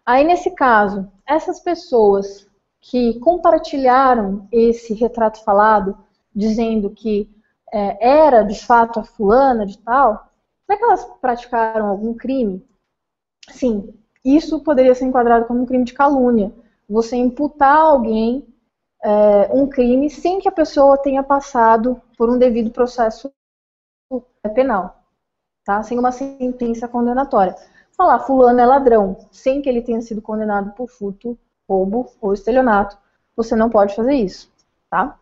[0.03, 2.47] Aí, nesse caso, essas pessoas
[2.81, 5.95] que compartilharam esse retrato falado,
[6.35, 7.29] dizendo que
[7.71, 10.28] é, era de fato a fulana de tal,
[10.69, 12.63] Será que elas praticaram algum crime?
[13.49, 13.91] Sim,
[14.23, 16.53] isso poderia ser enquadrado como um crime de calúnia.
[16.87, 18.47] Você imputar a alguém
[19.03, 23.31] é, um crime sem que a pessoa tenha passado por um devido processo
[24.53, 25.03] penal,
[25.65, 25.81] tá?
[25.81, 27.55] Sem uma sentença condenatória.
[27.97, 31.35] Falar fulano é ladrão, sem que ele tenha sido condenado por furto,
[31.67, 32.95] roubo ou estelionato,
[33.35, 34.51] você não pode fazer isso,
[34.87, 35.17] tá?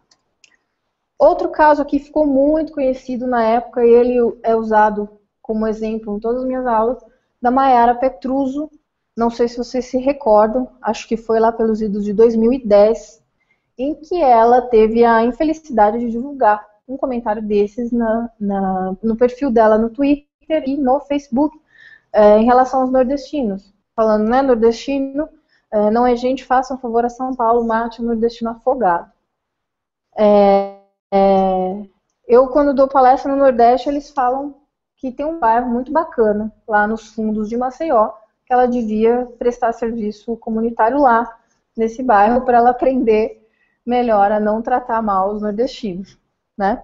[1.17, 5.17] Outro caso aqui ficou muito conhecido na época e ele é usado
[5.47, 7.03] como exemplo em todas as minhas aulas,
[7.41, 8.69] da Mayara Petruso.
[9.15, 13.23] Não sei se vocês se recordam, acho que foi lá pelos idos de 2010,
[13.77, 19.49] em que ela teve a infelicidade de divulgar um comentário desses na, na, no perfil
[19.51, 21.59] dela no Twitter e no Facebook
[22.13, 23.73] é, em relação aos nordestinos.
[23.95, 25.29] Falando, né, nordestino
[25.71, 29.11] É, não é gente, faça um favor a São Paulo, mate o nordestino afogado.
[30.17, 30.77] É,
[32.27, 34.55] eu, quando dou palestra no Nordeste, eles falam
[34.97, 38.09] que tem um bairro muito bacana lá nos fundos de Maceió,
[38.45, 41.37] que ela devia prestar serviço comunitário lá,
[41.75, 43.47] nesse bairro, para ela aprender
[43.85, 46.17] melhor a não tratar mal os nordestinos,
[46.57, 46.83] né?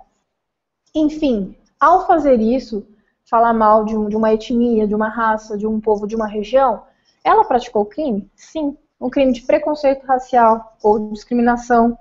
[0.96, 2.86] Enfim, ao fazer isso,
[3.26, 6.28] falar mal de, um, de uma etnia, de uma raça, de um povo, de uma
[6.28, 6.84] região,
[7.24, 8.30] ela praticou crime?
[8.36, 8.78] Sim.
[9.02, 11.98] Um crime de preconceito racial ou discriminação.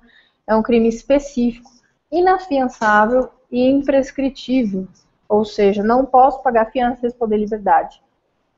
[0.47, 1.70] É um crime específico,
[2.10, 4.86] inafiançável e imprescritível.
[5.32, 8.02] Ou seja, não posso pagar fiança e responder liberdade.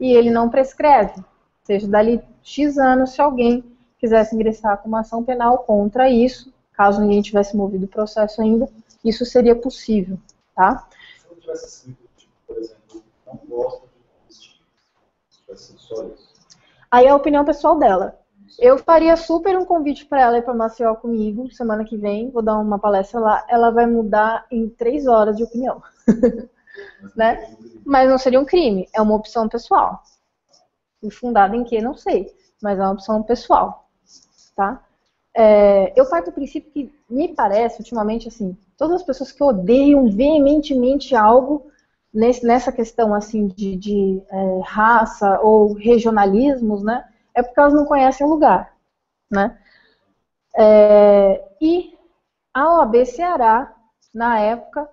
[0.01, 1.21] E ele não prescreve.
[1.21, 1.25] Ou
[1.63, 3.63] seja, dali X anos, se alguém
[3.97, 8.69] quisesse ingressar com uma ação penal contra isso, caso ninguém tivesse movido o processo ainda,
[9.05, 10.19] isso seria possível,
[10.53, 10.89] tá?
[11.17, 13.89] Se eu tivesse sido, tipo, por exemplo, não gosto
[14.29, 14.59] de se
[15.31, 16.35] tivesse só isso,
[16.91, 18.19] Aí é a opinião pessoal dela.
[18.59, 22.31] Eu faria super um convite para ela ir para Maceió comigo semana que vem.
[22.31, 23.45] Vou dar uma palestra lá.
[23.49, 25.81] Ela vai mudar em três horas de opinião,
[27.17, 27.57] né?
[27.85, 28.89] Mas não seria um crime.
[28.95, 30.03] É uma opção pessoal.
[31.03, 33.89] E fundada em que não sei, mas é uma opção pessoal,
[34.57, 34.83] tá?
[35.37, 40.09] É, eu parto do princípio que me parece ultimamente assim, todas as pessoas que odeiam
[40.09, 41.67] veementemente algo
[42.13, 47.85] nesse, nessa questão assim de, de é, raça ou regionalismos, né, é porque elas não
[47.85, 48.73] conhecem o lugar,
[49.31, 49.59] né?
[50.57, 51.99] É, e
[52.53, 53.75] a OAB Ceará,
[54.15, 54.89] na época,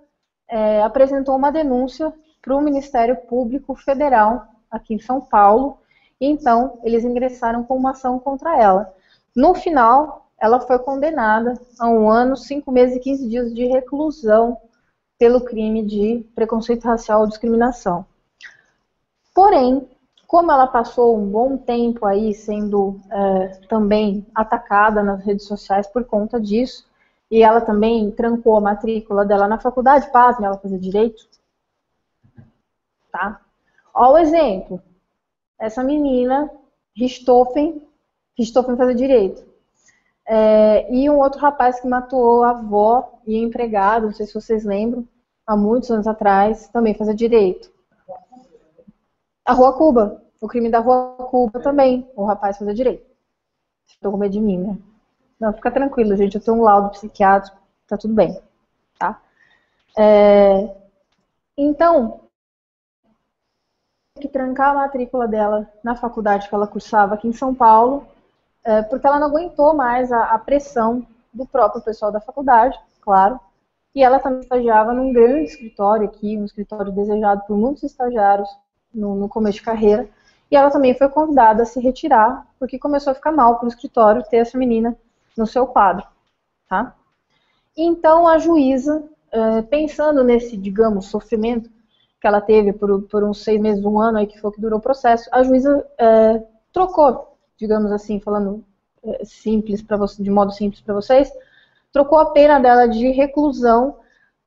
[0.51, 5.77] é, apresentou uma denúncia para o Ministério Público Federal aqui em São Paulo,
[6.19, 8.93] e então eles ingressaram com uma ação contra ela.
[9.35, 14.57] No final, ela foi condenada a um ano, cinco meses e quinze dias de reclusão
[15.17, 18.05] pelo crime de preconceito racial ou discriminação.
[19.33, 19.87] Porém,
[20.27, 26.03] como ela passou um bom tempo aí sendo é, também atacada nas redes sociais por
[26.05, 26.85] conta disso,
[27.31, 31.25] e ela também trancou a matrícula dela na faculdade, pasme, ela fazia direito.
[33.09, 33.39] Tá?
[33.93, 34.81] Ó o exemplo.
[35.57, 36.51] Essa menina,
[36.93, 37.87] Richthofen,
[38.37, 39.49] Richthofen fazia direito.
[40.27, 44.65] É, e um outro rapaz que matou a avó e empregado, não sei se vocês
[44.65, 45.07] lembram,
[45.47, 47.71] há muitos anos atrás, também fazia direito.
[49.45, 53.09] A Rua Cuba, o crime da Rua Cuba também, o rapaz fazia direito.
[53.87, 54.77] Estou com medo de mim, né?
[55.41, 57.57] Não, fica tranquilo, gente, eu tenho um laudo psiquiátrico,
[57.87, 58.39] tá tudo bem,
[58.99, 59.19] tá?
[59.97, 60.71] É,
[61.57, 62.21] então,
[64.19, 68.05] que trancar a matrícula dela na faculdade que ela cursava aqui em São Paulo,
[68.63, 71.03] é, porque ela não aguentou mais a, a pressão
[71.33, 73.39] do próprio pessoal da faculdade, claro,
[73.95, 78.47] e ela também estagiava num grande escritório aqui, um escritório desejado por muitos estagiários
[78.93, 80.07] no, no começo de carreira.
[80.51, 83.69] E ela também foi convidada a se retirar, porque começou a ficar mal para o
[83.69, 84.95] escritório ter essa menina
[85.37, 86.05] no seu quadro.
[86.67, 86.95] Tá?
[87.75, 91.69] Então a juíza, eh, pensando nesse, digamos, sofrimento
[92.21, 94.77] que ela teve por, por uns seis meses, um ano aí que foi que durou
[94.77, 98.63] o processo, a juíza é, trocou, digamos assim, falando
[99.03, 101.31] é, simples para de modo simples para vocês,
[101.91, 103.97] trocou a pena dela de reclusão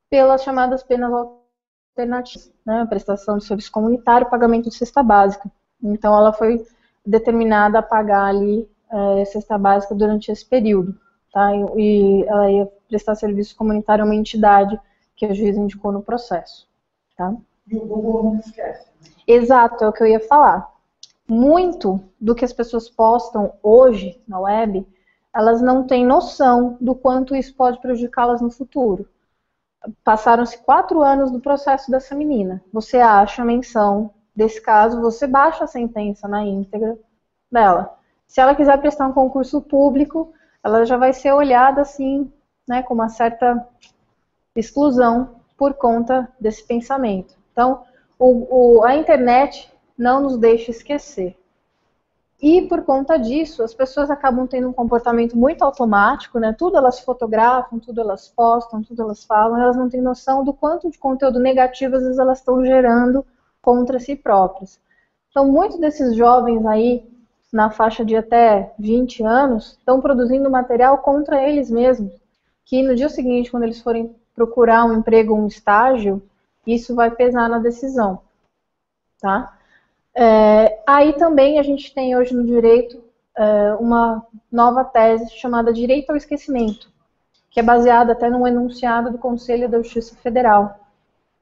[0.08, 5.50] pelas chamadas penas alternativas, né, prestação de serviço comunitário, pagamento de cesta básica.
[5.82, 6.64] Então, ela foi
[7.04, 10.94] determinada a pagar ali é, cesta básica durante esse período,
[11.32, 11.54] tá?
[11.54, 14.78] E, e ela ia prestar serviço comunitário a uma entidade
[15.16, 16.68] que a juíza indicou no processo,
[17.16, 17.34] tá?
[17.70, 18.86] E o Google não esquece.
[19.02, 19.10] Né?
[19.26, 20.72] Exato, é o que eu ia falar.
[21.26, 24.86] Muito do que as pessoas postam hoje na web
[25.34, 29.08] elas não têm noção do quanto isso pode prejudicá-las no futuro.
[30.04, 32.62] Passaram-se quatro anos do processo dessa menina.
[32.72, 36.96] Você acha a menção desse caso, você baixa a sentença na íntegra
[37.50, 37.98] dela.
[38.26, 40.32] Se ela quiser prestar um concurso público,
[40.62, 42.32] ela já vai ser olhada assim,
[42.66, 43.66] né, com uma certa
[44.56, 47.34] exclusão por conta desse pensamento.
[47.52, 47.84] Então,
[48.18, 51.36] o, o, a internet não nos deixa esquecer.
[52.42, 56.52] E por conta disso, as pessoas acabam tendo um comportamento muito automático, né?
[56.52, 60.90] Tudo elas fotografam, tudo elas postam, tudo elas falam, elas não têm noção do quanto
[60.90, 63.24] de conteúdo negativo às vezes elas estão gerando
[63.62, 64.78] contra si próprias.
[65.30, 67.08] Então, muitos desses jovens aí,
[67.54, 72.12] na faixa de até 20 anos, estão produzindo material contra eles mesmos,
[72.64, 76.20] que no dia seguinte, quando eles forem procurar um emprego, um estágio,
[76.66, 78.20] isso vai pesar na decisão,
[79.20, 79.56] tá?
[80.12, 83.00] É, aí também a gente tem hoje no direito
[83.36, 86.90] é, uma nova tese chamada Direito ao Esquecimento,
[87.52, 90.80] que é baseada até num enunciado do Conselho da Justiça Federal,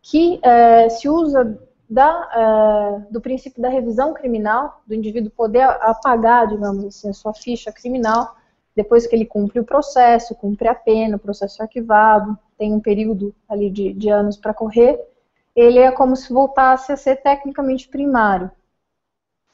[0.02, 1.59] que é, se usa
[1.93, 7.35] da, é, do princípio da revisão criminal, do indivíduo poder apagar, digamos assim, a sua
[7.35, 8.35] ficha criminal,
[8.74, 12.81] depois que ele cumpre o processo, cumpre a pena, o processo é arquivado, tem um
[12.81, 14.98] período ali de, de anos para correr,
[15.55, 18.51] ele é como se voltasse a ser tecnicamente primário.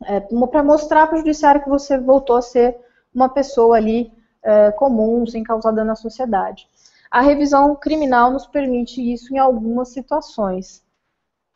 [0.05, 2.78] É, para mostrar para o judiciário que você voltou a ser
[3.12, 4.12] uma pessoa ali
[4.44, 6.69] é, comum, sem causar dano à sociedade.
[7.10, 10.86] A revisão criminal nos permite isso em algumas situações.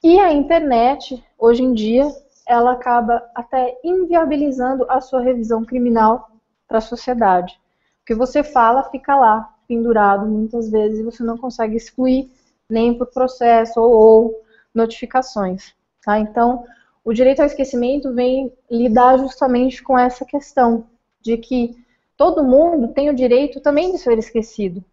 [0.02, 2.10] E a internet, hoje em dia,
[2.44, 6.28] ela acaba até inviabilizando a sua revisão criminal
[6.66, 7.54] para a sociedade.
[8.02, 12.28] O que você fala fica lá, pendurado muitas vezes, e você não consegue excluir
[12.68, 14.42] nem por processo ou, ou
[14.74, 15.72] notificações.
[16.04, 16.18] Tá?
[16.18, 16.64] Então,
[17.04, 20.84] o direito ao esquecimento vem lidar justamente com essa questão
[21.20, 21.76] de que
[22.16, 24.84] todo mundo tem o direito também de ser esquecido.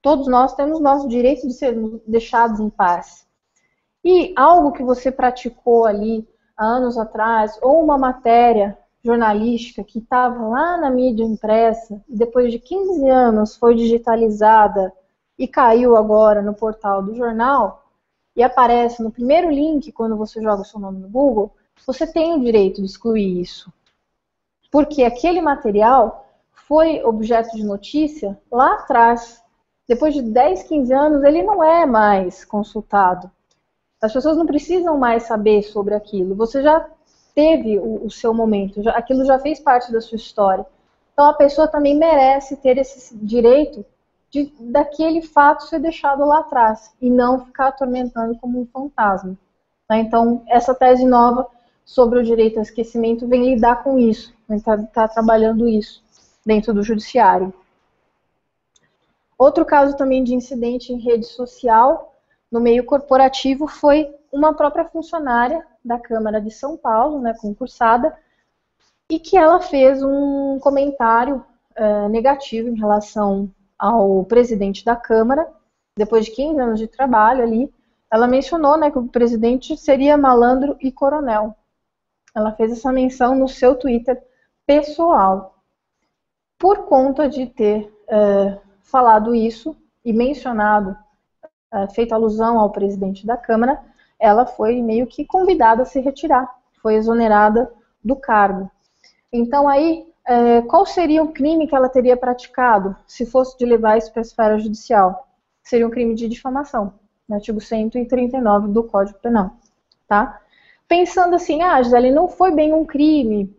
[0.00, 1.74] Todos nós temos nosso direito de ser
[2.06, 3.23] deixados em paz.
[4.04, 10.46] E algo que você praticou ali há anos atrás, ou uma matéria jornalística que estava
[10.46, 14.92] lá na mídia impressa, e depois de 15 anos foi digitalizada
[15.38, 17.84] e caiu agora no portal do jornal,
[18.36, 21.52] e aparece no primeiro link quando você joga o seu nome no Google,
[21.86, 23.72] você tem o direito de excluir isso.
[24.70, 29.42] Porque aquele material foi objeto de notícia lá atrás.
[29.86, 33.30] Depois de 10, 15 anos, ele não é mais consultado.
[34.02, 36.34] As pessoas não precisam mais saber sobre aquilo.
[36.34, 36.86] Você já
[37.34, 40.64] teve o, o seu momento, já, aquilo já fez parte da sua história.
[41.12, 43.84] Então a pessoa também merece ter esse direito
[44.30, 49.36] de daquele fato ser deixado lá atrás e não ficar atormentando como um fantasma.
[49.86, 49.96] Tá?
[49.96, 51.46] Então essa tese nova
[51.84, 56.02] sobre o direito ao esquecimento vem lidar com isso, está tá trabalhando isso
[56.44, 57.52] dentro do judiciário.
[59.38, 62.13] Outro caso também de incidente em rede social
[62.54, 68.16] no meio corporativo foi uma própria funcionária da Câmara de São Paulo, né, concursada,
[69.10, 71.44] e que ela fez um comentário
[71.76, 75.50] uh, negativo em relação ao presidente da Câmara,
[75.98, 77.74] depois de 15 anos de trabalho ali,
[78.08, 81.56] ela mencionou né, que o presidente seria malandro e coronel.
[82.32, 84.22] Ela fez essa menção no seu Twitter
[84.64, 85.58] pessoal.
[86.56, 90.96] Por conta de ter uh, falado isso e mencionado
[91.74, 93.82] uh, feito alusão ao presidente da Câmara,
[94.18, 96.48] ela foi meio que convidada a se retirar,
[96.80, 97.70] foi exonerada
[98.02, 98.70] do cargo.
[99.32, 103.98] Então aí, uh, qual seria o crime que ela teria praticado se fosse de levar
[103.98, 105.28] isso para a esfera judicial?
[105.62, 106.94] Seria um crime de difamação,
[107.28, 109.50] no artigo 139 do Código Penal,
[110.06, 110.40] tá?
[110.86, 113.54] Pensando assim, ah, Gisele, não foi bem um crime,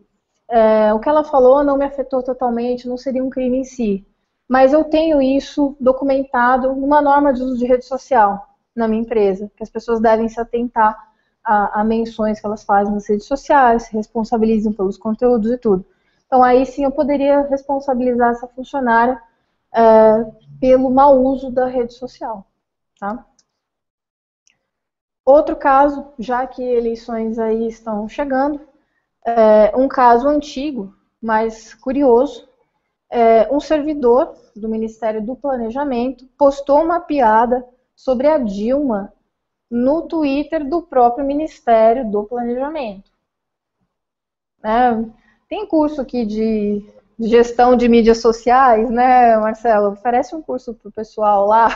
[0.48, 4.06] é, o que ela falou não me afetou totalmente, não seria um crime em si
[4.48, 9.50] mas eu tenho isso documentado numa norma de uso de rede social na minha empresa,
[9.56, 10.96] que as pessoas devem se atentar
[11.44, 15.84] a, a menções que elas fazem nas redes sociais, se responsabilizam pelos conteúdos e tudo.
[16.26, 19.20] Então aí sim eu poderia responsabilizar essa funcionária
[19.72, 20.24] é,
[20.60, 22.46] pelo mau uso da rede social.
[22.98, 23.24] Tá?
[25.24, 28.60] Outro caso, já que eleições aí estão chegando,
[29.24, 32.45] é, um caso antigo, mas curioso,
[33.16, 39.10] é, um servidor do Ministério do Planejamento postou uma piada sobre a Dilma
[39.70, 43.10] no Twitter do próprio Ministério do Planejamento.
[44.62, 45.02] É,
[45.48, 46.86] tem curso aqui de
[47.18, 49.92] gestão de mídias sociais, né, Marcelo?
[49.92, 51.68] Oferece um curso para o pessoal lá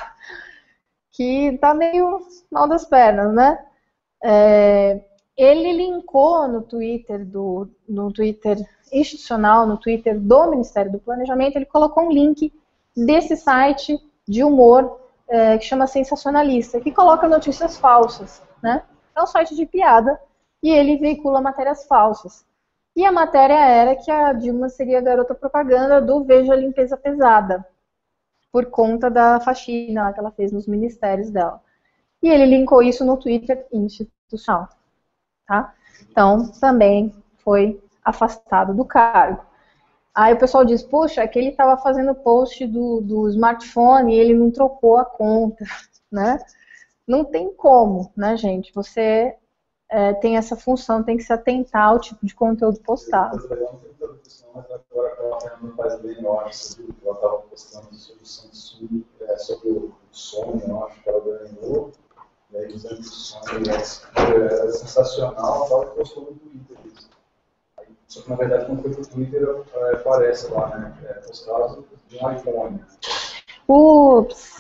[1.11, 3.65] que tá meio mal das pernas, né?
[4.23, 5.01] É,
[5.41, 8.59] ele linkou no Twitter do no Twitter
[8.93, 12.53] institucional, no Twitter do Ministério do Planejamento, ele colocou um link
[12.97, 13.99] desse site
[14.29, 18.83] de humor é, que chama Sensacionalista, que coloca notícias falsas, né?
[19.17, 20.21] É um site de piada
[20.63, 22.45] e ele veicula matérias falsas.
[22.95, 27.65] E a matéria era que a Dilma seria a garota propaganda do Veja Limpeza Pesada,
[28.53, 31.63] por conta da faxina que ela fez nos ministérios dela.
[32.23, 34.69] E ele linkou isso no Twitter institucional.
[35.51, 35.75] Tá?
[36.09, 37.13] Então, também
[37.43, 39.45] foi afastado do cargo.
[40.15, 44.33] Aí o pessoal diz, poxa, que ele estava fazendo post do, do smartphone e ele
[44.33, 45.65] não trocou a conta,
[46.11, 46.39] né?
[47.05, 48.73] Não tem como, né, gente?
[48.73, 49.35] Você
[49.89, 53.37] é, tem essa função, tem que se atentar ao tipo de conteúdo postado.
[53.37, 53.67] Estava
[57.51, 61.91] postando sobre o Samsung, é, sobre o eu acho que ela ganhou,
[62.73, 63.79] aí Sony é,
[64.73, 67.11] sensacional, ela postou no Twitter isso.
[68.07, 70.95] Só que na verdade quando foi pro Twitter é, aparece lá, né?
[71.05, 72.81] É, postado de um iPhone.
[73.69, 74.57] Ups!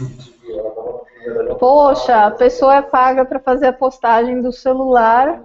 [1.58, 5.42] Poxa, a pessoa é paga para fazer a postagem do celular,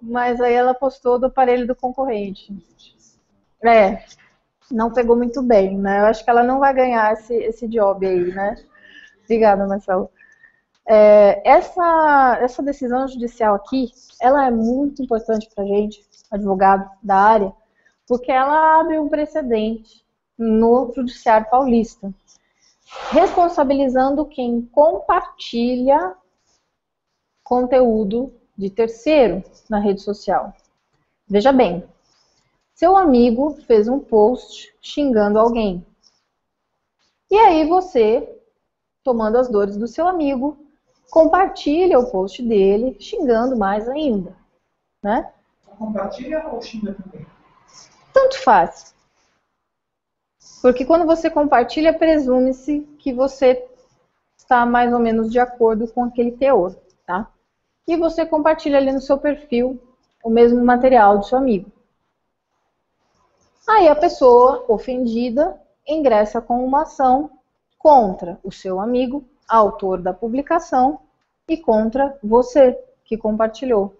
[0.00, 2.54] mas aí ela postou do aparelho do concorrente.
[3.62, 4.04] É,
[4.70, 6.00] não pegou muito bem, né?
[6.00, 8.56] Eu acho que ela não vai ganhar esse, esse job aí, né?
[9.24, 10.10] Obrigada, Marcelo.
[10.88, 13.90] É, essa, essa decisão judicial aqui,
[14.20, 17.52] ela é muito importante para a gente, advogado da área,
[18.06, 20.04] porque ela abre um precedente
[20.36, 22.12] no judiciário paulista,
[23.10, 26.16] responsabilizando quem compartilha
[27.42, 30.52] conteúdo de terceiro na rede social.
[31.28, 31.84] Veja bem,
[32.74, 35.84] seu amigo fez um post xingando alguém.
[37.30, 38.40] E aí você,
[39.04, 40.58] tomando as dores do seu amigo,
[41.10, 44.34] compartilha o post dele, xingando mais ainda,
[45.02, 45.32] né?
[45.78, 47.26] Compartilha ou xinga também?
[48.12, 48.94] Tanto faz.
[50.62, 53.66] Porque quando você compartilha, presume-se que você
[54.36, 56.76] está mais ou menos de acordo com aquele teor,
[57.06, 57.30] tá?
[57.86, 59.80] E você compartilha ali no seu perfil
[60.22, 61.70] o mesmo material do seu amigo.
[63.66, 67.30] Aí a pessoa ofendida ingressa com uma ação
[67.78, 71.00] contra o seu amigo autor da publicação,
[71.48, 73.96] e contra você, que compartilhou.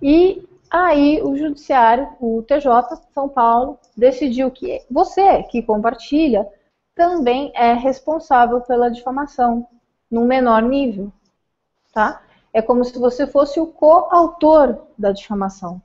[0.00, 6.48] E aí o judiciário, o TJ São Paulo, decidiu que você, que compartilha,
[6.94, 9.66] também é responsável pela difamação,
[10.10, 11.12] num menor nível,
[11.92, 12.22] tá?
[12.52, 15.82] É como se você fosse o coautor da difamação.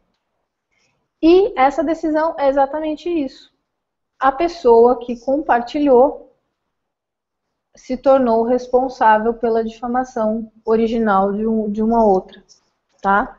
[1.22, 3.52] E essa decisão é exatamente isso.
[4.18, 6.29] A pessoa que compartilhou
[7.80, 12.44] se tornou responsável pela difamação original de, um, de uma outra,
[13.02, 13.38] tá?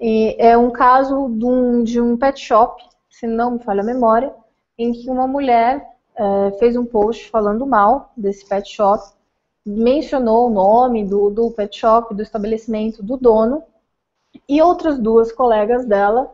[0.00, 3.84] E é um caso de um, de um pet shop, se não me falha a
[3.84, 4.32] memória,
[4.78, 9.02] em que uma mulher é, fez um post falando mal desse pet shop,
[9.66, 13.62] mencionou o nome do, do pet shop, do estabelecimento, do dono,
[14.48, 16.32] e outras duas colegas dela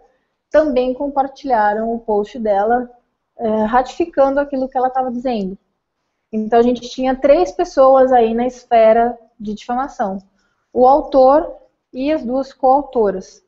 [0.51, 2.91] também compartilharam o post dela,
[3.37, 5.59] é, ratificando aquilo que ela estava dizendo.
[6.33, 10.19] Então a gente tinha três pessoas aí na esfera de difamação:
[10.73, 11.55] o autor
[11.93, 13.43] e as duas coautoras.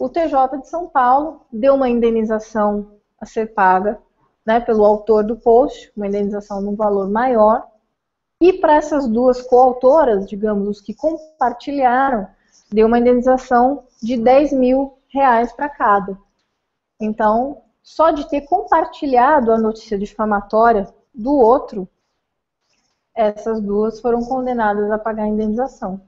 [0.00, 3.98] O TJ de São Paulo deu uma indenização a ser paga
[4.44, 7.66] né, pelo autor do post, uma indenização num valor maior.
[8.40, 12.28] E para essas duas coautoras, digamos, os que compartilharam,
[12.70, 16.18] deu uma indenização de 10 mil reais para cada.
[17.00, 21.88] Então, só de ter compartilhado a notícia difamatória do outro,
[23.14, 26.00] essas duas foram condenadas a pagar a indenização.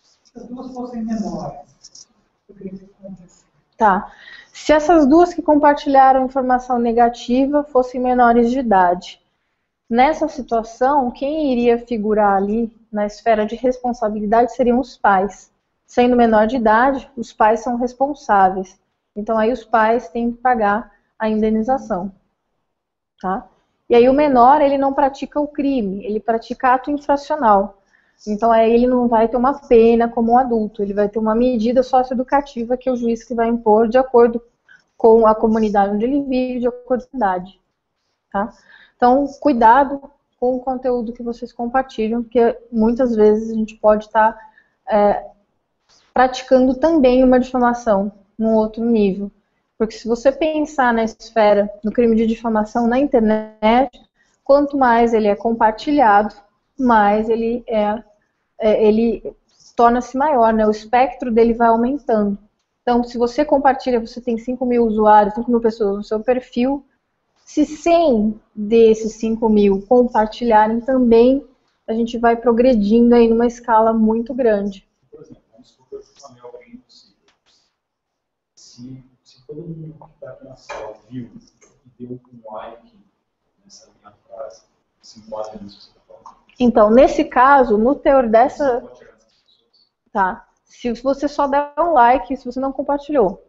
[0.00, 2.08] Se as duas fossem menores,
[2.48, 3.44] o que acontecer?
[3.76, 4.12] Tá.
[4.52, 9.20] Se essas duas que compartilharam informação negativa fossem menores de idade,
[9.90, 15.50] nessa situação, quem iria figurar ali na esfera de responsabilidade seriam os pais.
[15.86, 18.78] Sendo menor de idade, os pais são responsáveis.
[19.16, 22.12] Então aí os pais têm que pagar a indenização.
[23.20, 23.48] Tá?
[23.92, 27.82] E aí o menor, ele não pratica o crime, ele pratica ato infracional.
[28.26, 31.34] Então aí ele não vai ter uma pena como um adulto, ele vai ter uma
[31.34, 34.42] medida socioeducativa que é o juiz que vai impor de acordo
[34.96, 37.60] com a comunidade onde ele vive, de acordo com a idade.
[38.32, 38.50] Tá?
[38.96, 40.00] Então, cuidado
[40.40, 44.40] com o conteúdo que vocês compartilham, porque muitas vezes a gente pode estar tá,
[44.90, 45.26] é,
[46.14, 49.30] praticando também uma difamação num outro nível.
[49.78, 53.90] Porque se você pensar na esfera, no crime de difamação na internet,
[54.44, 56.34] quanto mais ele é compartilhado,
[56.78, 58.02] mais ele é,
[58.58, 59.34] é ele
[59.74, 60.66] torna-se maior, né?
[60.66, 62.38] O espectro dele vai aumentando.
[62.82, 66.84] Então, se você compartilha, você tem 5 mil usuários, 5 mil pessoas no seu perfil,
[67.44, 71.46] se 100 desses 5 mil compartilharem também,
[71.86, 74.88] a gente vai progredindo aí numa escala muito grande.
[75.10, 77.16] Por exemplo, vamos supor que eu alguém impossível.
[78.54, 79.11] Se
[79.54, 81.30] todo mundo que está aqui na sala viu
[81.86, 82.98] e deu um like
[83.62, 84.64] nessa minha frase,
[85.02, 86.36] se enquadra nisso que você está falando?
[86.58, 88.82] Então, nesse caso, no teor dessa.
[90.12, 90.48] Tá.
[90.64, 93.46] Se você só der um like, se você não compartilhou.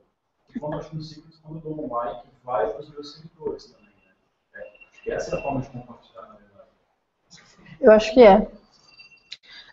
[0.60, 3.88] Quando eu simples, quando eu dou um like, vai para os meus seguidores também.
[4.54, 4.62] Né?
[5.08, 6.68] É, essa é a forma de compartilhar, na verdade.
[7.80, 8.48] Eu acho que é.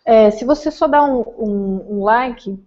[0.05, 2.57] é se você só dá um, um, um like,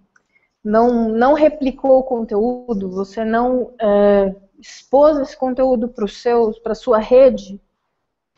[0.64, 7.60] não, não replicou o conteúdo, você não é, expôs esse conteúdo para a sua rede,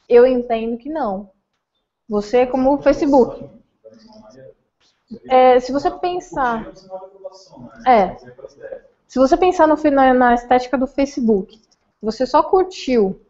[0.08, 1.30] eu entendo que não.
[2.08, 3.48] Você é como o Facebook.
[5.28, 6.72] É, se você pensar.
[7.86, 8.16] É.
[9.06, 11.60] Se você pensar no, na, na estética do Facebook,
[12.02, 13.20] você só curtiu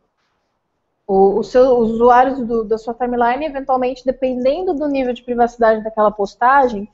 [1.07, 6.11] O, os seus usuários do, da sua timeline, eventualmente, dependendo do nível de privacidade daquela
[6.11, 6.89] postagem,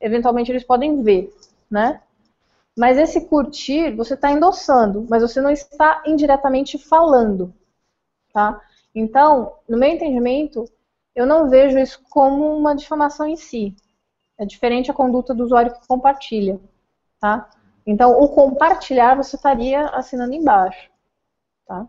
[0.00, 1.32] eventualmente eles podem ver,
[1.70, 2.02] né?
[2.76, 7.52] Mas esse curtir, você está endossando, mas você não está indiretamente falando,
[8.32, 8.60] tá?
[8.94, 10.64] Então, no meu entendimento,
[11.14, 13.74] eu não vejo isso como uma difamação em si.
[14.38, 16.58] É diferente a conduta do usuário que compartilha,
[17.20, 17.50] tá?
[17.86, 20.90] Então, o compartilhar você estaria assinando embaixo,
[21.66, 21.86] tá?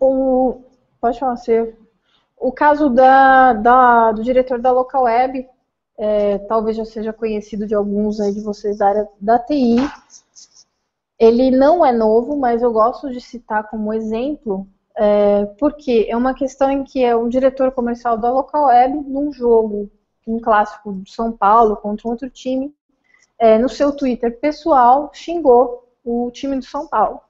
[0.00, 0.62] O,
[1.00, 1.36] pode falar.
[2.40, 5.48] O caso da, da, do diretor da local web,
[5.98, 9.76] é, talvez já seja conhecido de alguns aí de vocês da área da TI.
[11.18, 16.32] Ele não é novo, mas eu gosto de citar como exemplo, é, porque é uma
[16.32, 19.90] questão em que é um diretor comercial da local web num jogo,
[20.26, 22.72] um clássico de São Paulo contra um outro time,
[23.36, 27.20] é, no seu Twitter pessoal xingou o time do São Paulo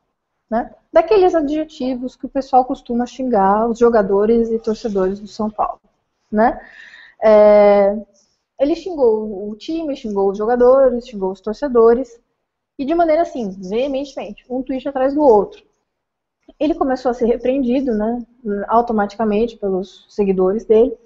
[0.51, 0.75] né?
[0.93, 5.81] Daqueles adjetivos que o pessoal costuma xingar os jogadores e torcedores do São Paulo,
[6.31, 6.61] né?
[7.23, 7.97] É,
[8.59, 12.21] ele xingou o time, xingou os jogadores, xingou os torcedores,
[12.79, 15.63] e de maneira assim, veementemente, um tweet atrás do outro.
[16.59, 18.25] Ele começou a ser repreendido, né,
[18.69, 20.97] automaticamente pelos seguidores dele,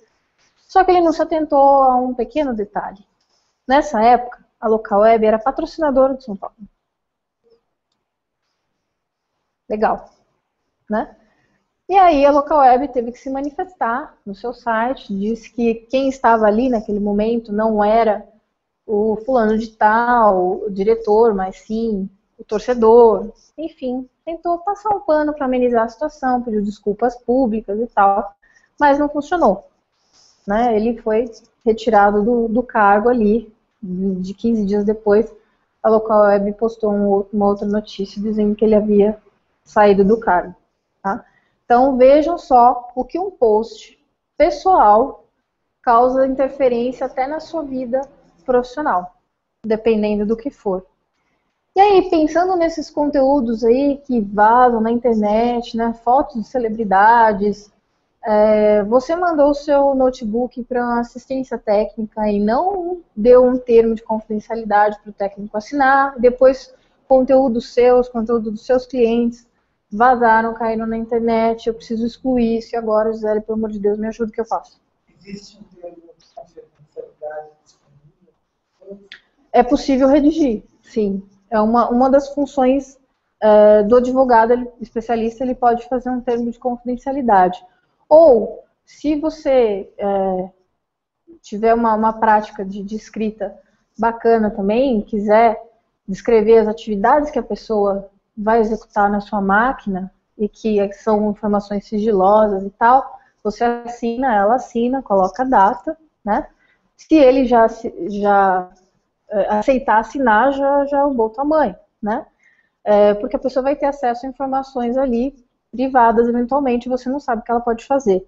[0.68, 3.04] só que ele não se atentou a um pequeno detalhe.
[3.66, 6.56] Nessa época, a Local Web era patrocinadora do São Paulo.
[9.72, 10.10] Legal.
[10.88, 11.16] Né?
[11.88, 16.10] E aí a local web teve que se manifestar no seu site, disse que quem
[16.10, 18.28] estava ali naquele momento não era
[18.86, 22.06] o fulano de tal, o diretor, mas sim
[22.38, 23.32] o torcedor.
[23.56, 28.34] Enfim, tentou passar um pano para amenizar a situação, pediu desculpas públicas e tal,
[28.78, 29.66] mas não funcionou.
[30.46, 30.76] Né?
[30.76, 31.30] Ele foi
[31.64, 33.50] retirado do, do cargo ali,
[33.82, 35.32] de 15 dias depois,
[35.82, 39.18] a local web postou um, uma outra notícia dizendo que ele havia
[39.64, 40.54] saído do cargo.
[41.02, 41.24] Tá?
[41.64, 43.98] Então vejam só o que um post
[44.36, 45.24] pessoal
[45.82, 48.02] causa interferência até na sua vida
[48.44, 49.14] profissional,
[49.64, 50.86] dependendo do que for.
[51.74, 57.72] E aí, pensando nesses conteúdos aí que vazam na internet, né, fotos de celebridades,
[58.24, 63.94] é, você mandou o seu notebook para uma assistência técnica e não deu um termo
[63.94, 66.72] de confidencialidade para o técnico assinar, depois
[67.08, 69.48] conteúdos seus, conteúdo dos seus clientes,
[69.92, 73.98] vazaram, caíram na internet, eu preciso excluir isso, e agora, Gisele, pelo amor de Deus,
[73.98, 74.80] me ajuda o que eu faço.
[75.08, 76.24] Existe um termo de
[77.64, 79.08] disponível?
[79.52, 81.22] É possível redigir, sim.
[81.50, 82.98] É uma, uma das funções
[83.40, 87.62] é, do advogado ele, especialista, ele pode fazer um termo de confidencialidade.
[88.08, 90.50] Ou, se você é,
[91.42, 93.54] tiver uma, uma prática de, de escrita
[93.98, 95.60] bacana também, quiser
[96.08, 101.86] descrever as atividades que a pessoa vai executar na sua máquina e que são informações
[101.86, 106.46] sigilosas e tal, você assina, ela assina, coloca a data, né?
[106.96, 107.66] Se ele já,
[108.08, 108.70] já
[109.28, 112.26] é, aceitar assinar, já, já é um bom tamanho, né?
[112.84, 115.34] É, porque a pessoa vai ter acesso a informações ali
[115.70, 118.26] privadas, eventualmente, você não sabe o que ela pode fazer.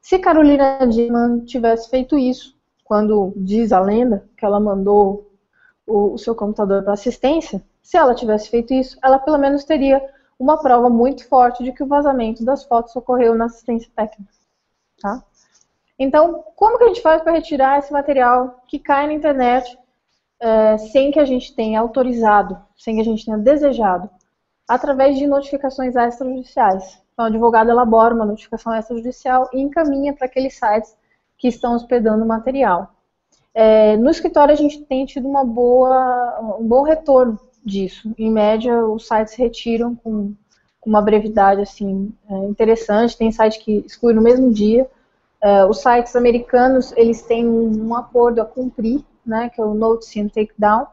[0.00, 5.32] Se Carolina Dickman tivesse feito isso, quando diz a lenda que ela mandou
[5.86, 10.02] o, o seu computador para assistência, se ela tivesse feito isso, ela pelo menos teria
[10.38, 14.32] uma prova muito forte de que o vazamento das fotos ocorreu na assistência técnica.
[15.00, 15.22] Tá?
[15.98, 19.78] Então, como que a gente faz para retirar esse material que cai na internet
[20.40, 24.08] é, sem que a gente tenha autorizado, sem que a gente tenha desejado?
[24.66, 27.02] Através de notificações extrajudiciais.
[27.12, 30.96] Então, o advogado elabora uma notificação extrajudicial e encaminha para aqueles sites
[31.36, 32.94] que estão hospedando o material.
[33.52, 38.14] É, no escritório, a gente tem tido uma boa, um bom retorno disso.
[38.18, 40.34] Em média, os sites retiram com
[40.84, 43.16] uma brevidade assim é, interessante.
[43.16, 44.88] Tem site que exclui no mesmo dia.
[45.40, 50.20] É, os sites americanos eles têm um acordo a cumprir, né, que é o Notice
[50.20, 50.86] and Takedown,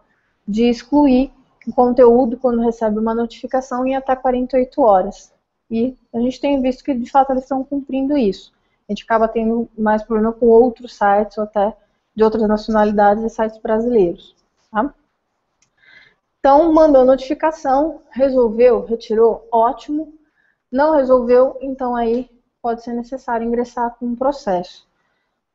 [0.48, 1.32] de excluir
[1.68, 5.32] o conteúdo quando recebe uma notificação em até 48 horas.
[5.70, 8.52] E a gente tem visto que de fato eles estão cumprindo isso.
[8.90, 11.74] A gente acaba tendo mais problema com outros sites ou até
[12.14, 14.36] de outras nacionalidades e sites brasileiros.
[14.70, 14.94] Tá?
[16.42, 20.12] Então, mandou notificação, resolveu, retirou, ótimo.
[20.72, 24.88] Não resolveu, então aí pode ser necessário ingressar com um processo.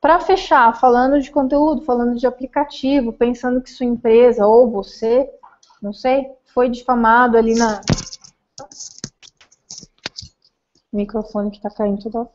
[0.00, 5.28] Para fechar, falando de conteúdo, falando de aplicativo, pensando que sua empresa ou você,
[5.82, 7.80] não sei, foi difamado ali na.
[10.92, 12.30] O microfone que está caindo toda hora.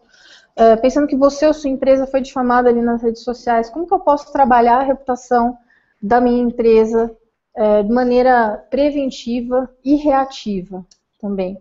[0.57, 3.93] É, pensando que você ou sua empresa foi difamada ali nas redes sociais, como que
[3.93, 5.57] eu posso trabalhar a reputação
[6.01, 7.15] da minha empresa
[7.55, 10.85] é, de maneira preventiva e reativa
[11.19, 11.57] também.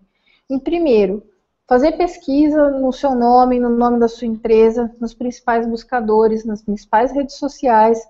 [0.48, 1.22] Em primeiro,
[1.68, 7.12] fazer pesquisa no seu nome, no nome da sua empresa, nos principais buscadores, nas principais
[7.12, 8.00] redes sociais,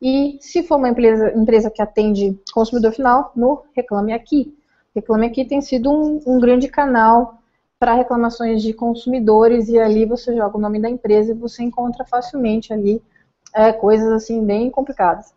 [0.00, 4.56] e se for uma empresa, empresa que atende consumidor final, no Reclame Aqui.
[4.94, 7.38] Reclame Aqui tem sido um, um grande canal
[7.78, 12.04] para reclamações de consumidores e ali você joga o nome da empresa e você encontra
[12.04, 13.02] facilmente ali
[13.54, 15.34] é, coisas assim bem complicadas.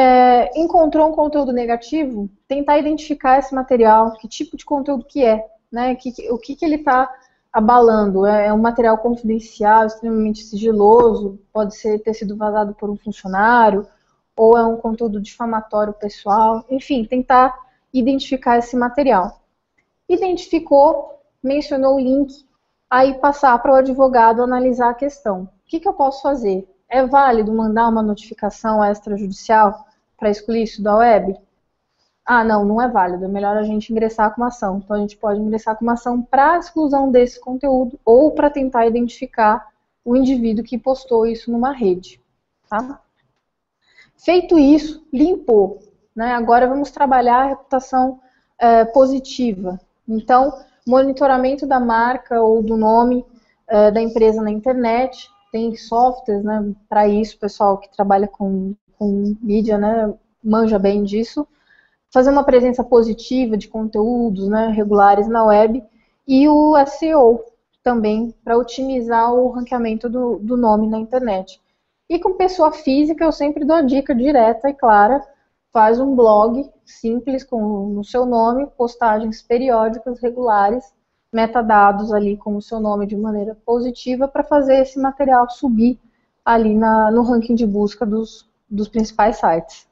[0.00, 5.46] É, encontrou um conteúdo negativo, tentar identificar esse material, que tipo de conteúdo que é,
[5.70, 5.94] né?
[5.94, 7.12] Que, o que, que ele está
[7.52, 8.24] abalando.
[8.24, 13.86] É, é um material confidencial, extremamente sigiloso, pode ser ter sido vazado por um funcionário,
[14.34, 17.54] ou é um conteúdo difamatório pessoal, enfim, tentar
[17.92, 19.42] identificar esse material.
[20.08, 22.32] Identificou, mencionou o link,
[22.88, 25.42] aí passar para o advogado analisar a questão.
[25.42, 26.66] O que, que eu posso fazer?
[26.88, 29.89] É válido mandar uma notificação extrajudicial
[30.20, 31.36] para excluir isso da web?
[32.30, 34.78] ah, não, não é válido, é melhor a gente ingressar com uma ação.
[34.78, 38.86] Então a gente pode ingressar com uma ação para exclusão desse conteúdo ou para tentar
[38.86, 39.66] identificar
[40.04, 42.20] o indivíduo que postou isso numa rede.
[42.68, 43.00] Tá?
[44.16, 45.80] Feito isso, limpou.
[46.14, 46.32] Né?
[46.32, 48.20] Agora vamos trabalhar a reputação
[48.60, 49.80] é, positiva.
[50.06, 50.56] Então,
[50.86, 53.26] monitoramento da marca ou do nome
[53.66, 55.28] é, da empresa na internet.
[55.50, 60.12] Tem softwares né, para isso, pessoal que trabalha com, com mídia né,
[60.44, 61.48] manja bem disso.
[62.12, 65.82] Fazer uma presença positiva de conteúdos né, regulares na web.
[66.28, 67.42] E o SEO
[67.82, 71.58] também para otimizar o ranqueamento do, do nome na internet.
[72.10, 75.26] E com pessoa física eu sempre dou a dica direta e clara,
[75.72, 80.92] faz um blog simples com no seu nome, postagens periódicas regulares,
[81.32, 85.98] metadados ali com o seu nome de maneira positiva para fazer esse material subir
[86.44, 89.88] ali na, no ranking de busca dos, dos principais sites.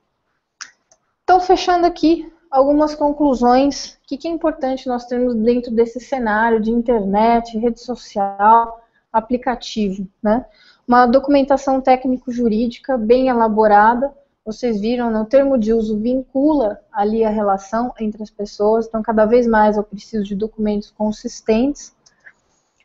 [1.24, 6.70] Então, fechando aqui algumas conclusões, o que, é importante nós termos dentro desse cenário de
[6.70, 8.80] internet, rede social,
[9.12, 10.46] aplicativo, né?
[10.86, 14.10] Uma documentação técnico-jurídica bem elaborada,
[14.48, 19.02] vocês viram, né, o termo de uso vincula ali a relação entre as pessoas, então
[19.02, 21.94] cada vez mais eu preciso de documentos consistentes.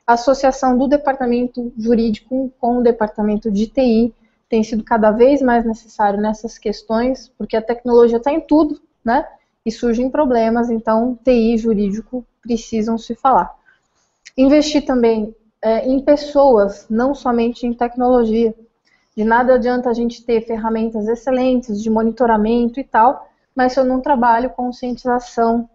[0.05, 4.13] Associação do departamento jurídico com o departamento de TI,
[4.53, 9.27] tem sido cada vez mais necessário nessas questões, porque a tecnologia está em tudo, né?
[9.65, 13.51] E surgem problemas, então TI e jurídico precisam se falar.
[14.37, 18.53] Investir também é, em pessoas, não somente em tecnologia.
[19.17, 23.83] De nada adianta a gente ter ferramentas excelentes de monitoramento e tal, mas se eu
[23.83, 25.67] não trabalho conscientização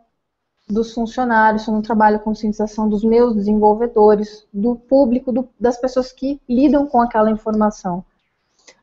[0.69, 6.13] dos funcionários, se eu não trabalho conscientização dos meus desenvolvedores, do público, do, das pessoas
[6.13, 8.05] que lidam com aquela informação.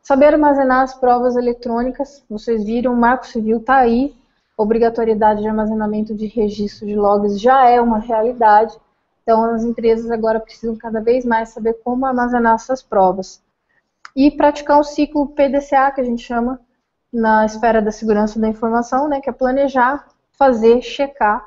[0.02, 4.16] Saber armazenar as provas eletrônicas, vocês viram, o Marco Civil está aí,
[4.58, 8.76] obrigatoriedade de armazenamento de registro de logs já é uma realidade,
[9.24, 13.42] então as empresas agora precisam cada vez mais saber como armazenar essas provas.
[14.16, 16.60] E praticar o ciclo PDCA, que a gente chama
[17.12, 20.08] na esfera da segurança da informação, né, que é planejar,
[20.38, 21.46] fazer, checar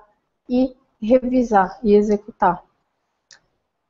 [0.48, 2.62] e revisar e executar.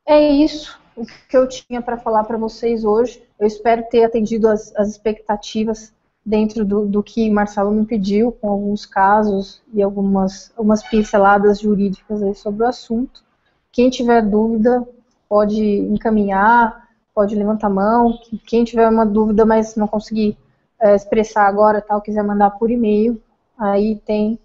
[0.07, 3.23] É isso o que eu tinha para falar para vocês hoje.
[3.39, 5.93] Eu espero ter atendido as, as expectativas
[6.25, 12.39] dentro do, do, que Marcelo me pediu, com alguns casos e algumas, algumas pinceladas jurídicas
[12.39, 13.25] sobre o assunto.
[13.71, 14.87] Quem tiver dúvida
[15.29, 18.19] pode encaminhar, pode levantar a mão.
[18.47, 20.37] Quem tiver uma dúvida, mas não conseguir
[20.81, 23.21] é, expressar agora, tal, quiser mandar por e-mail,
[23.57, 24.39] aí tem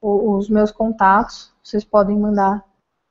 [0.00, 1.52] o, os meus contatos.
[1.62, 2.64] Vocês podem mandar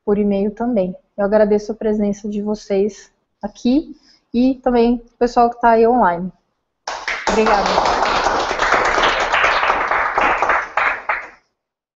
[0.05, 0.95] por e-mail também.
[1.17, 3.11] Eu agradeço a presença de vocês
[3.41, 3.95] aqui
[4.33, 6.31] e também o pessoal que está aí online.
[7.29, 8.08] Obrigada.